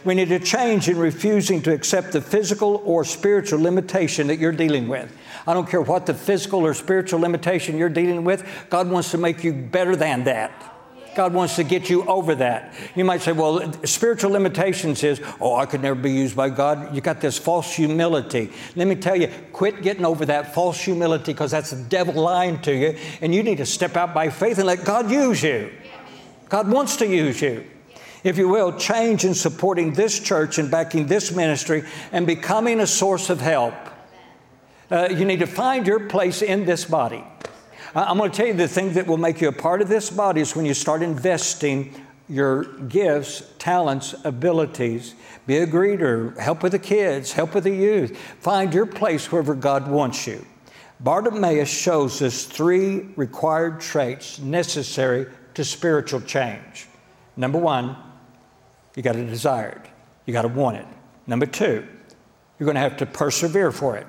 We 0.05 0.15
need 0.15 0.29
to 0.29 0.39
change 0.39 0.89
in 0.89 0.99
refusing 0.99 1.63
to 1.63 1.73
accept 1.73 2.13
the 2.13 2.21
physical 2.21 2.81
or 2.85 3.05
spiritual 3.05 3.61
limitation 3.61 4.29
that 4.29 4.39
you're 4.39 4.53
dealing 4.53 4.87
with. 4.87 5.13
I 5.49 5.55
don't 5.55 5.69
care 5.69 5.83
what 5.83 6.07
the 6.07 6.15
physical 6.15 6.65
or 6.65 6.75
spiritual 6.75 7.21
limitation 7.21 7.77
you're 7.77 7.89
dealing 7.89 8.23
with, 8.23 8.47
God 8.71 8.89
wants 8.89 9.11
to 9.11 9.19
make 9.19 9.43
you 9.43 9.53
better 9.53 9.97
than 9.97 10.25
that. 10.25 10.76
God 11.17 11.33
wants 11.33 11.57
to 11.57 11.65
get 11.65 11.89
you 11.89 12.05
over 12.05 12.35
that. 12.35 12.75
You 12.95 13.05
might 13.05 13.23
say, 13.23 13.33
well, 13.33 13.73
spiritual 13.85 14.33
limitations 14.33 15.03
is, 15.03 15.21
oh, 15.41 15.57
I 15.57 15.65
could 15.65 15.81
never 15.81 15.99
be 15.99 16.13
used 16.13 16.37
by 16.37 16.51
God. 16.51 16.95
You 16.95 17.01
got 17.01 17.23
this 17.23 17.39
false 17.39 17.75
humility. 17.75 18.53
Let 18.77 18.87
me 18.87 18.97
tell 18.97 19.17
you, 19.17 19.33
quit 19.51 19.81
getting 19.83 20.05
over 20.05 20.27
that 20.27 20.55
false 20.55 20.79
humility 20.79 21.33
because 21.33 21.51
that's 21.51 21.71
the 21.71 21.83
devil 21.85 22.23
lying 22.23 22.61
to 22.61 22.77
you. 22.77 22.99
And 23.23 23.35
you 23.35 23.43
need 23.43 23.57
to 23.57 23.67
step 23.67 23.97
out 23.97 24.13
by 24.13 24.29
faith 24.29 24.59
and 24.59 24.67
let 24.67 24.85
God 24.85 25.11
use 25.11 25.43
you. 25.43 25.73
God 26.51 26.71
wants 26.71 26.97
to 26.99 27.07
use 27.07 27.41
you. 27.41 27.67
If 28.23 28.37
you 28.37 28.49
will, 28.49 28.77
change 28.77 29.25
in 29.25 29.35
supporting 29.35 29.95
this 29.95 30.21
church 30.21 30.59
and 30.59 30.71
backing 30.71 31.07
this 31.07 31.33
ministry 31.33 31.85
and 32.13 32.27
becoming 32.27 32.79
a 32.81 32.87
source 32.87 33.31
of 33.31 33.41
help. 33.41 33.75
Uh, 34.91 35.09
you 35.11 35.25
need 35.25 35.41
to 35.41 35.47
find 35.47 35.87
your 35.87 36.09
place 36.09 36.43
in 36.43 36.67
this 36.67 36.85
body. 36.85 37.25
I'm 37.97 38.19
going 38.19 38.31
to 38.31 38.37
tell 38.37 38.47
you 38.47 38.53
the 38.53 38.69
thing 38.69 38.93
that 38.93 39.07
will 39.07 39.17
make 39.17 39.41
you 39.41 39.49
a 39.49 39.53
part 39.53 39.81
of 39.81 39.89
this 39.89 40.11
body 40.11 40.43
is 40.43 40.55
when 40.55 40.67
you 40.67 40.75
start 40.75 41.01
investing 41.01 41.95
your 42.29 42.65
gifts, 42.65 43.43
talents, 43.59 44.15
abilities. 44.23 45.15
Be 45.47 45.57
a 45.59 45.67
greeter, 45.67 46.37
help 46.37 46.63
with 46.63 46.73
the 46.73 46.79
kids, 46.79 47.33
help 47.33 47.55
with 47.55 47.65
the 47.65 47.75
youth. 47.75 48.15
Find 48.41 48.75
your 48.75 48.85
place 48.85 49.33
wherever 49.33 49.55
God 49.55 49.89
wants 49.89 50.27
you. 50.27 50.45
Bartimaeus 51.01 51.71
shows 51.71 52.21
us 52.21 52.45
three 52.45 53.09
required 53.17 53.81
traits 53.81 54.41
necessary 54.41 55.33
to 55.55 55.65
spiritual 55.65 56.21
change. 56.21 56.89
Number 57.35 57.59
one, 57.59 57.97
you 58.95 59.03
got 59.03 59.13
to 59.13 59.25
desire 59.25 59.69
it, 59.71 59.91
you 60.27 60.35
got 60.35 60.43
to 60.43 60.49
want 60.49 60.77
it. 60.77 60.87
Number 61.27 61.47
two, 61.47 61.87
you're 62.59 62.67
going 62.67 62.75
to 62.75 62.81
have 62.81 62.99
to 62.99 63.07
persevere 63.07 63.73
for 63.73 63.97
it. 63.97 64.07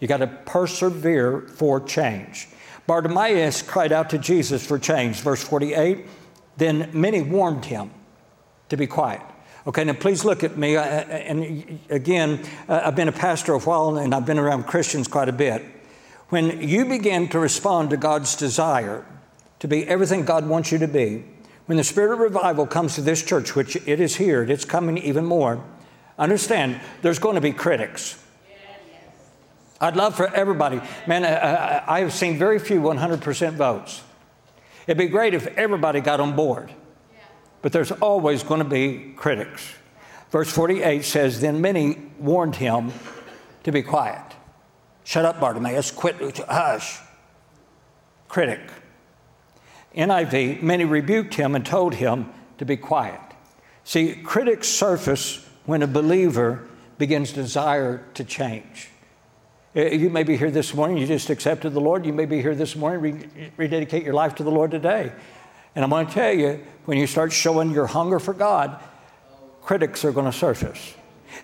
You 0.00 0.08
got 0.08 0.16
to 0.16 0.26
persevere 0.26 1.42
for 1.42 1.78
change. 1.78 2.48
Bartimaeus 2.86 3.62
cried 3.62 3.92
out 3.92 4.10
to 4.10 4.18
Jesus 4.18 4.64
for 4.66 4.78
change. 4.78 5.20
Verse 5.20 5.42
48 5.42 6.06
Then 6.56 6.90
many 6.92 7.22
warned 7.22 7.64
him 7.64 7.90
to 8.68 8.76
be 8.76 8.86
quiet. 8.86 9.22
Okay, 9.66 9.84
now 9.84 9.94
please 9.94 10.24
look 10.24 10.44
at 10.44 10.58
me. 10.58 10.76
And 10.76 11.80
again, 11.88 12.44
uh, 12.68 12.82
I've 12.84 12.96
been 12.96 13.08
a 13.08 13.12
pastor 13.12 13.54
a 13.54 13.58
while 13.58 13.96
and 13.96 14.14
I've 14.14 14.26
been 14.26 14.38
around 14.38 14.64
Christians 14.64 15.08
quite 15.08 15.28
a 15.28 15.32
bit. 15.32 15.64
When 16.28 16.66
you 16.66 16.84
begin 16.84 17.28
to 17.28 17.38
respond 17.38 17.90
to 17.90 17.96
God's 17.96 18.36
desire 18.36 19.04
to 19.60 19.68
be 19.68 19.86
everything 19.86 20.24
God 20.24 20.46
wants 20.46 20.72
you 20.72 20.78
to 20.78 20.88
be, 20.88 21.24
when 21.66 21.78
the 21.78 21.84
spirit 21.84 22.12
of 22.12 22.18
revival 22.18 22.66
comes 22.66 22.94
to 22.96 23.00
this 23.00 23.22
church, 23.22 23.54
which 23.54 23.76
it 23.86 24.00
is 24.00 24.16
here, 24.16 24.42
it's 24.42 24.66
coming 24.66 24.98
even 24.98 25.24
more, 25.24 25.64
understand 26.18 26.80
there's 27.00 27.18
going 27.18 27.36
to 27.36 27.40
be 27.40 27.52
critics. 27.52 28.22
I'd 29.84 29.96
love 29.96 30.14
for 30.14 30.34
everybody. 30.34 30.80
Man, 31.06 31.24
uh, 31.24 31.28
uh, 31.28 31.30
uh, 31.30 31.84
I 31.86 32.00
have 32.00 32.14
seen 32.14 32.38
very 32.38 32.58
few 32.58 32.80
100% 32.80 33.52
votes. 33.52 34.02
It'd 34.86 34.96
be 34.96 35.08
great 35.08 35.34
if 35.34 35.46
everybody 35.58 36.00
got 36.00 36.20
on 36.20 36.34
board. 36.34 36.72
But 37.60 37.72
there's 37.72 37.92
always 37.92 38.42
going 38.42 38.62
to 38.62 38.68
be 38.68 39.12
critics. 39.14 39.74
Verse 40.30 40.50
48 40.50 41.04
says, 41.04 41.42
Then 41.42 41.60
many 41.60 41.98
warned 42.18 42.56
him 42.56 42.92
to 43.64 43.72
be 43.72 43.82
quiet. 43.82 44.24
Shut 45.04 45.26
up, 45.26 45.38
Bartimaeus. 45.38 45.90
Quit. 45.90 46.38
Hush. 46.48 46.98
Critic. 48.28 48.60
NIV, 49.94 50.62
many 50.62 50.86
rebuked 50.86 51.34
him 51.34 51.54
and 51.54 51.64
told 51.64 51.94
him 51.94 52.30
to 52.56 52.64
be 52.64 52.78
quiet. 52.78 53.20
See, 53.84 54.14
critics 54.14 54.66
surface 54.66 55.46
when 55.66 55.82
a 55.82 55.86
believer 55.86 56.66
begins 56.96 57.32
desire 57.32 58.02
to 58.14 58.24
change. 58.24 58.88
Uh, 59.76 59.86
you 59.86 60.08
may 60.08 60.22
be 60.22 60.36
here 60.36 60.52
this 60.52 60.72
morning, 60.72 60.96
you 60.98 61.06
just 61.06 61.30
accepted 61.30 61.70
the 61.70 61.80
Lord. 61.80 62.06
You 62.06 62.12
may 62.12 62.26
be 62.26 62.40
here 62.40 62.54
this 62.54 62.76
morning, 62.76 63.00
re- 63.00 63.50
rededicate 63.56 64.04
your 64.04 64.14
life 64.14 64.36
to 64.36 64.44
the 64.44 64.50
Lord 64.50 64.70
today. 64.70 65.12
And 65.74 65.84
I'm 65.84 65.90
going 65.90 66.06
to 66.06 66.12
tell 66.12 66.32
you, 66.32 66.64
when 66.84 66.96
you 66.96 67.08
start 67.08 67.32
showing 67.32 67.72
your 67.72 67.86
hunger 67.86 68.20
for 68.20 68.34
God, 68.34 68.80
critics 69.62 70.04
are 70.04 70.12
going 70.12 70.26
to 70.26 70.32
surface. 70.32 70.94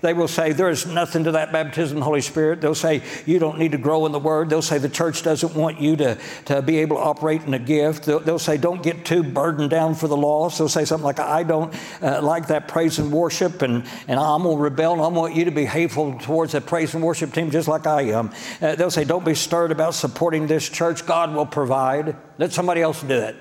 They 0.00 0.12
will 0.12 0.28
say, 0.28 0.52
There 0.52 0.70
is 0.70 0.86
nothing 0.86 1.24
to 1.24 1.32
that 1.32 1.52
baptism 1.52 1.98
of 1.98 2.00
the 2.00 2.04
Holy 2.04 2.20
Spirit. 2.20 2.60
They'll 2.60 2.74
say, 2.74 3.02
You 3.26 3.38
don't 3.38 3.58
need 3.58 3.72
to 3.72 3.78
grow 3.78 4.06
in 4.06 4.12
the 4.12 4.18
Word. 4.18 4.50
They'll 4.50 4.62
say, 4.62 4.78
The 4.78 4.88
church 4.88 5.22
doesn't 5.22 5.54
want 5.54 5.80
you 5.80 5.96
to, 5.96 6.18
to 6.46 6.62
be 6.62 6.78
able 6.78 6.96
to 6.96 7.02
operate 7.02 7.42
in 7.42 7.54
a 7.54 7.58
gift. 7.58 8.04
They'll, 8.04 8.20
they'll 8.20 8.38
say, 8.38 8.56
Don't 8.56 8.82
get 8.82 9.04
too 9.04 9.22
burdened 9.22 9.70
down 9.70 9.94
for 9.94 10.08
the 10.08 10.16
loss. 10.16 10.58
They'll 10.58 10.68
say 10.68 10.84
something 10.84 11.04
like, 11.04 11.20
I 11.20 11.42
don't 11.42 11.74
uh, 12.02 12.22
like 12.22 12.48
that 12.48 12.68
praise 12.68 12.98
and 12.98 13.12
worship, 13.12 13.62
and, 13.62 13.84
and 14.08 14.18
I'm 14.18 14.42
going 14.42 14.56
to 14.56 14.62
rebel, 14.62 14.92
and 14.94 15.02
I 15.02 15.08
want 15.08 15.34
you 15.34 15.44
to 15.44 15.50
be 15.50 15.64
hateful 15.64 16.18
towards 16.18 16.52
that 16.52 16.66
praise 16.66 16.94
and 16.94 17.02
worship 17.02 17.32
team 17.32 17.50
just 17.50 17.68
like 17.68 17.86
I 17.86 18.02
am. 18.02 18.30
Uh, 18.60 18.74
they'll 18.74 18.90
say, 18.90 19.04
Don't 19.04 19.24
be 19.24 19.34
stirred 19.34 19.72
about 19.72 19.94
supporting 19.94 20.46
this 20.46 20.68
church. 20.68 21.06
God 21.06 21.34
will 21.34 21.46
provide. 21.46 22.16
Let 22.38 22.52
somebody 22.52 22.82
else 22.82 23.02
do 23.02 23.14
it. 23.14 23.36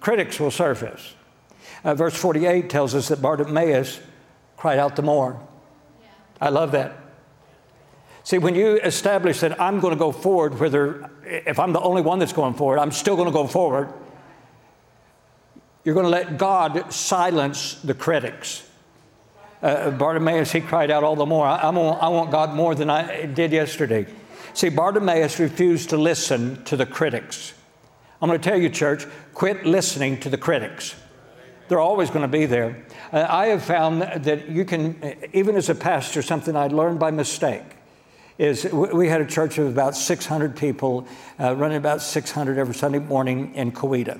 Critics 0.00 0.40
will 0.40 0.50
surface. 0.50 1.14
Uh, 1.84 1.94
verse 1.94 2.14
48 2.14 2.68
tells 2.68 2.94
us 2.94 3.08
that 3.08 3.22
Bartimaeus 3.22 4.00
cried 4.62 4.78
out 4.78 4.94
the 4.94 5.02
more. 5.02 5.40
I 6.40 6.50
love 6.50 6.70
that. 6.70 6.96
See, 8.22 8.38
when 8.38 8.54
you 8.54 8.76
establish 8.76 9.40
that 9.40 9.60
I'm 9.60 9.80
going 9.80 9.92
to 9.92 9.98
go 9.98 10.12
forward, 10.12 10.60
whether 10.60 11.10
if 11.24 11.58
I'm 11.58 11.72
the 11.72 11.80
only 11.80 12.00
one 12.00 12.20
that's 12.20 12.32
going 12.32 12.54
forward, 12.54 12.78
I'm 12.78 12.92
still 12.92 13.16
going 13.16 13.26
to 13.26 13.32
go 13.32 13.48
forward, 13.48 13.92
you're 15.82 15.96
going 15.96 16.06
to 16.06 16.10
let 16.10 16.38
God 16.38 16.92
silence 16.92 17.74
the 17.82 17.92
critics. 17.92 18.62
Uh, 19.60 19.90
Bartimaeus, 19.90 20.52
he 20.52 20.60
cried 20.60 20.92
out 20.92 21.02
all 21.02 21.16
the 21.16 21.26
more. 21.26 21.44
I, 21.44 21.56
I, 21.56 21.70
want, 21.70 22.00
I 22.00 22.06
want 22.06 22.30
God 22.30 22.54
more 22.54 22.76
than 22.76 22.88
I 22.88 23.26
did 23.26 23.50
yesterday. 23.50 24.06
See, 24.54 24.68
Bartimaeus 24.68 25.40
refused 25.40 25.90
to 25.90 25.96
listen 25.96 26.62
to 26.66 26.76
the 26.76 26.86
critics. 26.86 27.52
I'm 28.20 28.28
going 28.28 28.40
to 28.40 28.48
tell 28.48 28.60
you, 28.60 28.68
church, 28.68 29.06
quit 29.34 29.66
listening 29.66 30.20
to 30.20 30.30
the 30.30 30.38
critics. 30.38 30.94
They're 31.66 31.80
always 31.80 32.10
going 32.10 32.22
to 32.22 32.28
be 32.28 32.46
there. 32.46 32.84
Uh, 33.12 33.26
I 33.28 33.48
have 33.48 33.62
found 33.62 34.00
that 34.00 34.48
you 34.48 34.64
can, 34.64 35.16
even 35.34 35.54
as 35.54 35.68
a 35.68 35.74
pastor, 35.74 36.22
something 36.22 36.56
I 36.56 36.68
learned 36.68 36.98
by 36.98 37.10
mistake 37.10 37.62
is 38.38 38.64
we 38.72 39.08
had 39.08 39.20
a 39.20 39.26
church 39.26 39.58
of 39.58 39.66
about 39.66 39.94
600 39.94 40.56
people, 40.56 41.06
uh, 41.38 41.54
running 41.54 41.76
about 41.76 42.00
600 42.00 42.56
every 42.56 42.74
Sunday 42.74 43.00
morning 43.00 43.54
in 43.54 43.70
Coweta. 43.70 44.18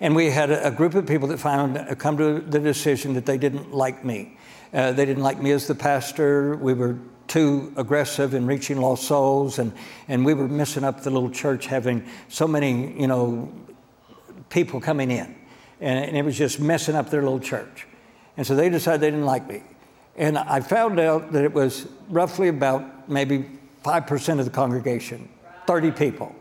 And 0.00 0.16
we 0.16 0.30
had 0.30 0.50
a, 0.50 0.68
a 0.68 0.70
group 0.70 0.94
of 0.94 1.06
people 1.06 1.28
that 1.28 1.38
found 1.38 1.76
uh, 1.76 1.94
come 1.96 2.16
to 2.16 2.40
the 2.40 2.58
decision 2.58 3.12
that 3.12 3.26
they 3.26 3.36
didn't 3.36 3.74
like 3.74 4.06
me. 4.06 4.38
Uh, 4.72 4.92
they 4.92 5.04
didn't 5.04 5.22
like 5.22 5.42
me 5.42 5.50
as 5.50 5.66
the 5.66 5.74
pastor. 5.74 6.56
We 6.56 6.72
were 6.72 6.98
too 7.28 7.74
aggressive 7.76 8.32
in 8.32 8.46
reaching 8.46 8.80
lost 8.80 9.04
souls, 9.04 9.58
and, 9.58 9.72
and 10.08 10.24
we 10.24 10.32
were 10.32 10.48
messing 10.48 10.82
up 10.82 11.02
the 11.02 11.10
little 11.10 11.30
church 11.30 11.66
having 11.66 12.06
so 12.28 12.48
many, 12.48 12.98
you 12.98 13.06
know, 13.06 13.52
people 14.48 14.80
coming 14.80 15.10
in. 15.10 15.39
And, 15.80 16.04
and 16.04 16.16
it 16.16 16.24
was 16.24 16.36
just 16.36 16.60
messing 16.60 16.94
up 16.94 17.10
their 17.10 17.22
little 17.22 17.40
church. 17.40 17.86
And 18.36 18.46
so 18.46 18.54
they 18.54 18.68
decided 18.68 19.00
they 19.00 19.10
didn't 19.10 19.26
like 19.26 19.48
me. 19.48 19.62
And 20.16 20.36
I 20.36 20.60
found 20.60 21.00
out 21.00 21.32
that 21.32 21.44
it 21.44 21.52
was 21.52 21.86
roughly 22.08 22.48
about 22.48 23.08
maybe 23.08 23.46
5% 23.84 24.38
of 24.38 24.44
the 24.44 24.50
congregation, 24.50 25.28
30 25.66 25.92
people. 25.92 26.34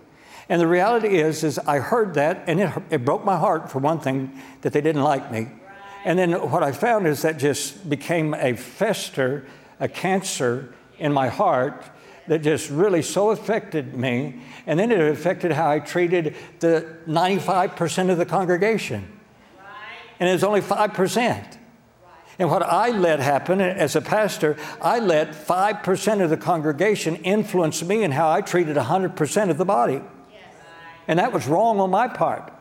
And 0.50 0.60
the 0.60 0.68
reality 0.68 1.20
is, 1.20 1.44
is 1.44 1.60
I 1.60 1.80
heard 1.80 2.16
that, 2.16 2.44
and 2.48 2.60
it, 2.60 2.74
it 2.90 3.06
broke 3.06 3.24
my 3.24 3.38
heart 3.38 3.70
for 3.70 3.80
one 3.80 4.00
thing 4.00 4.38
that 4.62 4.74
they 4.74 4.82
didn't 4.82 5.04
like 5.04 5.32
me. 5.32 5.48
And 6.04 6.18
then 6.18 6.32
what 6.50 6.64
I 6.64 6.72
found 6.72 7.08
is 7.08 7.22
that 7.22 7.38
just 7.38 7.90
became 7.90 8.34
a 8.34 8.56
fester, 8.56 9.46
a 9.80 9.88
cancer 9.88 10.74
in 10.98 11.14
my 11.14 11.28
heart 11.28 11.86
that 12.28 12.42
just 12.42 12.70
really 12.70 13.02
so 13.02 13.32
affected 13.32 13.96
me. 13.96 14.42
And 14.66 14.80
then 14.80 14.92
it 14.92 15.00
affected 15.00 15.52
how 15.52 15.70
I 15.70 15.80
treated 15.80 16.36
the 16.60 16.98
95% 17.08 18.10
of 18.10 18.18
the 18.18 18.26
congregation. 18.26 19.19
And 20.20 20.30
it 20.30 20.34
was 20.34 20.44
only 20.44 20.62
5%. 20.62 21.58
And 22.40 22.50
what 22.50 22.64
I 22.64 22.90
let 22.90 23.20
happen 23.20 23.60
uh, 23.60 23.66
as 23.66 23.98
a 23.98 24.02
pastor, 24.02 24.56
I 24.82 25.00
let 25.00 25.32
5% 25.32 26.24
of 26.24 26.30
the 26.30 26.38
congregation 26.38 27.18
influence 27.18 27.84
me 27.84 28.04
in 28.04 28.12
how 28.12 28.32
I 28.32 28.42
treated 28.42 28.78
100% 28.78 29.50
of 29.50 29.58
the 29.58 29.66
body. 29.66 30.02
And 31.08 31.20
that 31.20 31.34
was 31.34 31.48
wrong 31.48 31.80
on 31.80 31.90
my 31.90 32.08
part. 32.08 32.54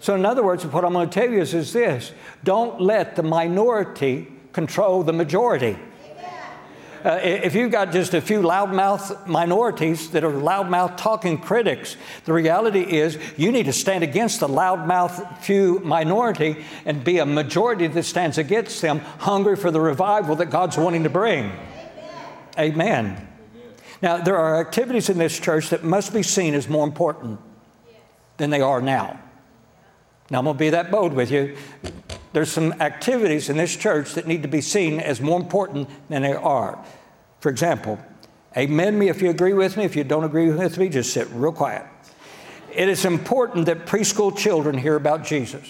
So, 0.00 0.14
in 0.14 0.24
other 0.24 0.42
words, 0.42 0.66
what 0.66 0.84
I'm 0.84 0.94
going 0.94 1.10
to 1.10 1.20
tell 1.20 1.30
you 1.30 1.40
is, 1.40 1.54
is 1.54 1.72
this 1.72 2.12
don't 2.42 2.80
let 2.80 3.16
the 3.16 3.22
minority 3.22 4.26
control 4.52 5.02
the 5.02 5.12
majority. 5.12 5.78
Uh, 7.04 7.18
if 7.22 7.54
you've 7.54 7.70
got 7.70 7.92
just 7.92 8.12
a 8.12 8.20
few 8.20 8.42
loudmouth 8.42 9.26
minorities 9.26 10.10
that 10.10 10.22
are 10.22 10.32
loudmouth 10.32 10.96
talking 10.98 11.38
critics, 11.38 11.96
the 12.26 12.32
reality 12.32 12.80
is 12.80 13.18
you 13.38 13.50
need 13.50 13.66
to 13.66 13.72
stand 13.72 14.04
against 14.04 14.40
the 14.40 14.48
loudmouth 14.48 15.38
few 15.38 15.78
minority 15.80 16.62
and 16.84 17.02
be 17.02 17.18
a 17.18 17.26
majority 17.26 17.86
that 17.86 18.02
stands 18.02 18.36
against 18.36 18.82
them, 18.82 18.98
hungry 18.98 19.56
for 19.56 19.70
the 19.70 19.80
revival 19.80 20.36
that 20.36 20.50
God's 20.50 20.76
wanting 20.76 21.04
to 21.04 21.10
bring. 21.10 21.52
Amen. 22.58 22.76
Amen. 23.06 23.28
Now, 24.02 24.18
there 24.18 24.36
are 24.36 24.60
activities 24.60 25.08
in 25.08 25.18
this 25.18 25.38
church 25.38 25.70
that 25.70 25.84
must 25.84 26.12
be 26.12 26.22
seen 26.22 26.54
as 26.54 26.68
more 26.68 26.86
important 26.86 27.40
than 28.36 28.50
they 28.50 28.60
are 28.60 28.80
now. 28.80 29.20
Now, 30.30 30.38
I'm 30.38 30.44
going 30.44 30.56
to 30.56 30.58
be 30.58 30.70
that 30.70 30.90
bold 30.90 31.12
with 31.12 31.30
you. 31.30 31.56
There's 32.32 32.50
some 32.50 32.72
activities 32.80 33.48
in 33.48 33.56
this 33.56 33.74
church 33.76 34.14
that 34.14 34.26
need 34.26 34.42
to 34.42 34.48
be 34.48 34.60
seen 34.60 35.00
as 35.00 35.20
more 35.20 35.40
important 35.40 35.88
than 36.08 36.22
they 36.22 36.34
are. 36.34 36.82
For 37.40 37.48
example, 37.48 37.98
amen 38.56 38.98
me 38.98 39.08
if 39.08 39.20
you 39.20 39.30
agree 39.30 39.52
with 39.52 39.76
me. 39.76 39.84
If 39.84 39.96
you 39.96 40.04
don't 40.04 40.24
agree 40.24 40.50
with 40.50 40.78
me, 40.78 40.88
just 40.88 41.12
sit 41.12 41.28
real 41.30 41.52
quiet. 41.52 41.84
It 42.72 42.88
is 42.88 43.04
important 43.04 43.66
that 43.66 43.86
preschool 43.86 44.36
children 44.36 44.78
hear 44.78 44.94
about 44.94 45.24
Jesus. 45.24 45.68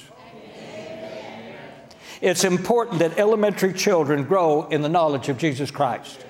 It's 2.21 2.45
important 2.45 2.99
that 2.99 3.19
elementary 3.19 3.73
children 3.73 4.25
grow 4.25 4.67
in 4.69 4.83
the 4.83 4.91
knowledge 4.91 5.31
of 5.31 5.39
Jesus 5.39 5.71
Christ. 5.71 6.27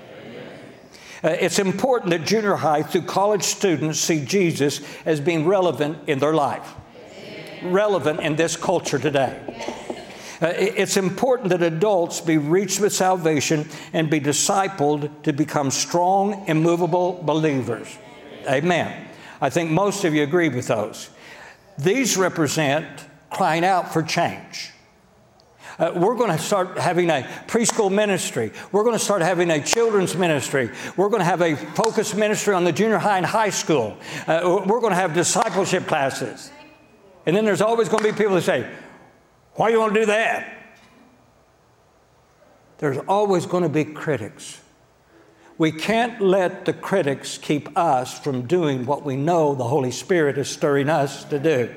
Uh, 1.23 1.31
it's 1.31 1.59
important 1.59 2.11
that 2.11 2.24
junior 2.24 2.55
high 2.55 2.82
through 2.82 3.02
college 3.02 3.43
students 3.43 3.98
see 3.98 4.24
Jesus 4.24 4.81
as 5.05 5.20
being 5.20 5.47
relevant 5.47 6.09
in 6.09 6.20
their 6.20 6.32
life 6.32 6.77
relevant 7.62 8.20
in 8.20 8.36
this 8.36 8.57
culture 8.57 8.98
today. 8.98 9.39
Uh, 10.41 10.49
it's 10.57 10.97
important 10.97 11.51
that 11.51 11.62
adults 11.62 12.21
be 12.21 12.39
reached 12.39 12.81
with 12.81 12.93
salvation 12.93 13.69
and 13.93 14.09
be 14.09 14.21
discipled 14.21 15.11
to 15.23 15.33
become 15.33 15.71
strong, 15.71 16.45
immovable 16.49 17.23
believers. 17.23 17.99
Amen. 18.49 19.09
I 19.41 19.51
think 19.51 19.71
most 19.71 20.05
of 20.05 20.15
you 20.15 20.23
agree 20.23 20.49
with 20.49 20.67
those. 20.67 21.11
These 21.79 22.17
represent 22.17 22.87
crying 23.31 23.65
out 23.65 23.93
for 23.93 24.03
change. 24.03 24.73
Uh, 25.79 25.93
we're 25.95 26.17
going 26.17 26.31
to 26.31 26.39
start 26.39 26.77
having 26.77 27.09
a 27.09 27.23
preschool 27.47 27.91
ministry. 27.91 28.53
We're 28.71 28.83
going 28.83 28.99
to 28.99 29.03
start 29.03 29.23
having 29.23 29.51
a 29.51 29.62
children's 29.62 30.15
ministry. 30.15 30.71
We're 30.97 31.09
going 31.09 31.21
to 31.21 31.25
have 31.25 31.41
a 31.41 31.57
focus 31.57 32.15
ministry 32.15 32.55
on 32.55 32.65
the 32.65 32.73
junior 32.73 32.99
high 32.99 33.17
and 33.17 33.25
high 33.25 33.49
school. 33.49 33.97
Uh, 34.27 34.62
we're 34.67 34.81
going 34.81 34.91
to 34.91 34.97
have 34.97 35.15
discipleship 35.15 35.87
classes. 35.87 36.51
And 37.25 37.35
then 37.35 37.47
there's 37.47 37.62
always 37.62 37.89
going 37.89 38.03
to 38.05 38.12
be 38.12 38.17
people 38.17 38.35
that 38.35 38.43
say, 38.43 38.71
Why 39.55 39.68
do 39.68 39.74
you 39.74 39.81
want 39.81 39.94
to 39.94 40.01
do 40.01 40.06
that? 40.06 40.56
There's 42.78 42.98
always 43.09 43.47
going 43.47 43.62
to 43.62 43.68
be 43.68 43.85
critics. 43.85 44.60
We 45.59 45.70
can't 45.70 46.22
let 46.22 46.64
the 46.64 46.72
critics 46.72 47.36
keep 47.36 47.77
us 47.77 48.18
from 48.18 48.47
doing 48.47 48.86
what 48.86 49.05
we 49.05 49.16
know 49.16 49.55
the 49.55 49.64
Holy 49.64 49.90
Spirit 49.90 50.39
is 50.39 50.48
stirring 50.48 50.89
us 50.89 51.24
to 51.24 51.39
do. 51.39 51.74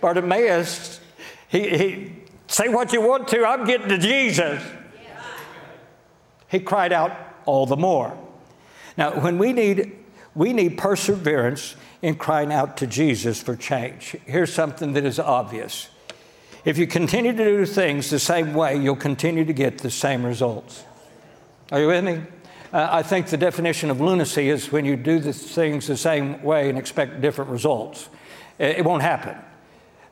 Bartimaeus, 0.00 1.00
he, 1.48 1.68
he 1.68 2.12
say 2.48 2.68
what 2.68 2.92
you 2.92 3.00
want 3.00 3.28
to, 3.28 3.46
I'm 3.46 3.64
getting 3.64 3.88
to 3.90 3.98
Jesus. 3.98 4.60
He 6.48 6.58
cried 6.58 6.92
out 6.92 7.16
all 7.46 7.64
the 7.64 7.76
more. 7.76 8.18
Now, 8.98 9.20
when 9.20 9.38
we 9.38 9.52
need, 9.52 9.96
we 10.34 10.52
need 10.52 10.76
perseverance 10.76 11.76
in 12.02 12.16
crying 12.16 12.52
out 12.52 12.76
to 12.78 12.86
Jesus 12.88 13.40
for 13.40 13.54
change. 13.54 14.16
Here's 14.26 14.52
something 14.52 14.94
that 14.94 15.04
is 15.04 15.20
obvious. 15.20 15.88
If 16.64 16.78
you 16.78 16.86
continue 16.86 17.32
to 17.32 17.44
do 17.44 17.66
things 17.66 18.08
the 18.08 18.20
same 18.20 18.54
way, 18.54 18.76
you'll 18.76 18.94
continue 18.94 19.44
to 19.44 19.52
get 19.52 19.78
the 19.78 19.90
same 19.90 20.24
results. 20.24 20.84
Are 21.72 21.80
you 21.80 21.88
with 21.88 22.04
me? 22.04 22.22
Uh, 22.72 22.88
I 22.90 23.02
think 23.02 23.26
the 23.26 23.36
definition 23.36 23.90
of 23.90 24.00
lunacy 24.00 24.48
is 24.48 24.70
when 24.70 24.84
you 24.84 24.96
do 24.96 25.18
the 25.18 25.32
things 25.32 25.88
the 25.88 25.96
same 25.96 26.42
way 26.42 26.68
and 26.68 26.78
expect 26.78 27.20
different 27.20 27.50
results. 27.50 28.08
It, 28.58 28.78
it 28.78 28.84
won't 28.84 29.02
happen. 29.02 29.36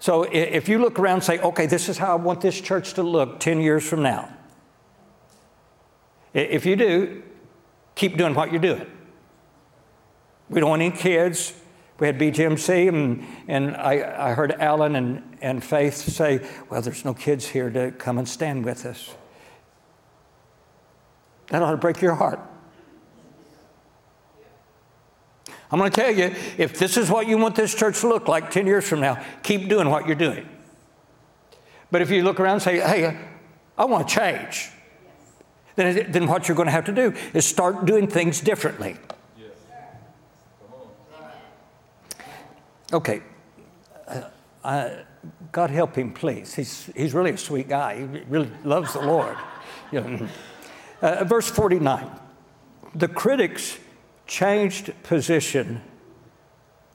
So 0.01 0.22
if 0.24 0.68
you 0.68 0.78
look 0.78 0.98
around 0.98 1.16
and 1.16 1.24
say, 1.24 1.39
okay, 1.39 1.66
this 1.66 1.89
is 1.89 1.98
how 1.98 2.12
I 2.12 2.14
want 2.14 2.40
this 2.40 2.59
church 2.59 2.94
to 2.94 3.02
look 3.02 3.39
10 3.39 3.60
years 3.60 3.86
from 3.86 4.02
now. 4.02 4.35
If 6.32 6.64
you 6.64 6.74
do, 6.74 7.22
keep 7.94 8.16
doing 8.16 8.35
what 8.35 8.51
you're 8.51 8.62
doing. 8.62 8.86
We 10.48 10.60
don't 10.60 10.70
want 10.70 10.82
any 10.82 10.97
kids 10.97 11.52
we 12.01 12.06
had 12.06 12.18
BGMC, 12.18 12.89
and, 12.89 13.27
and 13.47 13.77
I, 13.77 14.31
I 14.31 14.32
heard 14.32 14.52
Alan 14.52 14.97
and, 14.97 15.36
and 15.43 15.62
Faith 15.62 15.94
say, 15.94 16.40
Well, 16.70 16.81
there's 16.81 17.05
no 17.05 17.12
kids 17.12 17.47
here 17.47 17.68
to 17.70 17.93
come 17.93 18.16
and 18.18 18.27
stand 18.27 18.64
with 18.64 18.86
us. 18.86 19.14
That 21.48 21.62
ought 21.62 21.72
to 21.72 21.77
break 21.77 22.01
your 22.01 22.14
heart. 22.14 22.40
I'm 25.70 25.78
going 25.78 25.90
to 25.90 26.01
tell 26.01 26.12
you 26.12 26.35
if 26.59 26.78
this 26.78 26.97
is 26.97 27.10
what 27.10 27.28
you 27.28 27.36
want 27.36 27.55
this 27.55 27.74
church 27.74 28.01
to 28.01 28.09
look 28.09 28.27
like 28.27 28.51
10 28.51 28.66
years 28.66 28.89
from 28.89 29.01
now, 29.01 29.22
keep 29.43 29.68
doing 29.68 29.89
what 29.89 30.06
you're 30.06 30.16
doing. 30.16 30.48
But 31.93 32.02
if 32.02 32.10
you 32.10 32.24
look 32.24 32.40
around 32.40 32.55
and 32.55 32.62
say, 32.62 32.81
Hey, 32.81 33.18
I 33.77 33.85
want 33.85 34.09
to 34.09 34.14
change, 34.14 34.70
then, 35.77 36.10
then 36.10 36.27
what 36.27 36.48
you're 36.48 36.56
going 36.56 36.66
to 36.66 36.72
have 36.72 36.86
to 36.86 36.93
do 36.93 37.12
is 37.35 37.44
start 37.44 37.85
doing 37.85 38.06
things 38.06 38.40
differently. 38.40 38.97
Okay. 42.93 43.23
Uh, 44.65 44.91
God 45.53 45.71
help 45.71 45.97
him, 45.97 46.12
please. 46.12 46.55
He's, 46.55 46.91
he's 46.97 47.15
really 47.15 47.31
a 47.33 47.39
sweet 47.39 47.69
guy. 47.69 47.99
He 47.99 48.05
really 48.29 48.51
loves 48.65 48.93
the 48.93 49.03
Lord. 49.03 49.37
You 49.93 50.01
know. 50.03 50.29
uh, 51.03 51.25
verse 51.25 51.51
49 51.51 52.09
The 52.95 53.09
critics 53.09 53.77
changed 54.29 54.93
position 55.03 55.83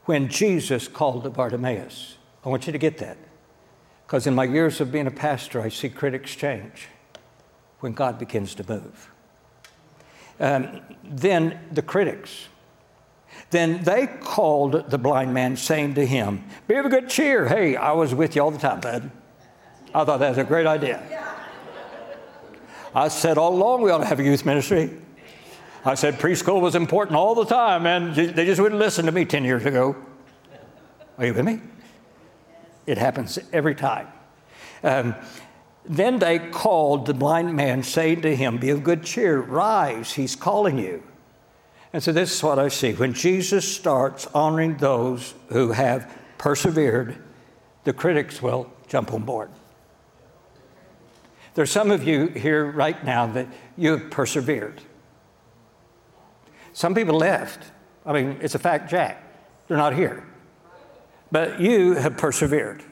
when 0.06 0.30
Jesus 0.30 0.88
called 0.88 1.26
to 1.26 1.30
Bartimaeus. 1.30 2.16
I 2.46 2.48
want 2.48 2.68
you 2.68 2.72
to 2.72 2.80
get 2.80 3.00
that. 3.00 3.18
Because 4.08 4.28
in 4.28 4.34
my 4.34 4.46
years 4.46 4.80
of 4.80 4.94
being 4.94 5.08
a 5.08 5.12
pastor, 5.12 5.62
I 5.62 5.68
see 5.68 5.90
critics 5.90 6.34
change 6.36 6.88
when 7.82 7.92
God 7.92 8.18
begins 8.18 8.56
to 8.56 8.70
move. 8.70 9.12
Um, 10.40 10.80
then 11.04 11.60
the 11.72 11.82
critics 11.82 12.48
then 13.52 13.84
they 13.84 14.08
called 14.08 14.90
the 14.90 14.98
blind 14.98 15.34
man, 15.34 15.56
saying 15.56 15.96
to 15.96 16.06
him, 16.06 16.44
Be 16.68 16.76
of 16.76 16.90
good 16.90 17.10
cheer. 17.10 17.48
Hey, 17.48 17.76
I 17.76 17.92
was 17.92 18.14
with 18.14 18.36
you 18.36 18.42
all 18.42 18.52
the 18.52 18.58
time, 18.58 18.80
bud. 18.80 19.12
I 19.94 20.04
thought 20.04 20.20
that 20.20 20.30
was 20.30 20.38
a 20.38 20.44
great 20.44 20.68
idea. 20.68 21.02
I 22.94 23.08
said 23.10 23.38
all 23.38 23.54
along 23.54 23.82
we 23.82 23.92
ought 23.92 24.00
to 24.00 24.06
have 24.06 24.20
a 24.20 24.24
youth 24.24 24.46
ministry. 24.46 24.90
I 25.84 25.96
said 25.96 26.16
preschool 26.16 26.62
was 26.62 26.76
important 26.76 27.16
all 27.16 27.36
the 27.36 27.46
time, 27.46 27.86
and 27.86 28.16
they 28.16 28.46
just 28.46 28.60
wouldn't 28.60 28.80
listen 28.80 29.06
to 29.06 29.12
me 29.12 29.24
10 29.24 29.44
years 29.44 29.66
ago. 29.66 29.96
Are 31.18 31.26
you 31.26 31.34
with 31.34 31.46
me? 31.46 31.62
It 32.86 32.98
happens 32.98 33.38
every 33.54 33.76
time. 33.76 34.08
Um, 34.84 35.16
then 35.86 36.20
they 36.20 36.40
called 36.40 37.06
the 37.06 37.14
blind 37.14 37.56
man, 37.56 37.84
saying 37.84 38.22
to 38.22 38.36
him, 38.36 38.58
Be 38.58 38.70
of 38.70 38.84
good 38.84 39.04
cheer, 39.04 39.40
rise, 39.40 40.14
he's 40.14 40.36
calling 40.36 40.80
you. 40.80 41.04
And 41.96 42.04
so 42.04 42.12
this 42.12 42.36
is 42.36 42.44
what 42.44 42.60
I 42.60 42.68
see. 42.68 42.92
When 42.92 43.14
Jesus 43.14 43.66
starts 43.66 44.28
honoring 44.34 44.76
those 44.76 45.34
who 45.48 45.72
have 45.72 46.14
persevered, 46.38 47.16
the 47.86 47.94
critics 47.94 48.42
will 48.42 48.70
jump 48.90 49.14
on 49.14 49.22
board. 49.22 49.50
There's 51.54 51.72
some 51.72 51.92
of 51.92 52.06
you 52.06 52.28
here 52.28 52.70
right 52.70 53.02
now 53.06 53.28
that 53.28 53.48
you 53.78 53.92
have 53.92 54.12
persevered. 54.12 54.82
Some 56.74 56.94
people 56.94 57.16
left. 57.16 57.72
I 58.06 58.12
mean, 58.12 58.40
it's 58.42 58.56
a 58.56 58.60
fact, 58.60 58.90
Jack. 58.90 59.24
They're 59.70 59.78
not 59.78 59.96
here. 59.96 60.28
But 61.32 61.62
you 61.62 61.94
have 61.94 62.18
persevered. 62.18 62.84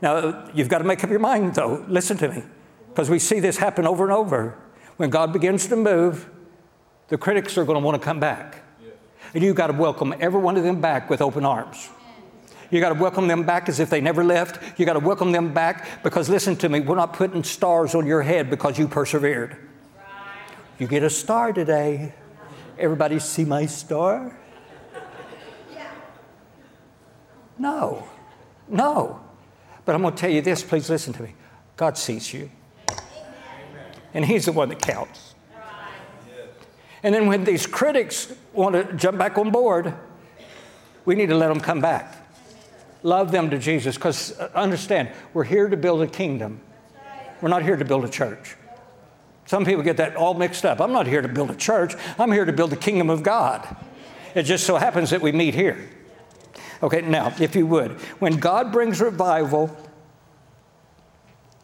Now, 0.00 0.48
you've 0.54 0.68
got 0.68 0.78
to 0.78 0.84
make 0.84 1.02
up 1.02 1.10
your 1.10 1.18
mind, 1.18 1.56
though. 1.56 1.84
Listen 1.88 2.16
to 2.18 2.28
me, 2.28 2.44
because 2.90 3.10
we 3.10 3.18
see 3.18 3.40
this 3.40 3.56
happen 3.56 3.88
over 3.88 4.04
and 4.04 4.12
over. 4.12 4.56
When 4.98 5.10
God 5.10 5.32
begins 5.32 5.66
to 5.66 5.74
move, 5.74 6.30
the 7.08 7.18
critics 7.18 7.58
are 7.58 7.64
going 7.64 7.78
to 7.80 7.84
want 7.84 8.00
to 8.00 8.04
come 8.04 8.20
back. 8.20 8.62
And 9.34 9.42
you've 9.42 9.56
got 9.56 9.66
to 9.66 9.72
welcome 9.72 10.14
every 10.20 10.40
one 10.40 10.56
of 10.56 10.62
them 10.62 10.80
back 10.80 11.10
with 11.10 11.20
open 11.20 11.44
arms. 11.44 11.90
You 12.70 12.80
got 12.80 12.90
to 12.90 13.00
welcome 13.00 13.28
them 13.28 13.44
back 13.44 13.68
as 13.68 13.80
if 13.80 13.88
they 13.90 14.00
never 14.00 14.22
left. 14.22 14.78
You 14.78 14.84
got 14.84 14.94
to 14.94 15.00
welcome 15.00 15.32
them 15.32 15.54
back 15.54 16.02
because, 16.02 16.28
listen 16.28 16.56
to 16.56 16.68
me, 16.68 16.80
we're 16.80 16.96
not 16.96 17.14
putting 17.14 17.42
stars 17.42 17.94
on 17.94 18.06
your 18.06 18.22
head 18.22 18.50
because 18.50 18.78
you 18.78 18.88
persevered. 18.88 19.56
You 20.78 20.86
get 20.86 21.02
a 21.02 21.10
star 21.10 21.52
today. 21.52 22.14
Everybody 22.78 23.18
see 23.18 23.44
my 23.44 23.66
star? 23.66 24.38
No, 27.58 28.06
no. 28.68 29.20
But 29.84 29.94
I'm 29.94 30.02
going 30.02 30.14
to 30.14 30.20
tell 30.20 30.30
you 30.30 30.42
this, 30.42 30.62
please 30.62 30.88
listen 30.88 31.12
to 31.14 31.22
me. 31.22 31.34
God 31.76 31.98
sees 31.98 32.32
you. 32.32 32.50
And 34.14 34.24
He's 34.24 34.44
the 34.44 34.52
one 34.52 34.68
that 34.68 34.80
counts. 34.80 35.27
And 37.02 37.14
then 37.14 37.26
when 37.26 37.44
these 37.44 37.66
critics 37.66 38.32
want 38.52 38.74
to 38.74 38.92
jump 38.94 39.18
back 39.18 39.38
on 39.38 39.50
board, 39.50 39.94
we 41.04 41.14
need 41.14 41.28
to 41.28 41.36
let 41.36 41.48
them 41.48 41.60
come 41.60 41.80
back. 41.80 42.16
Love 43.02 43.30
them 43.30 43.50
to 43.50 43.58
Jesus 43.58 43.96
because 43.96 44.38
uh, 44.38 44.50
understand, 44.54 45.10
we're 45.32 45.44
here 45.44 45.68
to 45.68 45.76
build 45.76 46.02
a 46.02 46.06
kingdom. 46.06 46.60
We're 47.40 47.48
not 47.48 47.62
here 47.62 47.76
to 47.76 47.84
build 47.84 48.04
a 48.04 48.08
church. 48.08 48.56
Some 49.46 49.64
people 49.64 49.82
get 49.82 49.96
that 49.98 50.16
all 50.16 50.34
mixed 50.34 50.64
up. 50.64 50.80
I'm 50.80 50.92
not 50.92 51.06
here 51.06 51.22
to 51.22 51.28
build 51.28 51.50
a 51.50 51.56
church, 51.56 51.94
I'm 52.18 52.32
here 52.32 52.44
to 52.44 52.52
build 52.52 52.70
the 52.70 52.76
kingdom 52.76 53.08
of 53.08 53.22
God. 53.22 53.76
It 54.34 54.42
just 54.42 54.66
so 54.66 54.76
happens 54.76 55.10
that 55.10 55.22
we 55.22 55.32
meet 55.32 55.54
here. 55.54 55.88
Okay, 56.82 57.00
now, 57.00 57.32
if 57.40 57.56
you 57.56 57.66
would, 57.66 57.92
when 58.20 58.36
God 58.36 58.72
brings 58.72 59.00
revival, 59.00 59.74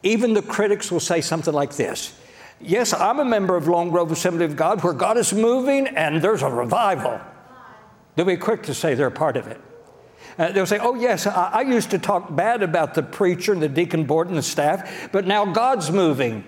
even 0.03 0.35
the 0.35 0.43
critics 0.43 0.91
will 0.91 1.01
say 1.01 1.21
something 1.21 1.55
like 1.55 1.75
this 1.75 2.19
Yes, 2.61 2.93
I'm 2.93 3.19
a 3.19 3.25
member 3.25 3.57
of 3.57 3.69
Lone 3.69 3.91
Grove 3.91 4.11
Assembly 4.11 4.45
of 4.45 4.57
God 4.57 4.83
where 4.83 4.93
God 4.93 5.19
is 5.19 5.33
moving 5.33 5.87
and 5.89 6.23
there's 6.23 6.43
a 6.43 6.49
revival. 6.49 7.21
They'll 8.15 8.27
be 8.27 8.37
quick 8.37 8.65
to 8.65 8.75
say 8.75 8.95
they're 8.95 9.11
part 9.11 9.37
of 9.37 9.47
it. 9.49 9.61
Uh, 10.39 10.53
they'll 10.53 10.67
say, 10.67 10.79
Oh, 10.79 10.95
yes, 10.95 11.27
I, 11.27 11.51
I 11.53 11.61
used 11.63 11.91
to 11.91 11.99
talk 11.99 12.35
bad 12.35 12.63
about 12.63 12.95
the 12.95 13.03
preacher 13.03 13.53
and 13.53 13.63
the 13.63 13.69
deacon 13.69 14.05
board 14.05 14.29
and 14.29 14.37
the 14.37 14.43
staff, 14.43 15.11
but 15.13 15.27
now 15.27 15.45
God's 15.45 15.91
moving. 15.91 16.45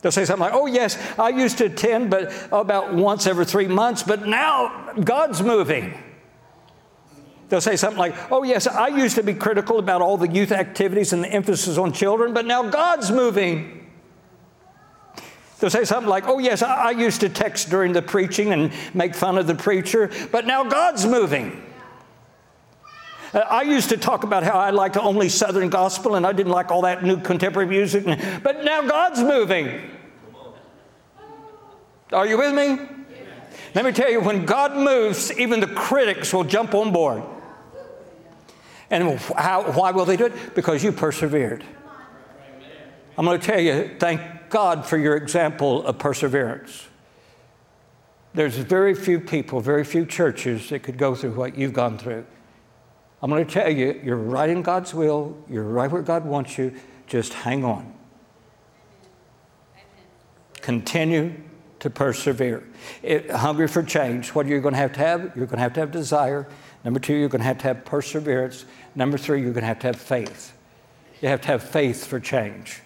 They'll 0.00 0.12
say 0.12 0.24
something 0.24 0.40
like, 0.40 0.54
Oh, 0.54 0.66
yes, 0.66 0.96
I 1.18 1.30
used 1.30 1.58
to 1.58 1.66
attend, 1.66 2.10
but 2.10 2.32
about 2.52 2.94
once 2.94 3.26
every 3.26 3.44
three 3.44 3.66
months, 3.66 4.02
but 4.02 4.26
now 4.26 4.92
God's 4.92 5.42
moving. 5.42 6.02
They'll 7.48 7.60
say 7.60 7.76
something 7.76 7.98
like, 7.98 8.14
Oh, 8.30 8.42
yes, 8.42 8.66
I 8.66 8.88
used 8.88 9.16
to 9.16 9.22
be 9.22 9.34
critical 9.34 9.78
about 9.78 10.00
all 10.00 10.16
the 10.16 10.28
youth 10.28 10.52
activities 10.52 11.12
and 11.12 11.24
the 11.24 11.28
emphasis 11.28 11.76
on 11.78 11.92
children, 11.92 12.32
but 12.32 12.46
now 12.46 12.68
God's 12.70 13.10
moving. 13.10 13.77
They'll 15.58 15.70
say 15.70 15.84
something 15.84 16.08
like, 16.08 16.28
Oh, 16.28 16.38
yes, 16.38 16.62
I, 16.62 16.90
used 16.90 17.20
to 17.20 17.28
text 17.28 17.68
during 17.68 17.92
the 17.92 18.02
preaching 18.02 18.52
and 18.52 18.72
make 18.94 19.14
fun 19.14 19.38
of 19.38 19.46
the 19.46 19.54
preacher, 19.54 20.10
but 20.30 20.46
now 20.46 20.64
God's 20.64 21.04
moving. 21.04 21.64
Uh, 23.34 23.40
I 23.40 23.62
used 23.62 23.88
to 23.90 23.96
talk 23.96 24.24
about 24.24 24.42
how 24.42 24.58
I 24.58 24.70
liked 24.70 24.96
only 24.96 25.28
Southern 25.28 25.68
gospel 25.68 26.14
and 26.14 26.26
I 26.26 26.32
didn't 26.32 26.52
like 26.52 26.70
all 26.70 26.82
that 26.82 27.02
new 27.02 27.20
contemporary 27.20 27.68
music, 27.68 28.04
but 28.42 28.64
now 28.64 28.82
God's 28.82 29.20
moving. 29.20 29.90
Are 32.12 32.26
you 32.26 32.38
with 32.38 32.54
me? 32.54 32.86
Let 33.74 33.84
me 33.84 33.92
tell 33.92 34.10
you, 34.10 34.20
when 34.20 34.46
God 34.46 34.76
moves, 34.76 35.36
even 35.38 35.60
the 35.60 35.66
critics 35.66 36.32
will 36.32 36.44
jump 36.44 36.74
on 36.74 36.90
board. 36.90 37.22
And 38.90 39.18
how, 39.36 39.72
why 39.72 39.90
will 39.90 40.06
they 40.06 40.16
do 40.16 40.26
it? 40.26 40.54
Because 40.54 40.82
you 40.82 40.90
persevered. 40.90 41.62
I'm 43.18 43.26
going 43.26 43.38
to 43.38 43.46
tell 43.46 43.60
you, 43.60 43.94
thank 43.98 44.22
God 44.50 44.86
for 44.86 44.96
your 44.96 45.16
example 45.16 45.84
of 45.86 45.98
perseverance. 45.98 46.86
There's 48.34 48.56
very 48.56 48.94
few 48.94 49.20
people, 49.20 49.60
very 49.60 49.84
few 49.84 50.06
churches 50.06 50.68
that 50.68 50.82
could 50.82 50.98
go 50.98 51.14
through 51.14 51.32
what 51.32 51.56
you've 51.56 51.72
gone 51.72 51.98
through. 51.98 52.24
I'm 53.20 53.30
going 53.30 53.44
to 53.44 53.52
tell 53.52 53.70
you, 53.70 54.00
you're 54.04 54.16
right 54.16 54.48
in 54.48 54.62
God's 54.62 54.94
will, 54.94 55.36
you're 55.48 55.64
right 55.64 55.90
where 55.90 56.02
God 56.02 56.24
wants 56.24 56.56
you. 56.56 56.74
Just 57.06 57.32
hang 57.32 57.64
on. 57.64 57.92
Continue 60.60 61.34
to 61.80 61.90
persevere. 61.90 62.62
It, 63.02 63.30
hungry 63.30 63.66
for 63.66 63.82
change. 63.82 64.34
What 64.34 64.46
are 64.46 64.50
you 64.50 64.60
going 64.60 64.74
to 64.74 64.78
have 64.78 64.92
to 64.92 65.00
have? 65.00 65.20
You're 65.34 65.46
going 65.46 65.56
to 65.56 65.62
have 65.62 65.72
to 65.74 65.80
have 65.80 65.90
desire. 65.90 66.46
Number 66.84 67.00
two, 67.00 67.14
you're 67.14 67.28
going 67.28 67.40
to 67.40 67.46
have 67.46 67.58
to 67.58 67.68
have 67.68 67.84
perseverance. 67.84 68.64
Number 68.94 69.18
three, 69.18 69.40
you're 69.40 69.52
going 69.52 69.62
to 69.62 69.68
have 69.68 69.78
to 69.80 69.86
have 69.88 69.96
faith. 69.96 70.52
You 71.20 71.28
have 71.28 71.40
to 71.42 71.48
have 71.48 71.62
faith 71.62 72.06
for 72.06 72.20
change. 72.20 72.82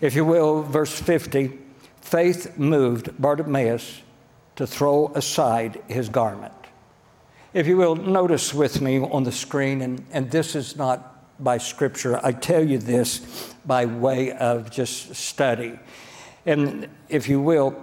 If 0.00 0.14
you 0.14 0.24
will, 0.24 0.62
verse 0.62 0.98
50 0.98 1.58
faith 2.00 2.58
moved 2.58 3.20
Bartimaeus 3.20 4.00
to 4.56 4.66
throw 4.66 5.12
aside 5.14 5.82
his 5.88 6.08
garment. 6.08 6.54
If 7.52 7.66
you 7.66 7.76
will, 7.76 7.96
notice 7.96 8.54
with 8.54 8.80
me 8.80 9.00
on 9.00 9.24
the 9.24 9.32
screen, 9.32 9.82
and, 9.82 10.04
and 10.10 10.30
this 10.30 10.54
is 10.54 10.76
not 10.76 11.42
by 11.42 11.58
scripture, 11.58 12.20
I 12.22 12.32
tell 12.32 12.62
you 12.62 12.78
this 12.78 13.54
by 13.64 13.86
way 13.86 14.32
of 14.32 14.70
just 14.70 15.14
study. 15.14 15.78
And 16.46 16.88
if 17.08 17.28
you 17.28 17.40
will, 17.40 17.74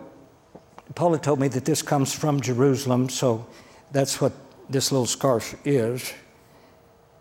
Paula 0.95 1.19
told 1.19 1.39
me 1.39 1.47
that 1.49 1.65
this 1.65 1.81
comes 1.81 2.13
from 2.13 2.41
Jerusalem, 2.41 3.09
so 3.09 3.45
that's 3.91 4.21
what 4.21 4.31
this 4.69 4.91
little 4.91 5.05
scarf 5.05 5.55
is. 5.65 6.13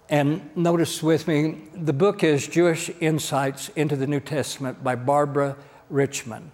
And 0.08 0.56
notice 0.56 1.02
with 1.02 1.26
me, 1.26 1.62
the 1.74 1.92
book 1.92 2.22
is 2.22 2.46
Jewish 2.46 2.90
Insights 3.00 3.70
into 3.70 3.96
the 3.96 4.06
New 4.06 4.20
Testament 4.20 4.84
by 4.84 4.94
Barbara 4.94 5.56
Richmond. 5.90 6.52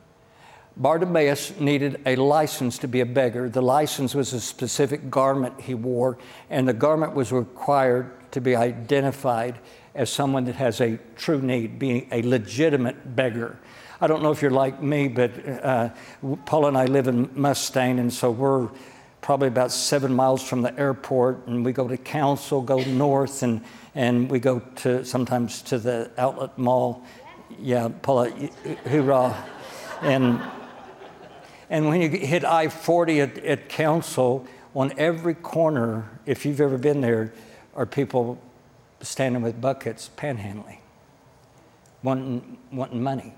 Bartimaeus 0.74 1.60
needed 1.60 2.00
a 2.06 2.16
license 2.16 2.78
to 2.78 2.88
be 2.88 3.00
a 3.00 3.06
beggar. 3.06 3.50
The 3.50 3.60
license 3.60 4.14
was 4.14 4.32
a 4.32 4.40
specific 4.40 5.10
garment 5.10 5.60
he 5.60 5.74
wore, 5.74 6.16
and 6.48 6.66
the 6.66 6.72
garment 6.72 7.14
was 7.14 7.30
required 7.30 8.10
to 8.32 8.40
be 8.40 8.56
identified 8.56 9.58
as 9.94 10.08
someone 10.08 10.44
that 10.44 10.54
has 10.54 10.80
a 10.80 10.98
true 11.16 11.42
need, 11.42 11.78
being 11.78 12.08
a 12.10 12.22
legitimate 12.22 13.14
beggar. 13.14 13.58
I 14.00 14.06
don't 14.06 14.22
know 14.22 14.32
if 14.32 14.40
you're 14.40 14.50
like 14.50 14.82
me, 14.82 15.08
but 15.08 15.30
uh, 15.46 15.90
Paul 16.46 16.66
and 16.66 16.78
I 16.78 16.86
live 16.86 17.06
in 17.06 17.28
Mustang, 17.34 17.98
and 17.98 18.10
so 18.10 18.30
we're 18.30 18.70
probably 19.22 19.48
about 19.48 19.72
seven 19.72 20.12
miles 20.12 20.42
from 20.42 20.60
the 20.60 20.78
airport, 20.78 21.46
and 21.46 21.64
we 21.64 21.72
go 21.72 21.88
to 21.88 21.96
Council, 21.96 22.60
go 22.60 22.82
north, 22.84 23.42
and, 23.42 23.62
and 23.94 24.30
we 24.30 24.38
go 24.38 24.60
to 24.76 25.04
sometimes 25.04 25.62
to 25.62 25.78
the 25.78 26.10
outlet 26.18 26.58
mall. 26.58 27.02
Yeah, 27.58 27.88
Paula, 28.02 28.30
hoorah. 28.84 29.42
And 30.02 30.40
and 31.72 31.88
when 31.88 32.02
you 32.02 32.10
hit 32.10 32.44
I 32.44 32.68
40 32.68 33.22
at, 33.22 33.38
at 33.38 33.70
Council, 33.70 34.46
on 34.74 34.92
every 34.98 35.32
corner, 35.32 36.06
if 36.26 36.44
you've 36.44 36.60
ever 36.60 36.76
been 36.76 37.00
there, 37.00 37.32
are 37.74 37.86
people 37.86 38.38
standing 39.00 39.40
with 39.40 39.58
buckets 39.58 40.10
panhandling, 40.14 40.80
wanting, 42.02 42.58
wanting 42.70 43.02
money. 43.02 43.32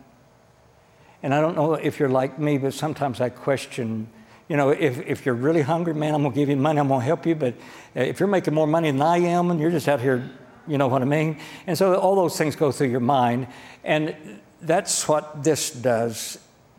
And 1.22 1.32
I 1.32 1.40
don't 1.40 1.54
know 1.54 1.74
if 1.74 2.00
you're 2.00 2.08
like 2.08 2.36
me, 2.36 2.58
but 2.58 2.74
sometimes 2.74 3.20
I 3.20 3.28
question, 3.28 4.08
you 4.48 4.56
know, 4.56 4.70
if, 4.70 5.00
if 5.00 5.24
you're 5.24 5.34
really 5.34 5.62
hungry, 5.62 5.94
man, 5.94 6.14
I'm 6.14 6.22
going 6.22 6.32
to 6.32 6.38
give 6.38 6.48
you 6.48 6.56
money, 6.56 6.78
I'm 6.78 6.88
going 6.88 7.00
to 7.00 7.06
help 7.06 7.26
you. 7.26 7.34
But 7.34 7.54
uh, 7.96 8.00
if 8.00 8.20
you're 8.20 8.28
making 8.28 8.54
more 8.54 8.66
money 8.66 8.90
than 8.90 9.00
I 9.00 9.18
am 9.18 9.50
and 9.50 9.58
you're 9.58 9.70
just 9.70 9.88
out 9.88 10.00
here, 10.00 10.28
you 10.66 10.78
know 10.78 10.88
what 10.88 11.02
I 11.02 11.06
mean? 11.06 11.38
And 11.66 11.76
so 11.76 11.94
all 11.94 12.14
those 12.14 12.36
things 12.36 12.56
go 12.56 12.70
through 12.70 12.88
your 12.88 13.00
mind. 13.00 13.46
And 13.82 14.14
that's 14.60 15.08
what 15.08 15.42
this 15.44 15.70
does 15.70 16.38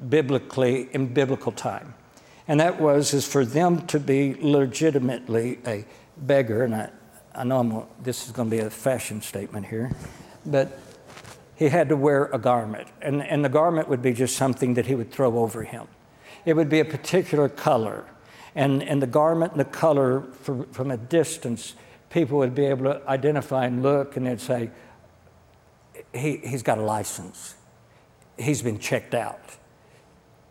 biblically 0.10 0.90
in 0.92 1.14
biblical 1.14 1.52
time. 1.52 1.96
And 2.48 2.60
that 2.60 2.80
was 2.80 3.14
is 3.14 3.28
for 3.28 3.44
them 3.46 3.88
to 3.88 4.00
be 4.00 4.36
legitimately 4.36 5.60
a 5.66 5.86
beggar. 6.18 6.64
And 6.64 6.76
I, 6.76 6.90
I 7.34 7.44
know 7.44 7.60
I'm, 7.60 7.84
this 8.04 8.26
is 8.26 8.32
going 8.32 8.50
to 8.50 8.56
be 8.56 8.62
a 8.62 8.70
fashion 8.70 9.22
statement 9.22 9.66
here, 9.66 9.92
but 10.46 10.80
he 11.56 11.70
had 11.70 11.90
to 11.90 11.96
wear 11.96 12.26
a 12.26 12.38
garment. 12.38 12.88
And, 13.02 13.24
and 13.24 13.44
the 13.44 13.50
garment 13.50 13.88
would 13.88 14.02
be 14.02 14.14
just 14.14 14.36
something 14.36 14.76
that 14.76 14.86
he 14.86 14.94
would 14.94 15.12
throw 15.12 15.40
over 15.40 15.64
him 15.64 15.88
it 16.46 16.56
would 16.56 16.70
be 16.70 16.80
a 16.80 16.86
particular 16.86 17.50
color. 17.50 18.06
And, 18.56 18.82
and 18.84 19.02
the 19.02 19.08
garment 19.08 19.52
and 19.52 19.60
the 19.60 19.66
color 19.66 20.22
from, 20.42 20.66
from 20.72 20.92
a 20.92 20.98
distance, 20.98 21.74
people 22.10 22.38
would 22.38 22.56
be 22.56 22.66
able 22.66 22.86
to 22.86 23.02
identify 23.08 23.66
and 23.66 23.84
look, 23.84 24.16
and 24.16 24.26
they'd 24.26 24.40
say, 24.40 24.70
he, 26.14 26.38
he's 26.38 26.64
got 26.64 26.78
a 26.78 26.82
license. 26.82 27.56
He's 28.38 28.62
been 28.62 28.80
checked 28.80 29.14
out. 29.14 29.42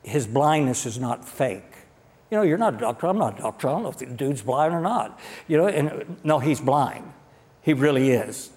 His 0.03 0.27
blindness 0.27 0.85
is 0.85 0.99
not 0.99 1.27
fake. 1.27 1.62
You 2.31 2.39
know, 2.39 2.43
you're 2.43 2.59
not 2.59 2.75
a 2.75 2.77
doctor. 2.79 3.07
I'm 3.07 3.19
not 3.19 3.39
a 3.39 3.43
doctor. 3.43 3.69
I 3.69 3.73
don't 3.73 3.83
know 3.85 3.91
if 3.91 3.99
the 3.99 4.07
dude's 4.07 4.43
blind 4.43 4.75
or 4.75 4.81
not. 4.81 5.19
You 5.49 5.57
know, 5.59 5.66
and 5.69 6.16
no, 6.25 6.39
he's 6.39 6.61
blind. 6.61 7.11
He 7.62 7.73
really 7.73 8.11
is. 8.11 8.51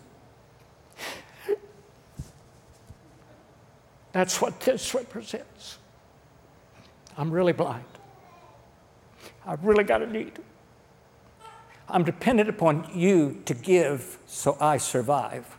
That's 4.12 4.42
what 4.42 4.60
this 4.62 4.94
represents. 4.96 5.77
I'm 7.18 7.32
really 7.32 7.54
blind. 7.54 7.84
I've 9.46 9.64
really 9.64 9.84
got 9.84 10.02
a 10.02 10.08
need. 10.08 10.34
I'm 11.90 12.04
dependent 12.04 12.50
upon 12.50 12.90
you 12.94 13.42
to 13.46 13.54
give 13.54 14.20
so 14.28 14.58
I 14.60 14.78
survive. 14.78 15.58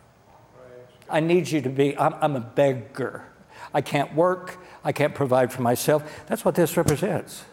I 1.09 1.19
need 1.19 1.49
you 1.49 1.59
to 1.61 1.69
be, 1.69 1.97
I'm, 1.97 2.13
I'm 2.21 2.35
a 2.35 2.39
beggar. 2.39 3.25
I 3.73 3.81
can't 3.81 4.13
work, 4.15 4.57
I 4.83 4.91
can't 4.91 5.13
provide 5.13 5.51
for 5.51 5.63
myself. 5.63 6.23
That's 6.27 6.45
what 6.45 6.55
this 6.55 6.77
represents. 6.77 7.43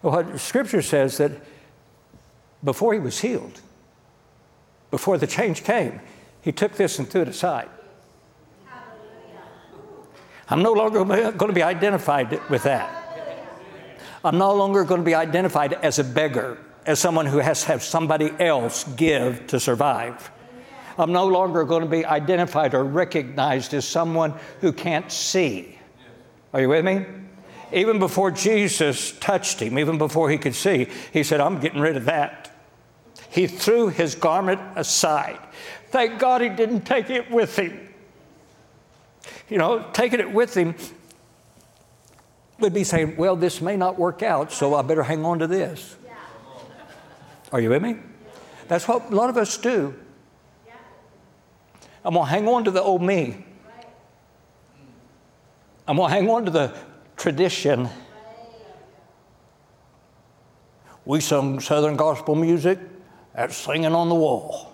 What 0.00 0.38
Scripture 0.38 0.82
says 0.82 1.16
that 1.18 1.32
before 2.62 2.92
he 2.92 2.98
was 2.98 3.20
healed, 3.20 3.60
before 4.90 5.16
the 5.16 5.26
change 5.26 5.64
came, 5.64 6.00
he 6.42 6.52
took 6.52 6.72
this 6.72 6.98
and 6.98 7.08
threw 7.08 7.22
it 7.22 7.28
aside. 7.28 7.68
I'm 10.48 10.62
no 10.62 10.72
longer 10.72 11.04
going 11.04 11.48
to 11.48 11.52
be 11.52 11.62
identified 11.62 12.48
with 12.50 12.64
that. 12.64 13.05
I'm 14.26 14.38
no 14.38 14.52
longer 14.54 14.82
going 14.82 15.00
to 15.00 15.04
be 15.04 15.14
identified 15.14 15.72
as 15.72 16.00
a 16.00 16.04
beggar, 16.04 16.58
as 16.84 16.98
someone 16.98 17.26
who 17.26 17.38
has 17.38 17.60
to 17.60 17.68
have 17.68 17.84
somebody 17.84 18.32
else 18.40 18.82
give 18.96 19.46
to 19.46 19.60
survive. 19.60 20.32
I'm 20.98 21.12
no 21.12 21.28
longer 21.28 21.62
going 21.62 21.82
to 21.82 21.88
be 21.88 22.04
identified 22.04 22.74
or 22.74 22.82
recognized 22.82 23.72
as 23.72 23.86
someone 23.86 24.34
who 24.60 24.72
can't 24.72 25.12
see. 25.12 25.78
Are 26.52 26.60
you 26.60 26.68
with 26.68 26.84
me? 26.84 27.06
Even 27.72 28.00
before 28.00 28.32
Jesus 28.32 29.12
touched 29.20 29.60
him, 29.60 29.78
even 29.78 29.96
before 29.96 30.28
he 30.28 30.38
could 30.38 30.56
see, 30.56 30.88
he 31.12 31.22
said, 31.22 31.40
I'm 31.40 31.60
getting 31.60 31.80
rid 31.80 31.96
of 31.96 32.06
that. 32.06 32.50
He 33.30 33.46
threw 33.46 33.88
his 33.88 34.16
garment 34.16 34.60
aside. 34.74 35.38
Thank 35.90 36.18
God 36.18 36.40
he 36.40 36.48
didn't 36.48 36.80
take 36.80 37.10
it 37.10 37.30
with 37.30 37.56
him. 37.56 37.88
You 39.48 39.58
know, 39.58 39.88
taking 39.92 40.18
it 40.18 40.32
with 40.32 40.52
him 40.56 40.74
would 42.58 42.72
be 42.72 42.84
saying, 42.84 43.16
Well, 43.16 43.36
this 43.36 43.60
may 43.60 43.76
not 43.76 43.98
work 43.98 44.22
out, 44.22 44.52
so 44.52 44.74
I 44.74 44.82
better 44.82 45.02
hang 45.02 45.24
on 45.24 45.38
to 45.40 45.46
this. 45.46 45.96
Are 47.52 47.60
you 47.60 47.70
with 47.70 47.82
me? 47.82 47.96
That's 48.68 48.88
what 48.88 49.10
a 49.10 49.14
lot 49.14 49.30
of 49.30 49.36
us 49.36 49.56
do. 49.56 49.94
I'm 52.04 52.14
going 52.14 52.26
to 52.26 52.30
hang 52.30 52.46
on 52.46 52.64
to 52.64 52.70
the 52.70 52.82
old 52.82 53.02
me. 53.02 53.44
I'm 55.88 55.96
going 55.96 56.08
to 56.08 56.14
hang 56.14 56.30
on 56.30 56.44
to 56.44 56.50
the 56.50 56.76
tradition. 57.16 57.88
We 61.04 61.20
sung 61.20 61.60
Southern 61.60 61.96
gospel 61.96 62.34
music 62.34 62.78
at 63.34 63.52
Singing 63.52 63.92
on 63.92 64.08
the 64.08 64.14
Wall. 64.14 64.72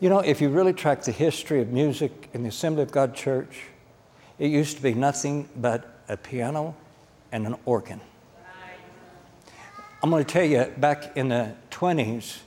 You 0.00 0.08
know, 0.08 0.20
if 0.20 0.40
you 0.40 0.48
really 0.48 0.72
track 0.72 1.02
the 1.02 1.12
history 1.12 1.60
of 1.60 1.70
music 1.70 2.28
in 2.32 2.42
the 2.42 2.48
Assembly 2.48 2.82
of 2.82 2.90
God 2.90 3.14
Church, 3.14 3.62
it 4.38 4.50
used 4.50 4.76
to 4.76 4.82
be 4.82 4.94
nothing 4.94 5.48
but 5.56 6.02
a 6.08 6.16
piano 6.16 6.74
and 7.32 7.46
an 7.46 7.56
organ. 7.64 8.00
I'm 10.02 10.10
going 10.10 10.24
to 10.24 10.30
tell 10.30 10.44
you, 10.44 10.64
back 10.76 11.16
in 11.16 11.28
the 11.28 11.54
20s, 11.70 12.40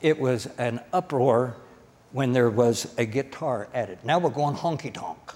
it 0.00 0.18
was 0.18 0.46
an 0.58 0.80
uproar 0.92 1.56
when 2.12 2.32
there 2.32 2.50
was 2.50 2.92
a 2.98 3.04
guitar 3.04 3.68
added. 3.72 3.98
Now 4.02 4.18
we're 4.18 4.30
going 4.30 4.56
honky 4.56 4.92
tonk. 4.92 5.34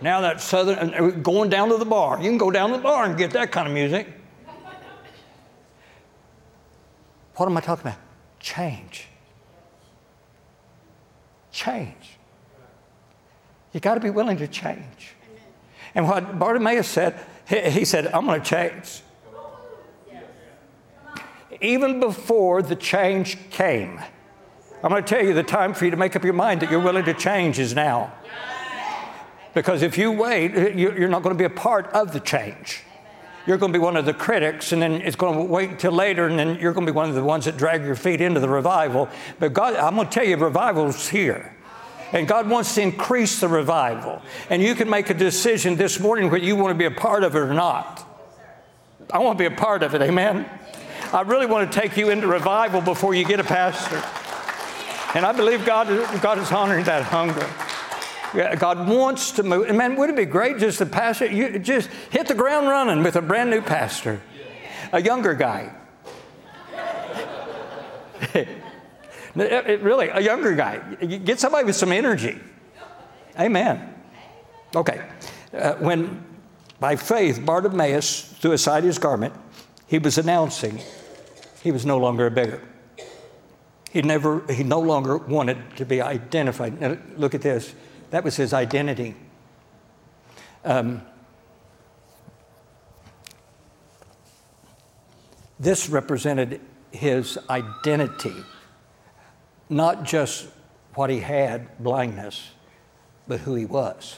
now 0.00 0.20
that 0.20 0.40
southern, 0.40 0.94
uh, 0.94 1.08
going 1.08 1.50
down 1.50 1.70
to 1.70 1.76
the 1.76 1.84
bar. 1.84 2.18
You 2.18 2.28
can 2.28 2.38
go 2.38 2.50
down 2.50 2.70
to 2.70 2.76
the 2.76 2.82
bar 2.82 3.04
and 3.04 3.16
get 3.16 3.32
that 3.32 3.50
kind 3.50 3.66
of 3.66 3.74
music. 3.74 4.06
What 7.36 7.46
am 7.46 7.56
I 7.56 7.60
talking 7.60 7.82
about? 7.82 7.98
Change. 8.38 9.08
Change. 11.50 12.11
You 13.72 13.80
got 13.80 13.94
to 13.94 14.00
be 14.00 14.10
willing 14.10 14.36
to 14.38 14.48
change. 14.48 15.14
And 15.94 16.06
what 16.06 16.38
Bartimaeus 16.38 16.88
said, 16.88 17.18
he 17.46 17.84
said, 17.84 18.06
I'm 18.08 18.26
going 18.26 18.40
to 18.40 18.48
change. 18.48 19.02
Even 21.60 22.00
before 22.00 22.62
the 22.62 22.74
change 22.74 23.38
came, 23.50 24.00
I'm 24.82 24.90
going 24.90 25.04
to 25.04 25.08
tell 25.08 25.24
you 25.24 25.32
the 25.32 25.42
time 25.44 25.74
for 25.74 25.84
you 25.84 25.92
to 25.92 25.96
make 25.96 26.16
up 26.16 26.24
your 26.24 26.32
mind 26.32 26.62
that 26.62 26.70
you're 26.70 26.80
willing 26.80 27.04
to 27.04 27.14
change 27.14 27.58
is 27.58 27.74
now. 27.74 28.12
Because 29.54 29.82
if 29.82 29.96
you 29.96 30.10
wait, 30.10 30.76
you're 30.76 31.08
not 31.08 31.22
going 31.22 31.36
to 31.36 31.38
be 31.38 31.44
a 31.44 31.50
part 31.50 31.86
of 31.88 32.12
the 32.12 32.20
change. 32.20 32.82
You're 33.46 33.58
going 33.58 33.72
to 33.72 33.78
be 33.78 33.82
one 33.82 33.96
of 33.96 34.06
the 34.06 34.14
critics, 34.14 34.72
and 34.72 34.80
then 34.80 34.92
it's 35.02 35.16
going 35.16 35.36
to 35.36 35.44
wait 35.44 35.70
until 35.70 35.92
later, 35.92 36.26
and 36.26 36.38
then 36.38 36.58
you're 36.58 36.72
going 36.72 36.86
to 36.86 36.92
be 36.92 36.96
one 36.96 37.08
of 37.08 37.14
the 37.14 37.24
ones 37.24 37.44
that 37.44 37.56
drag 37.56 37.84
your 37.84 37.96
feet 37.96 38.20
into 38.20 38.40
the 38.40 38.48
revival. 38.48 39.08
But 39.38 39.52
God, 39.52 39.74
I'm 39.76 39.96
going 39.96 40.08
to 40.08 40.12
tell 40.12 40.24
you, 40.24 40.36
revival's 40.36 41.08
here. 41.08 41.56
And 42.12 42.28
God 42.28 42.48
wants 42.48 42.74
to 42.74 42.82
increase 42.82 43.40
the 43.40 43.48
revival. 43.48 44.20
And 44.50 44.62
you 44.62 44.74
can 44.74 44.88
make 44.88 45.08
a 45.08 45.14
decision 45.14 45.76
this 45.76 45.98
morning 45.98 46.30
whether 46.30 46.44
you 46.44 46.56
want 46.56 46.70
to 46.70 46.78
be 46.78 46.84
a 46.84 46.90
part 46.90 47.24
of 47.24 47.34
it 47.34 47.38
or 47.38 47.54
not. 47.54 48.06
I 49.10 49.18
want 49.18 49.38
to 49.38 49.48
be 49.48 49.52
a 49.52 49.56
part 49.56 49.82
of 49.82 49.94
it, 49.94 50.02
amen? 50.02 50.48
I 51.12 51.22
really 51.22 51.46
want 51.46 51.70
to 51.70 51.80
take 51.80 51.96
you 51.96 52.10
into 52.10 52.26
revival 52.26 52.80
before 52.80 53.14
you 53.14 53.24
get 53.24 53.40
a 53.40 53.44
pastor. 53.44 53.96
And 55.14 55.26
I 55.26 55.32
believe 55.32 55.66
God, 55.66 55.88
God 56.22 56.38
is 56.38 56.50
honoring 56.52 56.84
that 56.84 57.02
hunger. 57.02 57.46
God 58.56 58.88
wants 58.88 59.32
to 59.32 59.42
move. 59.42 59.68
And 59.68 59.76
man, 59.76 59.96
wouldn't 59.96 60.18
it 60.18 60.22
be 60.22 60.30
great 60.30 60.58
just 60.58 60.78
to 60.78 60.86
pastor? 60.86 61.26
You 61.26 61.58
just 61.58 61.90
hit 62.10 62.28
the 62.28 62.34
ground 62.34 62.66
running 62.68 63.02
with 63.02 63.16
a 63.16 63.22
brand 63.22 63.50
new 63.50 63.60
pastor, 63.60 64.22
a 64.92 65.02
younger 65.02 65.34
guy. 65.34 65.74
It, 69.34 69.80
really, 69.80 70.08
a 70.08 70.20
younger 70.20 70.54
guy. 70.54 70.78
Get 71.04 71.40
somebody 71.40 71.64
with 71.64 71.76
some 71.76 71.92
energy. 71.92 72.38
Amen. 73.38 73.94
Okay. 74.76 75.02
Uh, 75.52 75.74
when 75.74 76.24
by 76.80 76.96
faith 76.96 77.44
Bartimaeus 77.44 78.34
threw 78.40 78.52
aside 78.52 78.84
his 78.84 78.98
garment, 78.98 79.34
he 79.86 79.98
was 79.98 80.18
announcing 80.18 80.80
he 81.62 81.70
was 81.70 81.86
no 81.86 81.98
longer 81.98 82.26
a 82.26 82.30
beggar. 82.30 82.60
He 83.90 84.02
never, 84.02 84.42
he 84.52 84.64
no 84.64 84.80
longer 84.80 85.18
wanted 85.18 85.76
to 85.76 85.84
be 85.84 86.00
identified. 86.00 86.80
Now, 86.80 86.96
look 87.16 87.34
at 87.34 87.42
this. 87.42 87.74
That 88.10 88.24
was 88.24 88.36
his 88.36 88.52
identity. 88.52 89.14
Um, 90.64 91.02
this 95.60 95.88
represented 95.88 96.60
his 96.90 97.38
identity 97.48 98.34
not 99.72 100.04
just 100.04 100.46
what 100.94 101.10
he 101.10 101.20
had, 101.20 101.78
blindness, 101.78 102.50
but 103.26 103.40
who 103.40 103.54
he 103.54 103.64
was, 103.64 104.16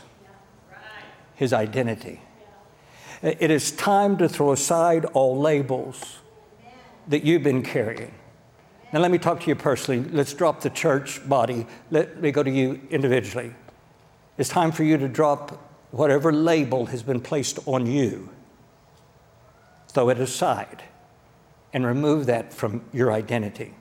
his 1.37 1.53
identity. 1.53 2.21
It 3.23 3.51
is 3.51 3.71
time 3.71 4.19
to 4.19 4.29
throw 4.29 4.53
aside 4.53 5.05
all 5.07 5.39
labels 5.39 6.19
that 7.09 7.25
you've 7.25 7.43
been 7.43 7.63
carrying. 7.63 8.13
Now, 8.93 9.01
let 9.01 9.11
me 9.11 9.19
talk 9.19 9.41
to 9.41 9.47
you 9.47 9.55
personally. 9.55 10.09
Let's 10.11 10.35
drop 10.35 10.61
the 10.61 10.71
church 10.71 11.27
body. 11.29 11.67
Let 11.91 12.21
me 12.21 12.31
go 12.31 12.43
to 12.43 12.51
you 12.51 12.81
individually. 12.91 13.55
It's 14.37 14.49
time 14.49 14.73
for 14.73 14.85
you 14.85 14.99
to 14.99 15.09
drop 15.09 15.71
whatever 15.91 16.33
label 16.33 16.87
has 16.87 17.03
been 17.03 17.21
placed 17.21 17.59
on 17.67 17.87
you, 17.87 18.29
throw 19.89 20.09
it 20.11 20.19
aside, 20.19 20.83
and 21.73 21.87
remove 21.87 22.27
that 22.27 22.53
from 22.53 22.85
your 22.93 23.13
identity. 23.13 23.75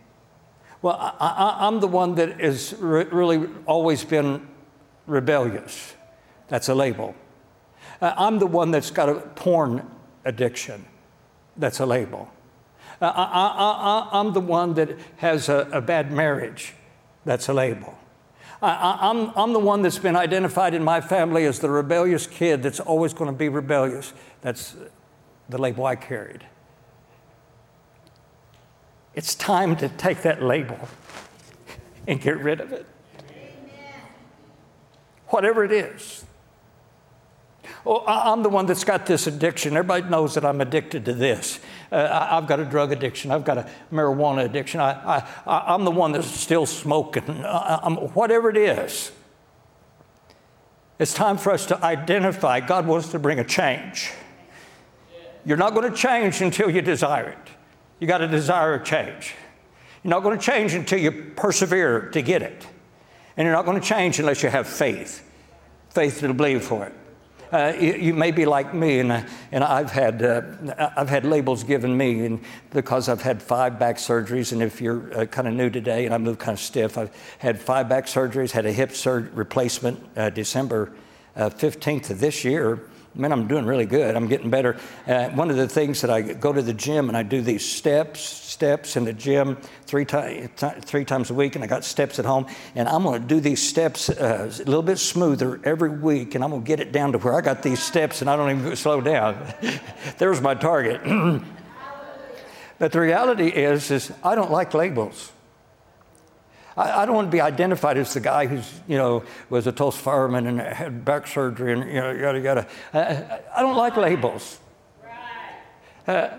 Well, 0.84 1.16
I, 1.18 1.66
am 1.66 1.80
the 1.80 1.88
one 1.88 2.16
that 2.16 2.42
has 2.42 2.76
re- 2.78 3.06
really 3.06 3.48
always 3.66 4.04
been 4.04 4.46
rebellious. 5.08 5.94
That's 6.50 6.68
a 6.68 6.76
label. 6.76 7.16
Uh, 8.02 8.14
I'm 8.18 8.38
the 8.38 8.48
one 8.48 8.72
that's 8.72 8.92
got 8.92 9.08
a 9.08 9.16
porn 9.16 9.90
addiction. 10.26 10.86
That's 11.56 11.80
a 11.80 11.86
label. 11.86 12.30
Uh, 13.02 13.14
I, 13.16 14.20
am 14.20 14.34
the 14.34 14.42
one 14.42 14.74
that 14.74 14.98
has 15.18 15.48
a, 15.48 15.70
a, 15.72 15.80
bad 15.80 16.12
marriage. 16.12 16.74
That's 17.24 17.48
a 17.48 17.54
label. 17.54 17.98
I, 18.62 19.00
I'm, 19.04 19.32
I'm 19.38 19.54
the 19.54 19.60
one 19.60 19.84
that's 19.84 20.00
been 20.00 20.18
identified 20.18 20.74
in 20.74 20.84
my 20.84 21.00
family 21.00 21.46
as 21.46 21.60
the 21.60 21.70
rebellious 21.70 22.28
kid 22.28 22.62
that's 22.62 22.82
always 22.82 23.14
going 23.14 23.32
to 23.32 23.38
be 23.38 23.48
rebellious. 23.48 24.12
That's 24.42 24.76
the 25.48 25.58
label 25.58 25.86
I 25.86 25.96
carried. 25.96 26.44
It's 29.16 29.36
time 29.36 29.76
to 29.78 29.90
take 29.90 30.24
that 30.24 30.42
label 30.42 30.80
and 32.08 32.20
get 32.20 32.40
rid 32.40 32.60
of 32.62 32.72
it. 32.72 32.86
Amen. 33.30 34.02
Whatever 35.28 35.64
it 35.64 35.72
is. 35.72 36.26
Oh, 37.86 38.04
I'm 38.08 38.44
the 38.44 38.50
one 38.50 38.66
that's 38.66 38.86
got 38.86 39.06
this 39.06 39.28
addiction. 39.28 39.76
Everybody 39.76 40.10
knows 40.10 40.36
that 40.36 40.46
I'm 40.46 40.62
addicted 40.62 41.04
to 41.06 41.14
this. 41.14 41.60
Uh, 41.92 42.28
I've 42.32 42.48
got 42.48 42.60
a 42.60 42.66
drug 42.66 42.94
addiction. 42.94 43.30
I've 43.30 43.44
got 43.44 43.58
a 43.58 43.70
marijuana 43.92 44.46
addiction. 44.46 44.80
I, 44.80 45.26
I, 45.46 45.76
am 45.76 45.84
the 45.84 45.92
one 45.92 46.14
that's 46.14 46.28
still 46.28 46.66
smoking. 46.66 47.44
I'm, 47.46 47.96
whatever 48.14 48.50
it 48.50 48.58
is. 48.58 49.12
It's 50.98 51.14
time 51.14 51.38
for 51.38 51.52
us 51.52 51.66
to 51.68 51.84
identify. 51.84 52.62
God 52.62 52.88
wants 52.88 53.10
to 53.10 53.20
bring 53.20 53.40
a 53.40 53.44
change. 53.44 54.12
You're 55.46 55.58
not 55.58 55.74
going 55.74 55.92
to 55.92 55.98
change 55.98 56.40
until 56.42 56.70
you 56.70 56.82
desire 56.82 57.30
it. 57.30 57.50
You 58.00 58.08
got 58.08 58.20
to 58.20 58.28
desire 58.28 58.80
change. 58.80 59.36
You're 60.04 60.10
not 60.10 60.24
going 60.24 60.38
to 60.38 60.44
change 60.44 60.74
until 60.74 61.00
you 61.00 61.12
persevere 61.36 62.10
to 62.12 62.22
get 62.22 62.42
it. 62.42 62.68
And 63.38 63.46
you're 63.46 63.56
not 63.56 63.66
going 63.66 63.80
to 63.80 63.88
change 63.88 64.20
unless 64.20 64.44
you 64.44 64.50
have 64.50 64.68
faith 64.68 65.30
faith 65.94 66.22
to 66.22 66.34
believe 66.34 66.64
for 66.64 66.88
it. 66.88 66.94
Uh, 67.52 67.72
you, 67.80 67.94
you, 67.94 68.14
may 68.16 68.32
be 68.32 68.46
like 68.46 68.74
me, 68.74 68.98
and, 68.98 69.12
uh, 69.12 69.22
and 69.52 69.64
I've, 69.64 69.92
had, 69.92 70.24
uh, 70.24 70.42
I've 70.98 71.10
had 71.10 71.24
labels 71.24 71.64
given 71.64 71.96
me 71.96 72.26
and 72.26 72.40
because 72.72 73.08
I've 73.08 73.22
had 73.22 73.44
five 73.44 73.78
back 73.78 73.98
surgeries. 73.98 74.54
And 74.54 74.64
if 74.64 74.82
you're 74.82 75.16
uh, 75.16 75.26
kind 75.28 75.48
of 75.48 75.54
new 75.54 75.70
today 75.70 76.06
and 76.06 76.16
I 76.16 76.18
move 76.18 76.40
kind 76.40 76.58
of 76.58 76.60
stiff, 76.60 76.98
I've 76.98 77.12
had 77.38 77.62
five 77.62 77.88
back 77.88 78.08
surgeries, 78.08 78.50
had 78.50 78.66
a 78.66 78.72
hip 78.72 78.94
sur- 78.94 79.30
replacement 79.36 80.04
uh, 80.18 80.32
December 80.32 80.94
15th 81.38 82.10
uh, 82.10 82.14
of 82.14 82.20
this 82.20 82.44
year 82.44 82.82
man, 83.16 83.32
I'm 83.32 83.48
doing 83.48 83.66
really 83.66 83.86
good. 83.86 84.16
I'm 84.16 84.28
getting 84.28 84.50
better. 84.50 84.78
Uh, 85.08 85.30
one 85.30 85.50
of 85.50 85.58
the 85.58 85.68
things 85.68 86.02
that 86.02 86.10
I 86.10 86.22
go 86.22 86.54
to 86.54 86.62
the 86.62 86.74
gym 86.74 87.10
and 87.10 87.18
I 87.18 87.24
do 87.24 87.42
these 87.42 87.68
steps, 87.68 88.22
steps 88.22 88.96
in 88.96 89.04
the 89.04 89.14
gym 89.14 89.58
three, 89.86 90.06
ti- 90.06 90.48
three 90.82 91.06
times 91.06 91.30
a 91.30 91.34
week, 91.34 91.56
and 91.56 91.64
I 91.64 91.68
got 91.68 91.84
steps 91.84 92.20
at 92.20 92.26
home. 92.26 92.48
And 92.76 92.88
I'm 92.88 93.04
going 93.04 93.22
to 93.22 93.28
do 93.28 93.40
these 93.40 93.62
steps 93.62 94.10
uh, 94.10 94.52
a 94.52 94.64
little 94.64 94.82
bit 94.82 94.98
smoother 94.98 95.60
every 95.64 95.90
week, 95.90 96.36
and 96.36 96.44
I'm 96.44 96.52
going 96.52 96.64
to 96.64 96.68
get 96.68 96.80
it 96.80 96.92
down 96.92 97.12
to 97.12 97.18
where 97.18 97.36
I 97.36 97.42
got 97.42 97.62
these 97.62 97.82
steps 97.82 98.22
and 98.22 98.30
I 98.30 98.36
don't 98.36 98.58
even 98.58 98.76
slow 98.76 99.02
down. 99.02 99.54
There's 100.18 100.42
my 100.42 100.56
target. 100.56 101.02
but 102.80 102.92
the 102.92 103.00
reality 103.00 103.48
is, 103.48 103.92
is 103.92 104.12
I 104.24 104.36
don't 104.36 104.52
like 104.52 104.74
labels. 104.74 105.33
I, 106.76 107.02
I, 107.02 107.06
don't 107.06 107.16
want 107.16 107.28
to 107.28 107.32
be 107.32 107.42
identified 107.42 107.98
as 107.98 108.14
the 108.14 108.20
guy 108.20 108.48
who's, 108.48 108.82
you 108.88 108.98
know, 108.98 109.24
was 109.50 109.68
a 109.68 109.72
Tulsa 109.72 110.00
fireman 110.00 110.48
and 110.48 110.60
had 110.60 111.06
back 111.06 111.28
surgery 111.28 111.74
and, 111.74 111.88
you 111.88 112.00
know, 112.00 112.12
yada, 112.12 112.40
yada. 112.40 112.68
I, 112.94 113.40
I 113.56 113.62
don't 113.62 113.78
like 113.78 113.96
labels. 113.98 114.60
Uh, 116.08 116.30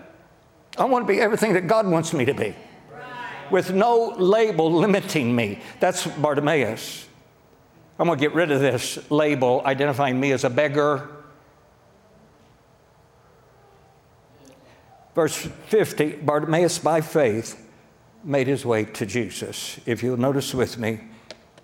I 0.77 0.85
want 0.85 1.07
to 1.07 1.13
be 1.13 1.19
everything 1.19 1.53
that 1.53 1.67
God 1.67 1.87
wants 1.87 2.13
me 2.13 2.25
to 2.25 2.33
be 2.33 2.55
with 3.51 3.71
no 3.71 4.13
label 4.17 4.71
limiting 4.71 5.35
me. 5.35 5.59
That's 5.79 6.05
Bartimaeus. 6.05 7.07
I'm 7.97 8.07
going 8.07 8.19
to 8.19 8.21
get 8.21 8.35
rid 8.35 8.51
of 8.51 8.59
this 8.59 9.09
label 9.09 9.61
identifying 9.65 10.19
me 10.19 10.31
as 10.31 10.43
a 10.43 10.49
beggar. 10.49 11.09
Verse 15.13 15.35
50 15.35 16.17
Bartimaeus, 16.17 16.79
by 16.79 17.01
faith, 17.01 17.64
made 18.25 18.47
his 18.47 18.65
way 18.65 18.83
to 18.83 19.05
Jesus. 19.05 19.79
If 19.85 20.01
you'll 20.01 20.17
notice 20.17 20.53
with 20.53 20.77
me, 20.79 20.99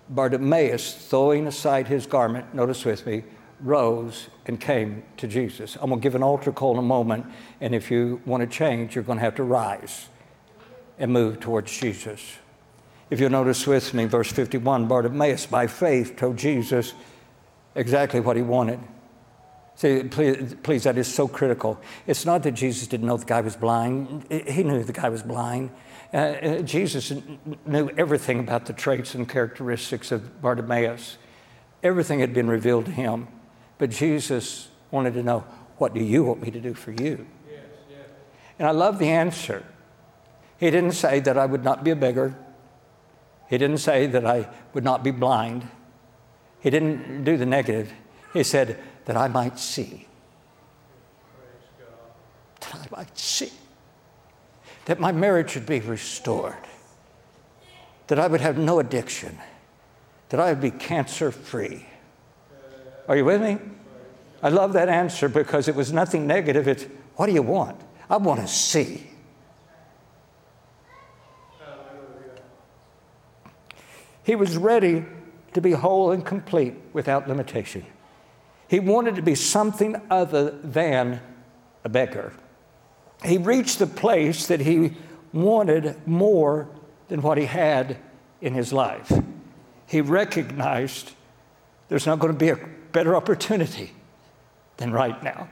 Bartimaeus, 0.08 0.94
throwing 1.08 1.46
aside 1.46 1.88
his 1.88 2.06
garment, 2.06 2.54
notice 2.54 2.84
with 2.84 3.04
me, 3.04 3.24
rose 3.60 4.28
and 4.46 4.60
came 4.60 5.02
to 5.16 5.26
Jesus. 5.26 5.76
I'm 5.80 5.88
going 5.88 6.00
to 6.00 6.02
give 6.02 6.14
an 6.14 6.22
altar 6.22 6.52
call 6.52 6.72
in 6.72 6.78
a 6.78 6.82
moment, 6.82 7.26
and 7.60 7.74
if 7.74 7.90
you 7.90 8.20
want 8.24 8.42
to 8.42 8.46
change, 8.46 8.94
you're 8.94 9.04
going 9.04 9.18
to 9.18 9.24
have 9.24 9.34
to 9.36 9.44
rise 9.44 10.08
and 10.98 11.12
move 11.12 11.40
towards 11.40 11.76
Jesus. 11.76 12.38
If 13.10 13.20
you'll 13.20 13.30
notice 13.30 13.66
with 13.66 13.92
me, 13.92 14.04
verse 14.04 14.30
51, 14.30 14.86
Bartimaeus, 14.86 15.46
by 15.46 15.66
faith, 15.66 16.16
told 16.16 16.36
Jesus 16.36 16.94
exactly 17.74 18.20
what 18.20 18.36
he 18.36 18.42
wanted. 18.42 18.80
See, 19.74 20.02
please, 20.04 20.54
please, 20.62 20.84
that 20.84 20.98
is 20.98 21.12
so 21.12 21.26
critical. 21.26 21.80
It's 22.06 22.24
not 22.24 22.42
that 22.42 22.52
Jesus 22.52 22.86
didn't 22.86 23.06
know 23.06 23.16
the 23.16 23.24
guy 23.24 23.40
was 23.40 23.56
blind, 23.56 24.26
he 24.30 24.62
knew 24.62 24.82
the 24.84 24.92
guy 24.92 25.08
was 25.08 25.22
blind. 25.22 25.70
Uh, 26.12 26.16
uh, 26.16 26.62
Jesus 26.62 27.10
knew 27.64 27.90
everything 27.96 28.40
about 28.40 28.66
the 28.66 28.74
traits 28.74 29.14
and 29.14 29.26
characteristics 29.26 30.12
of 30.12 30.42
Bartimaeus. 30.42 31.16
Everything 31.82 32.20
had 32.20 32.34
been 32.34 32.48
revealed 32.48 32.84
to 32.86 32.90
him. 32.90 33.28
But 33.78 33.90
Jesus 33.90 34.68
wanted 34.90 35.14
to 35.14 35.22
know, 35.22 35.40
What 35.78 35.94
do 35.94 36.02
you 36.02 36.22
want 36.24 36.42
me 36.42 36.50
to 36.50 36.60
do 36.60 36.74
for 36.74 36.92
you? 36.92 37.26
Yes, 37.50 37.60
yes. 37.90 37.98
And 38.58 38.68
I 38.68 38.72
love 38.72 38.98
the 38.98 39.08
answer. 39.08 39.64
He 40.58 40.70
didn't 40.70 40.92
say 40.92 41.18
that 41.20 41.38
I 41.38 41.46
would 41.46 41.64
not 41.64 41.82
be 41.82 41.90
a 41.90 41.96
beggar, 41.96 42.36
he 43.48 43.58
didn't 43.58 43.78
say 43.78 44.06
that 44.06 44.26
I 44.26 44.48
would 44.74 44.84
not 44.84 45.02
be 45.02 45.10
blind, 45.10 45.66
he 46.60 46.70
didn't 46.70 47.24
do 47.24 47.36
the 47.36 47.46
negative. 47.46 47.92
He 48.34 48.44
said, 48.44 48.78
That 49.06 49.16
I 49.16 49.28
might 49.28 49.58
see. 49.58 50.06
That 52.60 52.74
I 52.74 52.96
might 52.96 53.18
see 53.18 53.50
that 54.86 54.98
my 54.98 55.12
marriage 55.12 55.54
would 55.54 55.66
be 55.66 55.80
restored, 55.80 56.56
that 58.08 58.18
I 58.18 58.26
would 58.26 58.40
have 58.40 58.58
no 58.58 58.78
addiction, 58.78 59.38
that 60.30 60.40
I 60.40 60.50
would 60.50 60.60
be 60.60 60.70
cancer 60.70 61.30
free. 61.30 61.86
Are 63.08 63.16
you 63.16 63.24
with 63.24 63.42
me? 63.42 63.58
I 64.42 64.48
love 64.48 64.72
that 64.72 64.88
answer 64.88 65.28
because 65.28 65.68
it 65.68 65.74
was 65.74 65.92
nothing 65.92 66.26
negative. 66.26 66.66
It's, 66.66 66.86
what 67.16 67.26
do 67.26 67.32
you 67.32 67.42
want? 67.42 67.80
I 68.10 68.16
want 68.16 68.40
to 68.40 68.48
see. 68.48 69.08
He 74.24 74.36
was 74.36 74.56
ready 74.56 75.04
to 75.54 75.60
be 75.60 75.72
whole 75.72 76.12
and 76.12 76.24
complete 76.24 76.74
without 76.92 77.28
limitation. 77.28 77.84
He 78.68 78.80
wanted 78.80 79.16
to 79.16 79.22
be 79.22 79.34
something 79.34 80.00
other 80.10 80.50
than 80.50 81.20
a 81.84 81.88
beggar 81.88 82.32
he 83.24 83.38
reached 83.38 83.78
the 83.78 83.86
place 83.86 84.46
that 84.46 84.60
he 84.60 84.96
wanted 85.32 86.06
more 86.06 86.68
than 87.08 87.22
what 87.22 87.38
he 87.38 87.46
had 87.46 87.96
in 88.40 88.54
his 88.54 88.72
life. 88.72 89.12
He 89.86 90.00
recognized 90.00 91.12
there's 91.88 92.06
not 92.06 92.18
going 92.18 92.32
to 92.32 92.38
be 92.38 92.48
a 92.48 92.58
better 92.92 93.14
opportunity 93.14 93.92
than 94.78 94.92
right 94.92 95.22
now. 95.22 95.48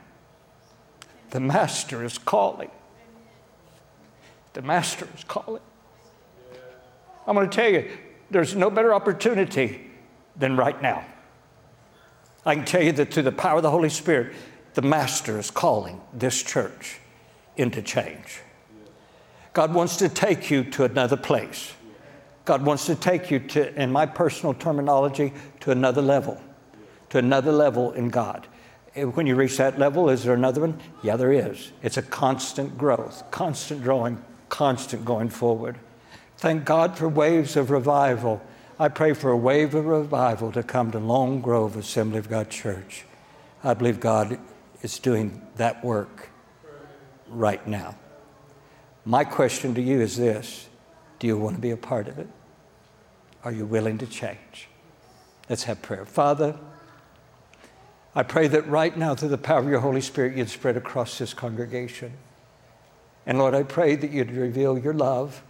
The 1.30 1.40
Master 1.40 2.02
is 2.04 2.18
calling. 2.18 2.70
The 4.54 4.62
Master 4.62 5.06
is 5.16 5.24
calling. 5.24 5.62
I'm 7.26 7.34
going 7.34 7.48
to 7.48 7.54
tell 7.54 7.70
you, 7.70 7.90
there's 8.30 8.56
no 8.56 8.70
better 8.70 8.94
opportunity 8.94 9.90
than 10.36 10.56
right 10.56 10.80
now. 10.80 11.04
I 12.44 12.54
can 12.54 12.64
tell 12.64 12.82
you 12.82 12.92
that 12.92 13.12
through 13.12 13.24
the 13.24 13.32
power 13.32 13.58
of 13.58 13.62
the 13.62 13.70
Holy 13.70 13.90
Spirit, 13.90 14.34
the 14.74 14.82
Master 14.82 15.38
is 15.38 15.50
calling 15.50 16.00
this 16.12 16.42
church 16.42 16.99
into 17.60 17.82
change. 17.82 18.40
God 19.52 19.74
wants 19.74 19.96
to 19.98 20.08
take 20.08 20.50
you 20.50 20.64
to 20.64 20.84
another 20.84 21.16
place. 21.16 21.74
God 22.44 22.64
wants 22.64 22.86
to 22.86 22.94
take 22.94 23.30
you 23.30 23.38
to, 23.38 23.80
in 23.80 23.92
my 23.92 24.06
personal 24.06 24.54
terminology, 24.54 25.32
to 25.60 25.70
another 25.70 26.02
level, 26.02 26.40
to 27.10 27.18
another 27.18 27.52
level 27.52 27.92
in 27.92 28.08
God. 28.08 28.46
When 28.94 29.26
you 29.26 29.36
reach 29.36 29.56
that 29.58 29.78
level, 29.78 30.08
is 30.08 30.24
there 30.24 30.34
another 30.34 30.62
one? 30.62 30.80
Yeah, 31.02 31.16
there 31.16 31.32
is. 31.32 31.70
It's 31.82 31.96
a 31.96 32.02
constant 32.02 32.78
growth, 32.78 33.22
constant 33.30 33.82
growing, 33.82 34.22
constant 34.48 35.04
going 35.04 35.28
forward. 35.28 35.76
Thank 36.38 36.64
God 36.64 36.96
for 36.96 37.08
waves 37.08 37.56
of 37.56 37.70
revival. 37.70 38.40
I 38.78 38.88
pray 38.88 39.12
for 39.12 39.30
a 39.30 39.36
wave 39.36 39.74
of 39.74 39.84
revival 39.84 40.50
to 40.52 40.62
come 40.62 40.90
to 40.92 40.98
Lone 40.98 41.40
Grove 41.40 41.76
Assembly 41.76 42.18
of 42.18 42.30
God 42.30 42.48
Church. 42.50 43.04
I 43.62 43.74
believe 43.74 44.00
God 44.00 44.40
is 44.82 44.98
doing 44.98 45.46
that 45.56 45.84
work 45.84 46.29
right 47.30 47.64
now. 47.66 47.96
My 49.04 49.24
question 49.24 49.74
to 49.74 49.80
you 49.80 50.00
is 50.00 50.16
this 50.16 50.68
Do 51.18 51.26
you 51.26 51.36
want 51.36 51.56
to 51.56 51.62
be 51.62 51.70
a 51.70 51.76
part 51.76 52.08
of 52.08 52.18
it? 52.18 52.28
Are 53.42 53.52
you 53.52 53.64
willing 53.64 53.98
to 53.98 54.06
change? 54.06 54.68
Let's 55.48 55.64
have 55.64 55.80
prayer. 55.82 56.04
Father, 56.04 56.56
I 58.14 58.22
pray 58.22 58.48
that 58.48 58.68
right 58.68 58.96
now, 58.96 59.14
through 59.14 59.30
the 59.30 59.38
power 59.38 59.60
of 59.60 59.68
your 59.68 59.80
Holy 59.80 60.00
Spirit, 60.00 60.36
you'd 60.36 60.48
spread 60.48 60.76
across 60.76 61.18
this 61.18 61.32
congregation. 61.32 62.12
And 63.26 63.38
Lord, 63.38 63.54
I 63.54 63.62
pray 63.62 63.96
that 63.96 64.10
you'd 64.10 64.32
reveal 64.32 64.78
your 64.78 64.94
love, 64.94 65.42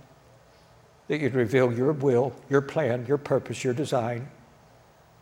that 1.09 1.21
you'd 1.21 1.35
reveal 1.35 1.73
your 1.73 1.93
will, 1.93 2.35
your 2.49 2.61
plan, 2.61 3.07
your 3.07 3.19
purpose, 3.19 3.65
your 3.65 3.75
design, 3.75 4.29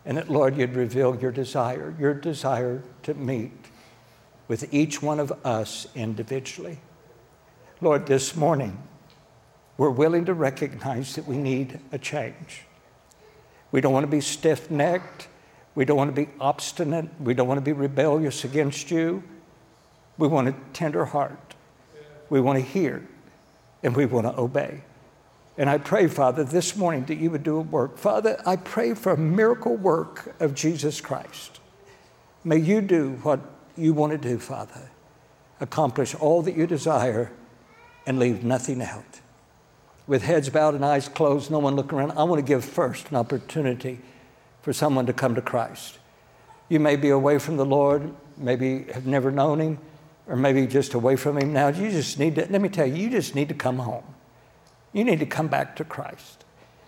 and 0.05 0.17
that, 0.17 0.29
Lord, 0.29 0.57
you'd 0.57 0.75
reveal 0.75 1.15
your 1.15 1.31
desire, 1.31 1.95
your 1.99 2.13
desire 2.13 2.83
to 3.03 3.13
meet 3.13 3.58
with 4.49 4.73
each 4.73 5.01
one 5.01 5.21
of 5.21 5.31
us 5.45 5.87
individually. 5.95 6.79
Lord, 7.79 8.07
this 8.07 8.35
morning, 8.35 8.77
we're 9.77 9.91
willing 9.91 10.25
to 10.25 10.33
recognize 10.33 11.15
that 11.15 11.25
we 11.25 11.37
need 11.37 11.79
a 11.93 11.97
change. 11.97 12.65
We 13.71 13.79
don't 13.79 13.93
want 13.93 14.03
to 14.03 14.11
be 14.11 14.19
stiff 14.19 14.69
necked. 14.69 15.29
We 15.75 15.85
don't 15.85 15.95
want 15.95 16.13
to 16.13 16.21
be 16.21 16.29
obstinate. 16.41 17.07
We 17.21 17.33
don't 17.33 17.47
want 17.47 17.59
to 17.59 17.63
be 17.63 17.71
rebellious 17.71 18.43
against 18.43 18.91
you. 18.91 19.23
We 20.17 20.27
want 20.27 20.49
a 20.49 20.55
tender 20.73 21.05
heart. 21.05 21.55
We 22.29 22.41
want 22.41 22.57
to 22.57 22.65
hear 22.65 23.07
and 23.83 23.95
we 23.95 24.05
want 24.05 24.27
to 24.27 24.37
obey. 24.37 24.81
And 25.57 25.69
I 25.69 25.77
pray, 25.77 26.07
Father, 26.07 26.43
this 26.43 26.75
morning 26.75 27.05
that 27.05 27.15
you 27.15 27.29
would 27.31 27.43
do 27.43 27.57
a 27.57 27.61
work. 27.61 27.97
Father, 27.97 28.41
I 28.45 28.55
pray 28.55 28.93
for 28.95 29.13
a 29.13 29.17
miracle 29.17 29.75
work 29.75 30.35
of 30.41 30.55
Jesus 30.55 30.99
Christ. 31.01 31.59
May 32.43 32.57
you 32.57 32.81
do 32.81 33.19
what 33.23 33.39
you 33.79 33.93
want 33.93 34.11
to 34.11 34.17
do, 34.17 34.37
Father. 34.39 34.89
Accomplish 35.59 36.15
all 36.15 36.41
that 36.43 36.55
you 36.55 36.67
desire 36.67 37.31
and 38.05 38.19
leave 38.19 38.43
nothing 38.43 38.81
out. 38.81 39.19
With 40.07 40.23
heads 40.23 40.49
bowed 40.49 40.73
and 40.73 40.83
eyes 40.83 41.07
closed, 41.07 41.51
no 41.51 41.59
one 41.59 41.75
looking 41.75 41.97
around, 41.97 42.11
I 42.11 42.23
want 42.23 42.39
to 42.39 42.47
give 42.47 42.65
first 42.65 43.09
an 43.09 43.17
opportunity 43.17 43.99
for 44.61 44.73
someone 44.73 45.05
to 45.05 45.13
come 45.13 45.35
to 45.35 45.41
Christ. 45.41 45.99
You 46.67 46.79
may 46.79 46.95
be 46.95 47.09
away 47.09 47.39
from 47.39 47.57
the 47.57 47.65
Lord, 47.65 48.13
maybe 48.37 48.85
have 48.93 49.05
never 49.05 49.31
known 49.31 49.59
Him, 49.59 49.79
or 50.27 50.35
maybe 50.35 50.65
just 50.67 50.93
away 50.93 51.15
from 51.15 51.37
Him 51.37 51.53
now. 51.53 51.67
You 51.67 51.91
just 51.91 52.19
need 52.19 52.35
to, 52.35 52.47
let 52.49 52.61
me 52.61 52.69
tell 52.69 52.87
you, 52.87 52.95
you 52.95 53.09
just 53.09 53.35
need 53.35 53.49
to 53.49 53.55
come 53.55 53.79
home. 53.79 54.03
You 54.93 55.03
need 55.03 55.19
to 55.19 55.25
come 55.25 55.47
back 55.47 55.75
to 55.75 55.83
Christ. 55.83 56.45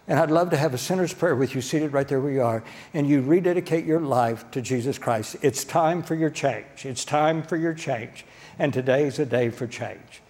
And 0.08 0.20
I'd 0.20 0.32
love 0.32 0.50
to 0.50 0.58
have 0.58 0.74
a 0.74 0.78
sinner's 0.78 1.14
prayer 1.14 1.36
with 1.36 1.56
you 1.56 1.62
seated 1.62 1.94
right 1.94 2.08
there 2.08 2.20
where 2.20 2.32
you 2.32 2.42
are, 2.42 2.64
and 2.94 3.08
you 3.08 3.22
rededicate 3.22 3.86
your 3.86 4.00
life 4.00 4.50
to 4.52 4.62
Jesus 4.62 4.98
Christ. 4.98 5.38
It's 5.42 5.64
time 5.64 6.02
for 6.04 6.16
your 6.16 6.30
change. 6.30 6.86
It's 6.86 7.06
time 7.06 7.44
for 7.44 7.56
your 7.56 7.74
change. 7.74 8.26
And 8.58 8.74
today 8.74 9.06
is 9.06 9.20
a 9.20 9.26
day 9.26 9.50
for 9.50 9.68
change. 9.68 10.22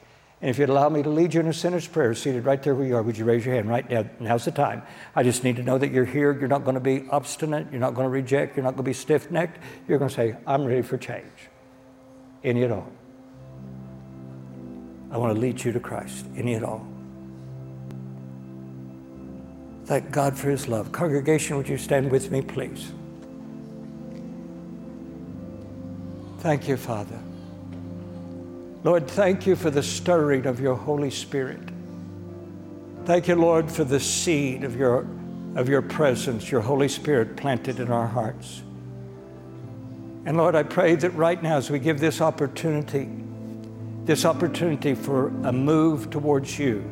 And 0.41 0.49
if 0.49 0.57
you'd 0.57 0.69
allow 0.69 0.89
me 0.89 1.03
to 1.03 1.09
lead 1.09 1.35
you 1.35 1.39
in 1.39 1.47
a 1.47 1.53
sinner's 1.53 1.87
prayer, 1.87 2.15
seated 2.15 2.45
right 2.45 2.61
there 2.61 2.73
where 2.73 2.85
you 2.85 2.95
are, 2.95 3.03
would 3.03 3.17
you 3.17 3.25
raise 3.25 3.45
your 3.45 3.53
hand 3.53 3.69
right 3.69 3.87
now? 3.87 4.05
Now's 4.19 4.45
the 4.45 4.51
time. 4.51 4.81
I 5.15 5.21
just 5.21 5.43
need 5.43 5.55
to 5.57 5.63
know 5.63 5.77
that 5.77 5.91
you're 5.91 6.05
here. 6.05 6.31
You're 6.31 6.47
not 6.47 6.63
going 6.63 6.73
to 6.73 6.81
be 6.81 7.07
obstinate. 7.09 7.67
You're 7.71 7.79
not 7.79 7.93
going 7.93 8.05
to 8.05 8.09
reject. 8.09 8.57
You're 8.57 8.63
not 8.63 8.71
going 8.71 8.83
to 8.83 8.89
be 8.89 8.93
stiff 8.93 9.29
necked. 9.29 9.59
You're 9.87 9.99
going 9.99 10.09
to 10.09 10.15
say, 10.15 10.35
I'm 10.47 10.65
ready 10.65 10.81
for 10.81 10.97
change. 10.97 11.25
Any 12.43 12.63
at 12.63 12.71
all. 12.71 12.91
I 15.11 15.17
want 15.17 15.35
to 15.35 15.39
lead 15.39 15.63
you 15.63 15.71
to 15.73 15.79
Christ. 15.79 16.25
Any 16.35 16.55
at 16.55 16.63
all. 16.63 16.90
Thank 19.91 20.09
God 20.09 20.37
for 20.37 20.49
his 20.49 20.69
love. 20.69 20.93
Congregation, 20.93 21.57
would 21.57 21.67
you 21.67 21.77
stand 21.77 22.09
with 22.09 22.31
me, 22.31 22.41
please? 22.41 22.93
Thank 26.39 26.69
you, 26.69 26.77
Father. 26.77 27.19
Lord, 28.85 29.05
thank 29.09 29.45
you 29.45 29.57
for 29.57 29.69
the 29.69 29.83
stirring 29.83 30.45
of 30.45 30.61
your 30.61 30.75
Holy 30.75 31.11
Spirit. 31.11 31.59
Thank 33.03 33.27
you, 33.27 33.35
Lord, 33.35 33.69
for 33.69 33.83
the 33.83 33.99
seed 33.99 34.63
of 34.63 34.77
your, 34.77 35.05
of 35.57 35.67
your 35.67 35.81
presence, 35.81 36.49
your 36.49 36.61
Holy 36.61 36.87
Spirit 36.87 37.35
planted 37.35 37.81
in 37.81 37.91
our 37.91 38.07
hearts. 38.07 38.61
And 40.25 40.37
Lord, 40.37 40.55
I 40.55 40.63
pray 40.63 40.95
that 40.95 41.09
right 41.15 41.43
now, 41.43 41.57
as 41.57 41.69
we 41.69 41.79
give 41.79 41.99
this 41.99 42.21
opportunity, 42.21 43.09
this 44.05 44.23
opportunity 44.23 44.95
for 44.95 45.27
a 45.43 45.51
move 45.51 46.09
towards 46.09 46.57
you, 46.57 46.89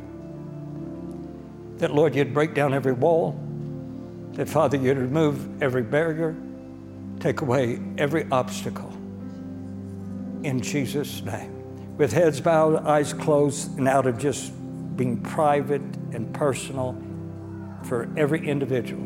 that 1.80 1.94
Lord, 1.94 2.14
you'd 2.14 2.34
break 2.34 2.54
down 2.54 2.74
every 2.74 2.94
wall, 2.94 3.40
that 4.34 4.48
Father, 4.48 4.78
you'd 4.78 4.98
remove 4.98 5.62
every 5.62 5.82
barrier, 5.82 6.36
take 7.20 7.42
away 7.42 7.80
every 7.98 8.28
obstacle. 8.32 8.92
In 10.44 10.62
Jesus' 10.62 11.22
name 11.24 11.98
with 11.98 12.14
heads 12.14 12.40
bowed, 12.40 12.86
eyes 12.86 13.12
closed, 13.12 13.78
and 13.78 13.88
out 13.88 14.08
of 14.08 14.18
just 14.18 14.54
being 14.96 15.22
private 15.22 15.82
and 16.14 16.34
personal 16.34 16.96
for 17.84 18.10
every 18.16 18.48
individual. 18.48 19.04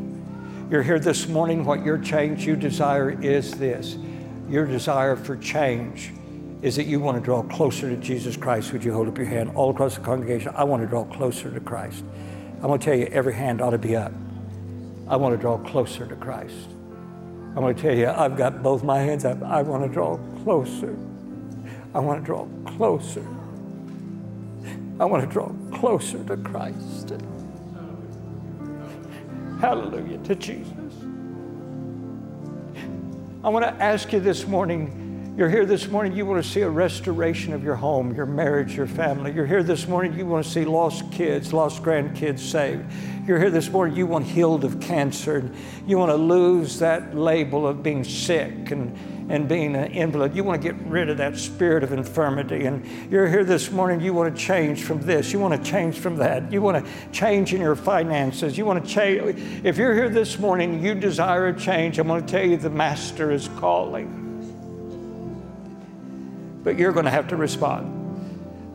You're 0.70 0.82
here 0.82 0.98
this 0.98 1.28
morning. 1.28 1.64
What 1.64 1.84
your 1.84 1.98
change 1.98 2.46
you 2.46 2.56
desire 2.56 3.10
is 3.10 3.52
this 3.52 3.96
your 4.48 4.66
desire 4.66 5.16
for 5.16 5.36
change 5.36 6.12
is 6.62 6.76
that 6.76 6.84
you 6.84 7.00
want 7.00 7.18
to 7.18 7.22
draw 7.22 7.42
closer 7.42 7.90
to 7.90 7.96
Jesus 7.96 8.36
Christ. 8.36 8.72
Would 8.72 8.84
you 8.84 8.92
hold 8.92 9.08
up 9.08 9.18
your 9.18 9.26
hand 9.26 9.50
all 9.54 9.70
across 9.70 9.96
the 9.96 10.00
congregation? 10.00 10.52
I 10.56 10.64
want 10.64 10.82
to 10.82 10.86
draw 10.88 11.04
closer 11.04 11.50
to 11.50 11.60
Christ. 11.60 12.04
I'm 12.64 12.68
going 12.68 12.80
to 12.80 12.86
tell 12.86 12.98
you, 12.98 13.04
every 13.12 13.34
hand 13.34 13.60
ought 13.60 13.72
to 13.72 13.78
be 13.78 13.94
up. 13.94 14.10
I 15.06 15.16
want 15.16 15.34
to 15.34 15.38
draw 15.38 15.58
closer 15.58 16.06
to 16.06 16.16
Christ. 16.16 16.70
I'm 17.50 17.56
going 17.56 17.76
to 17.76 17.82
tell 17.82 17.94
you, 17.94 18.08
I've 18.08 18.38
got 18.38 18.62
both 18.62 18.82
my 18.82 19.00
hands 19.00 19.26
up. 19.26 19.42
I 19.42 19.60
want 19.60 19.84
to 19.84 19.88
draw 19.90 20.16
closer. 20.42 20.96
I 21.94 21.98
want 21.98 22.22
to 22.22 22.24
draw 22.24 22.48
closer. 22.64 23.26
I 24.98 25.04
want 25.04 25.22
to 25.22 25.30
draw 25.30 25.52
closer 25.74 26.24
to 26.24 26.38
Christ. 26.38 27.12
Hallelujah 29.60 30.16
to 30.24 30.34
Jesus. 30.34 30.94
I 33.44 33.50
want 33.50 33.66
to 33.66 33.74
ask 33.74 34.10
you 34.10 34.20
this 34.20 34.46
morning. 34.46 35.03
You're 35.36 35.50
here 35.50 35.66
this 35.66 35.88
morning, 35.88 36.16
you 36.16 36.24
want 36.26 36.44
to 36.44 36.48
see 36.48 36.60
a 36.60 36.70
restoration 36.70 37.54
of 37.54 37.64
your 37.64 37.74
home, 37.74 38.14
your 38.14 38.24
marriage, 38.24 38.76
your 38.76 38.86
family. 38.86 39.32
You're 39.32 39.46
here 39.46 39.64
this 39.64 39.88
morning, 39.88 40.16
you 40.16 40.26
want 40.26 40.44
to 40.44 40.50
see 40.50 40.64
lost 40.64 41.10
kids, 41.10 41.52
lost 41.52 41.82
grandkids 41.82 42.38
saved. 42.38 42.84
You're 43.26 43.40
here 43.40 43.50
this 43.50 43.68
morning, 43.68 43.96
you 43.96 44.06
want 44.06 44.26
healed 44.26 44.62
of 44.62 44.78
cancer. 44.78 45.50
You 45.88 45.98
want 45.98 46.10
to 46.10 46.16
lose 46.16 46.78
that 46.78 47.16
label 47.16 47.66
of 47.66 47.82
being 47.82 48.04
sick 48.04 48.70
and 48.70 48.96
and 49.28 49.48
being 49.48 49.74
an 49.74 49.90
invalid. 49.90 50.36
You 50.36 50.44
want 50.44 50.62
to 50.62 50.72
get 50.72 50.80
rid 50.86 51.08
of 51.08 51.16
that 51.16 51.38
spirit 51.38 51.82
of 51.82 51.92
infirmity. 51.92 52.66
And 52.66 52.86
you're 53.10 53.26
here 53.26 53.42
this 53.42 53.70
morning, 53.70 54.00
you 54.00 54.12
want 54.12 54.36
to 54.36 54.40
change 54.40 54.84
from 54.84 55.00
this. 55.00 55.32
You 55.32 55.40
want 55.40 55.64
to 55.64 55.70
change 55.70 55.98
from 55.98 56.16
that. 56.16 56.52
You 56.52 56.60
want 56.60 56.84
to 56.84 56.92
change 57.10 57.54
in 57.54 57.60
your 57.60 57.74
finances. 57.74 58.58
You 58.58 58.66
want 58.66 58.84
to 58.84 58.90
change. 58.90 59.64
If 59.64 59.78
you're 59.78 59.94
here 59.94 60.10
this 60.10 60.38
morning, 60.38 60.84
you 60.84 60.94
desire 60.94 61.48
a 61.48 61.58
change, 61.58 61.98
I'm 61.98 62.06
going 62.06 62.24
to 62.24 62.30
tell 62.30 62.46
you 62.46 62.58
the 62.58 62.70
Master 62.70 63.32
is 63.32 63.48
calling. 63.56 64.23
But 66.64 66.78
you're 66.78 66.92
going 66.92 67.04
to 67.04 67.10
have 67.12 67.28
to 67.28 67.36
respond. 67.36 68.00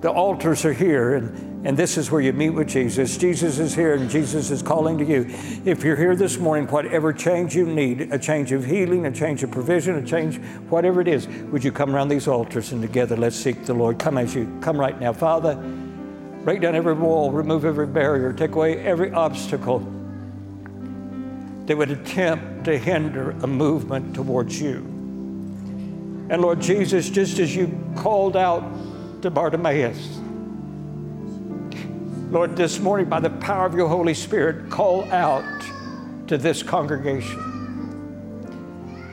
The 0.01 0.09
altars 0.09 0.63
are 0.63 0.71
here, 0.71 1.15
and 1.15 1.49
and 1.65 1.75
this 1.75 1.97
is 1.97 2.09
where 2.09 2.21
you 2.21 2.31
meet 2.31 2.51
with 2.51 2.69
Jesus. 2.69 3.17
Jesus 3.17 3.59
is 3.59 3.75
here 3.75 3.93
and 3.93 4.09
Jesus 4.09 4.49
is 4.49 4.61
calling 4.61 4.97
to 4.99 5.05
you. 5.05 5.25
If 5.65 5.83
you're 5.83 5.97
here 5.97 6.15
this 6.15 6.37
morning, 6.37 6.67
whatever 6.69 7.11
change 7.11 7.53
you 7.53 7.65
need, 7.65 8.13
a 8.13 8.17
change 8.17 8.53
of 8.53 8.63
healing, 8.65 9.05
a 9.05 9.11
change 9.11 9.43
of 9.43 9.51
provision, 9.51 9.95
a 9.95 10.05
change, 10.05 10.37
whatever 10.69 11.01
it 11.01 11.09
is, 11.09 11.27
would 11.27 11.61
you 11.61 11.73
come 11.73 11.93
around 11.93 12.07
these 12.07 12.29
altars 12.29 12.71
and 12.71 12.81
together 12.81 13.17
let's 13.17 13.35
seek 13.35 13.65
the 13.65 13.73
Lord? 13.73 13.99
Come 13.99 14.17
as 14.17 14.33
you 14.33 14.57
come 14.61 14.79
right 14.79 14.97
now. 15.01 15.11
Father, 15.11 15.55
break 16.45 16.61
down 16.61 16.75
every 16.75 16.93
wall, 16.93 17.29
remove 17.31 17.65
every 17.65 17.87
barrier, 17.87 18.31
take 18.31 18.51
away 18.51 18.79
every 18.79 19.11
obstacle 19.11 19.79
that 21.65 21.77
would 21.77 21.91
attempt 21.91 22.63
to 22.63 22.77
hinder 22.77 23.31
a 23.31 23.47
movement 23.47 24.15
towards 24.15 24.61
you. 24.61 24.98
And 26.29 26.41
Lord 26.41 26.61
Jesus, 26.61 27.09
just 27.09 27.39
as 27.39 27.55
you 27.55 27.75
called 27.95 28.37
out 28.37 28.63
to 29.23 29.31
Bartimaeus, 29.31 30.19
Lord, 32.29 32.55
this 32.55 32.79
morning, 32.79 33.09
by 33.09 33.19
the 33.19 33.31
power 33.31 33.65
of 33.65 33.73
your 33.73 33.87
Holy 33.87 34.13
Spirit, 34.13 34.69
call 34.69 35.03
out 35.11 35.43
to 36.27 36.37
this 36.37 36.61
congregation. 36.61 37.39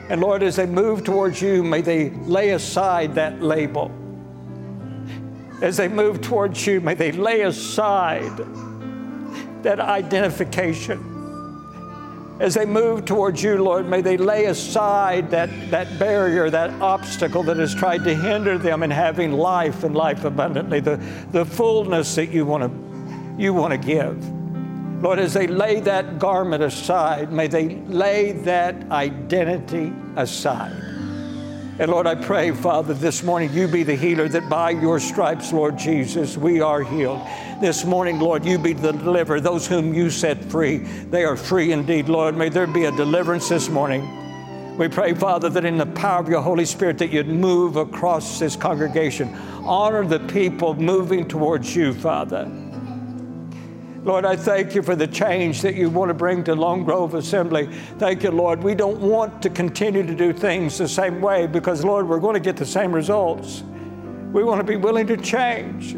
And 0.09 0.21
Lord, 0.21 0.43
as 0.43 0.55
they 0.55 0.67
move 0.67 1.03
towards 1.03 1.41
you, 1.41 1.63
may 1.63 1.81
they 1.81 2.11
lay 2.11 2.51
aside 2.51 3.15
that 3.15 3.41
label. 3.41 3.91
As 5.63 5.77
they 5.77 5.87
move 5.87 6.21
towards 6.21 6.67
you, 6.67 6.79
may 6.79 6.93
they 6.93 7.11
lay 7.11 7.41
aside 7.41 8.37
that 9.63 9.79
identification. 9.79 11.16
As 12.39 12.53
they 12.53 12.65
move 12.65 13.05
towards 13.05 13.41
you, 13.41 13.57
Lord, 13.57 13.89
may 13.89 14.01
they 14.01 14.15
lay 14.15 14.45
aside 14.45 15.31
that, 15.31 15.49
that 15.71 15.97
barrier, 15.97 16.49
that 16.51 16.69
obstacle 16.81 17.41
that 17.43 17.57
has 17.57 17.73
tried 17.73 18.03
to 18.03 18.13
hinder 18.13 18.59
them 18.59 18.83
in 18.83 18.91
having 18.91 19.31
life 19.31 19.83
and 19.83 19.95
life 19.95 20.23
abundantly, 20.23 20.79
the, 20.79 20.97
the 21.31 21.43
fullness 21.43 22.13
that 22.15 22.27
you 22.27 22.45
want 22.45 22.63
to 22.63 22.87
you 23.37 23.53
want 23.53 23.71
to 23.71 23.77
give. 23.77 24.17
Lord, 25.03 25.19
as 25.19 25.33
they 25.33 25.45
lay 25.45 25.79
that 25.81 26.17
garment 26.17 26.63
aside, 26.63 27.31
may 27.31 27.47
they 27.47 27.75
lay 27.85 28.31
that 28.31 28.89
identity 28.89 29.93
aside. 30.15 30.86
And 31.79 31.91
Lord, 31.91 32.07
I 32.07 32.15
pray, 32.15 32.49
Father, 32.49 32.95
this 32.95 33.21
morning 33.21 33.53
you 33.53 33.67
be 33.67 33.83
the 33.83 33.93
healer, 33.93 34.27
that 34.29 34.49
by 34.49 34.71
your 34.71 34.99
stripes, 34.99 35.53
Lord 35.53 35.77
Jesus, 35.77 36.35
we 36.35 36.59
are 36.59 36.81
healed. 36.81 37.21
This 37.61 37.85
morning, 37.85 38.19
Lord, 38.19 38.43
you 38.43 38.57
be 38.57 38.73
the 38.73 38.93
deliverer. 38.93 39.39
Those 39.39 39.67
whom 39.67 39.93
you 39.93 40.09
set 40.09 40.43
free, 40.45 40.77
they 40.77 41.23
are 41.23 41.37
free 41.37 41.73
indeed, 41.73 42.09
Lord. 42.09 42.35
May 42.35 42.49
there 42.49 42.65
be 42.65 42.85
a 42.85 42.91
deliverance 42.91 43.47
this 43.49 43.69
morning. 43.69 44.75
We 44.75 44.87
pray, 44.87 45.13
Father, 45.13 45.49
that 45.49 45.65
in 45.65 45.77
the 45.77 45.85
power 45.85 46.19
of 46.19 46.29
your 46.29 46.41
Holy 46.41 46.65
Spirit, 46.65 46.97
that 46.97 47.11
you'd 47.11 47.27
move 47.27 47.75
across 47.75 48.39
this 48.39 48.55
congregation. 48.55 49.35
Honor 49.63 50.03
the 50.03 50.19
people 50.21 50.73
moving 50.73 51.27
towards 51.27 51.75
you, 51.75 51.93
Father. 51.93 52.51
Lord, 54.07 54.23
I 54.23 54.37
thank 54.37 54.73
you 54.73 54.81
for 54.81 54.95
the 54.95 55.05
change 55.05 55.61
that 55.63 55.75
you 55.75 55.89
want 55.89 56.07
to 56.07 56.13
bring 56.13 56.41
to 56.45 56.55
Lone 56.55 56.85
Grove 56.85 57.13
Assembly. 57.13 57.67
Thank 57.97 58.23
you, 58.23 58.31
Lord. 58.31 58.63
We 58.63 58.73
don't 58.73 59.01
want 59.01 59.41
to 59.41 59.49
continue 59.49 60.01
to 60.01 60.15
do 60.15 60.31
things 60.31 60.77
the 60.77 60.87
same 60.87 61.19
way 61.19 61.45
because, 61.45 61.83
Lord, 61.83 62.07
we're 62.07 62.21
going 62.21 62.35
to 62.35 62.39
get 62.39 62.55
the 62.55 62.65
same 62.65 62.95
results. 62.95 63.63
We 64.31 64.45
want 64.45 64.59
to 64.59 64.63
be 64.63 64.77
willing 64.77 65.07
to 65.07 65.17
change. 65.17 65.93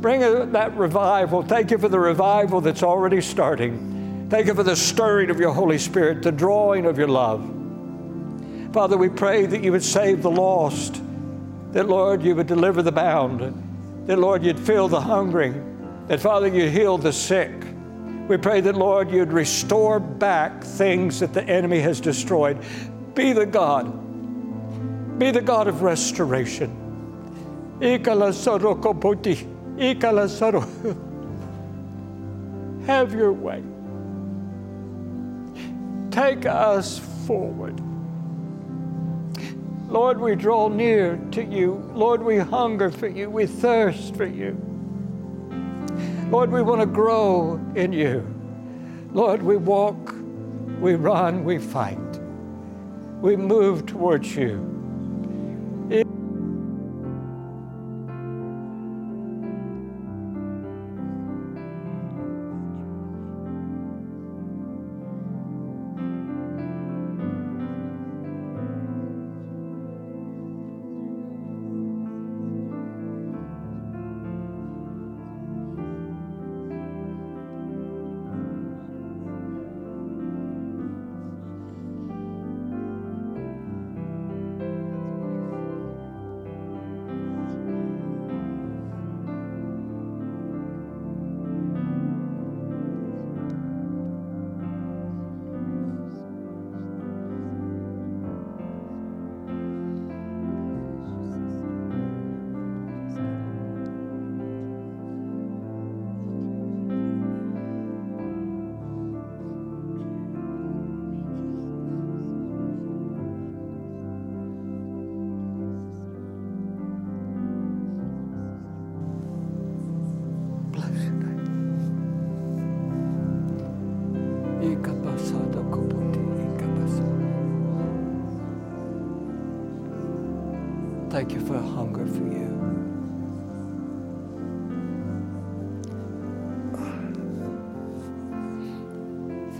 Bring 0.00 0.20
that 0.52 0.76
revival. 0.76 1.42
Thank 1.42 1.72
you 1.72 1.78
for 1.78 1.88
the 1.88 1.98
revival 1.98 2.60
that's 2.60 2.84
already 2.84 3.20
starting. 3.20 4.28
Thank 4.30 4.46
you 4.46 4.54
for 4.54 4.62
the 4.62 4.76
stirring 4.76 5.30
of 5.30 5.40
your 5.40 5.52
Holy 5.52 5.78
Spirit, 5.78 6.22
the 6.22 6.30
drawing 6.30 6.86
of 6.86 6.96
your 6.96 7.08
love. 7.08 7.42
Father, 8.72 8.96
we 8.96 9.08
pray 9.08 9.46
that 9.46 9.64
you 9.64 9.72
would 9.72 9.82
save 9.82 10.22
the 10.22 10.30
lost, 10.30 11.02
that, 11.72 11.88
Lord, 11.88 12.22
you 12.22 12.36
would 12.36 12.46
deliver 12.46 12.82
the 12.82 12.92
bound, 12.92 13.40
that, 14.06 14.16
Lord, 14.16 14.44
you'd 14.44 14.60
fill 14.60 14.86
the 14.86 15.00
hungry 15.00 15.52
that, 16.08 16.20
Father, 16.20 16.48
you 16.48 16.68
heal 16.68 16.98
the 16.98 17.12
sick. 17.12 17.52
We 18.28 18.36
pray 18.36 18.60
that, 18.60 18.74
Lord, 18.74 19.10
you'd 19.10 19.32
restore 19.32 20.00
back 20.00 20.62
things 20.62 21.20
that 21.20 21.32
the 21.32 21.44
enemy 21.44 21.80
has 21.80 22.00
destroyed. 22.00 22.62
Be 23.14 23.32
the 23.32 23.46
God. 23.46 25.18
Be 25.18 25.30
the 25.30 25.40
God 25.40 25.68
of 25.68 25.82
restoration. 25.82 26.82
Have 32.86 33.12
your 33.14 33.32
way. 33.32 33.62
Take 36.10 36.46
us 36.46 36.98
forward. 37.26 37.80
Lord, 39.88 40.20
we 40.20 40.34
draw 40.34 40.68
near 40.68 41.16
to 41.32 41.44
you. 41.44 41.90
Lord, 41.94 42.22
we 42.22 42.38
hunger 42.38 42.90
for 42.90 43.08
you. 43.08 43.30
We 43.30 43.46
thirst 43.46 44.16
for 44.16 44.26
you. 44.26 44.75
Lord, 46.30 46.50
we 46.50 46.60
want 46.60 46.80
to 46.80 46.86
grow 46.86 47.60
in 47.76 47.92
you. 47.92 48.26
Lord, 49.12 49.42
we 49.42 49.56
walk, 49.56 50.14
we 50.80 50.94
run, 50.94 51.44
we 51.44 51.58
fight. 51.58 51.98
We 53.20 53.36
move 53.36 53.86
towards 53.86 54.34
you. 54.34 54.75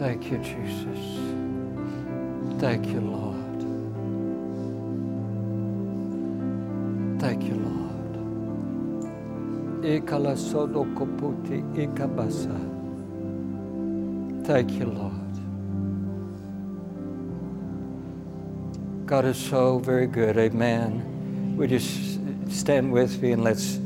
Thank 0.07 0.31
you, 0.31 0.39
Jesus. 0.39 1.03
Thank 2.61 2.87
you, 2.87 3.01
Lord. 3.01 3.59
Thank 7.21 7.43
you, 7.43 7.57
Lord. 7.57 8.13
Ikala 9.83 10.37
sodo 10.37 10.85
koputi 10.95 11.59
ikabasa. 11.75 12.57
Thank 14.47 14.71
you, 14.79 14.87
Lord. 14.87 15.35
God 19.07 19.25
is 19.25 19.37
so 19.37 19.81
very 19.81 20.07
good. 20.07 20.39
Amen. 20.39 21.57
Would 21.57 21.73
you 21.73 21.81
stand 22.49 22.93
with 22.93 23.21
me 23.21 23.33
and 23.33 23.43
let's. 23.43 23.81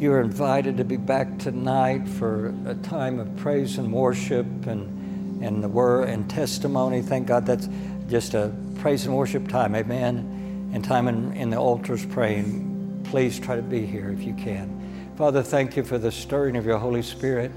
You 0.00 0.12
are 0.14 0.20
invited 0.20 0.78
to 0.78 0.84
be 0.84 0.96
back 0.96 1.38
tonight 1.38 2.08
for 2.08 2.52
a 2.66 2.74
time 2.74 3.20
of 3.20 3.36
praise 3.36 3.78
and 3.78 3.92
worship 3.92 4.66
and, 4.66 5.01
and 5.42 5.62
the 5.62 5.68
word 5.68 6.08
and 6.08 6.28
testimony. 6.30 7.02
Thank 7.02 7.26
God 7.26 7.46
that's 7.46 7.68
just 8.08 8.34
a 8.34 8.54
praise 8.76 9.06
and 9.06 9.16
worship 9.16 9.48
time. 9.48 9.74
Amen. 9.74 10.70
And 10.72 10.84
time 10.84 11.08
in, 11.08 11.32
in 11.36 11.50
the 11.50 11.58
altars 11.58 12.06
praying. 12.06 13.04
Please 13.04 13.38
try 13.38 13.56
to 13.56 13.62
be 13.62 13.84
here 13.84 14.10
if 14.10 14.22
you 14.22 14.34
can. 14.34 15.12
Father, 15.16 15.42
thank 15.42 15.76
you 15.76 15.84
for 15.84 15.98
the 15.98 16.10
stirring 16.10 16.56
of 16.56 16.64
your 16.64 16.78
Holy 16.78 17.02
Spirit. 17.02 17.52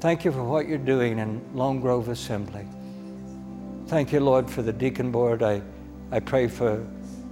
Thank 0.00 0.24
you 0.24 0.32
for 0.32 0.44
what 0.44 0.68
you're 0.68 0.78
doing 0.78 1.18
in 1.18 1.42
Lone 1.54 1.80
Grove 1.80 2.08
Assembly. 2.08 2.66
Thank 3.86 4.12
you, 4.12 4.20
Lord, 4.20 4.50
for 4.50 4.62
the 4.62 4.72
deacon 4.72 5.10
board. 5.10 5.42
I, 5.42 5.62
I 6.12 6.20
pray 6.20 6.46
for 6.46 6.86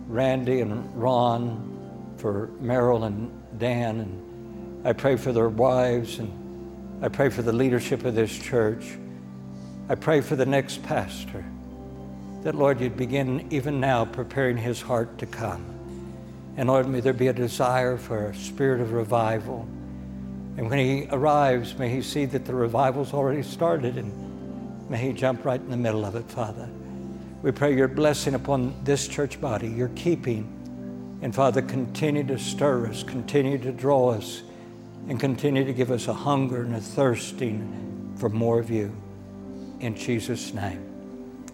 Randy 0.09 0.63
and 0.63 1.01
Ron, 1.01 2.15
for 2.17 2.49
Merrill 2.61 3.05
and 3.05 3.31
Dan, 3.59 4.01
and 4.01 4.87
I 4.87 4.95
pray 4.95 5.17
for 5.17 5.33
their 5.33 5.49
wives, 5.49 6.19
and 6.19 6.33
I 7.05 7.09
pray 7.09 7.29
for 7.29 7.43
the 7.43 7.53
leadership 7.53 8.05
of 8.05 8.15
this 8.15 8.37
church. 8.37 8.97
I 9.89 9.95
pray 9.95 10.21
for 10.21 10.35
the 10.35 10.47
next 10.47 10.83
pastor, 10.83 11.45
that, 12.43 12.57
Lord, 12.57 12.81
you'd 12.81 12.97
begin 12.97 13.47
even 13.51 13.79
now 13.79 14.05
preparing 14.05 14.57
his 14.57 14.83
heart 14.83 15.19
to 15.19 15.27
come. 15.27 15.65
And 16.57 16.69
Lord, 16.69 16.89
may 16.89 16.99
there 16.99 17.13
be 17.13 17.29
a 17.29 17.33
desire 17.33 17.97
for 17.97 18.31
a 18.31 18.35
spirit 18.35 18.81
of 18.81 18.93
revival. 18.93 19.61
And 20.57 20.69
when 20.69 20.79
he 20.79 21.07
arrives, 21.13 21.79
may 21.79 21.89
he 21.89 22.03
see 22.03 22.25
that 22.25 22.47
the 22.47 22.55
revival's 22.55 23.13
already 23.13 23.43
started 23.43 23.97
and 23.97 24.91
may 24.91 24.99
he 24.99 25.13
jump 25.13 25.45
right 25.45 25.61
in 25.61 25.71
the 25.71 25.77
middle 25.77 26.05
of 26.05 26.17
it, 26.17 26.29
Father. 26.31 26.69
We 27.43 27.53
pray 27.53 27.77
your 27.77 27.89
blessing 27.89 28.35
upon 28.35 28.75
this 28.83 29.07
church 29.07 29.41
body, 29.41 29.69
your 29.69 29.91
keeping. 29.91 30.53
And 31.23 31.33
Father, 31.33 31.63
continue 31.63 32.25
to 32.25 32.39
stir 32.39 32.89
us, 32.89 33.05
continue 33.05 33.59
to 33.59 33.71
draw 33.71 34.11
us, 34.11 34.43
and 35.09 35.21
continue 35.21 35.65
to 35.65 35.73
give 35.73 35.93
us 35.93 36.09
a 36.09 36.13
hunger 36.13 36.63
and 36.63 36.75
a 36.75 36.81
thirsting 36.81 38.15
for 38.19 38.29
more 38.29 38.59
of 38.59 38.69
you. 38.69 38.93
In 39.81 39.95
Jesus' 39.95 40.55
name, 40.55 40.83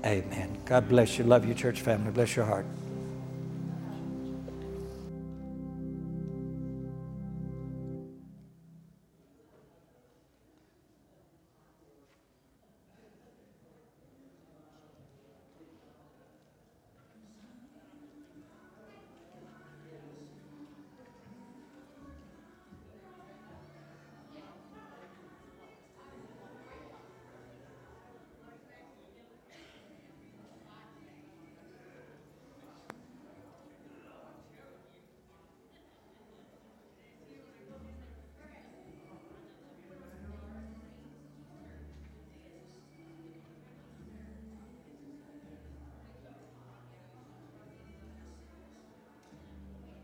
amen. 0.05 0.59
God 0.65 0.89
bless 0.89 1.19
you. 1.19 1.25
Love 1.25 1.47
you, 1.47 1.55
church 1.55 1.81
family. 1.81 2.13
Bless 2.13 2.37
your 2.37 2.45
heart. 2.45 2.67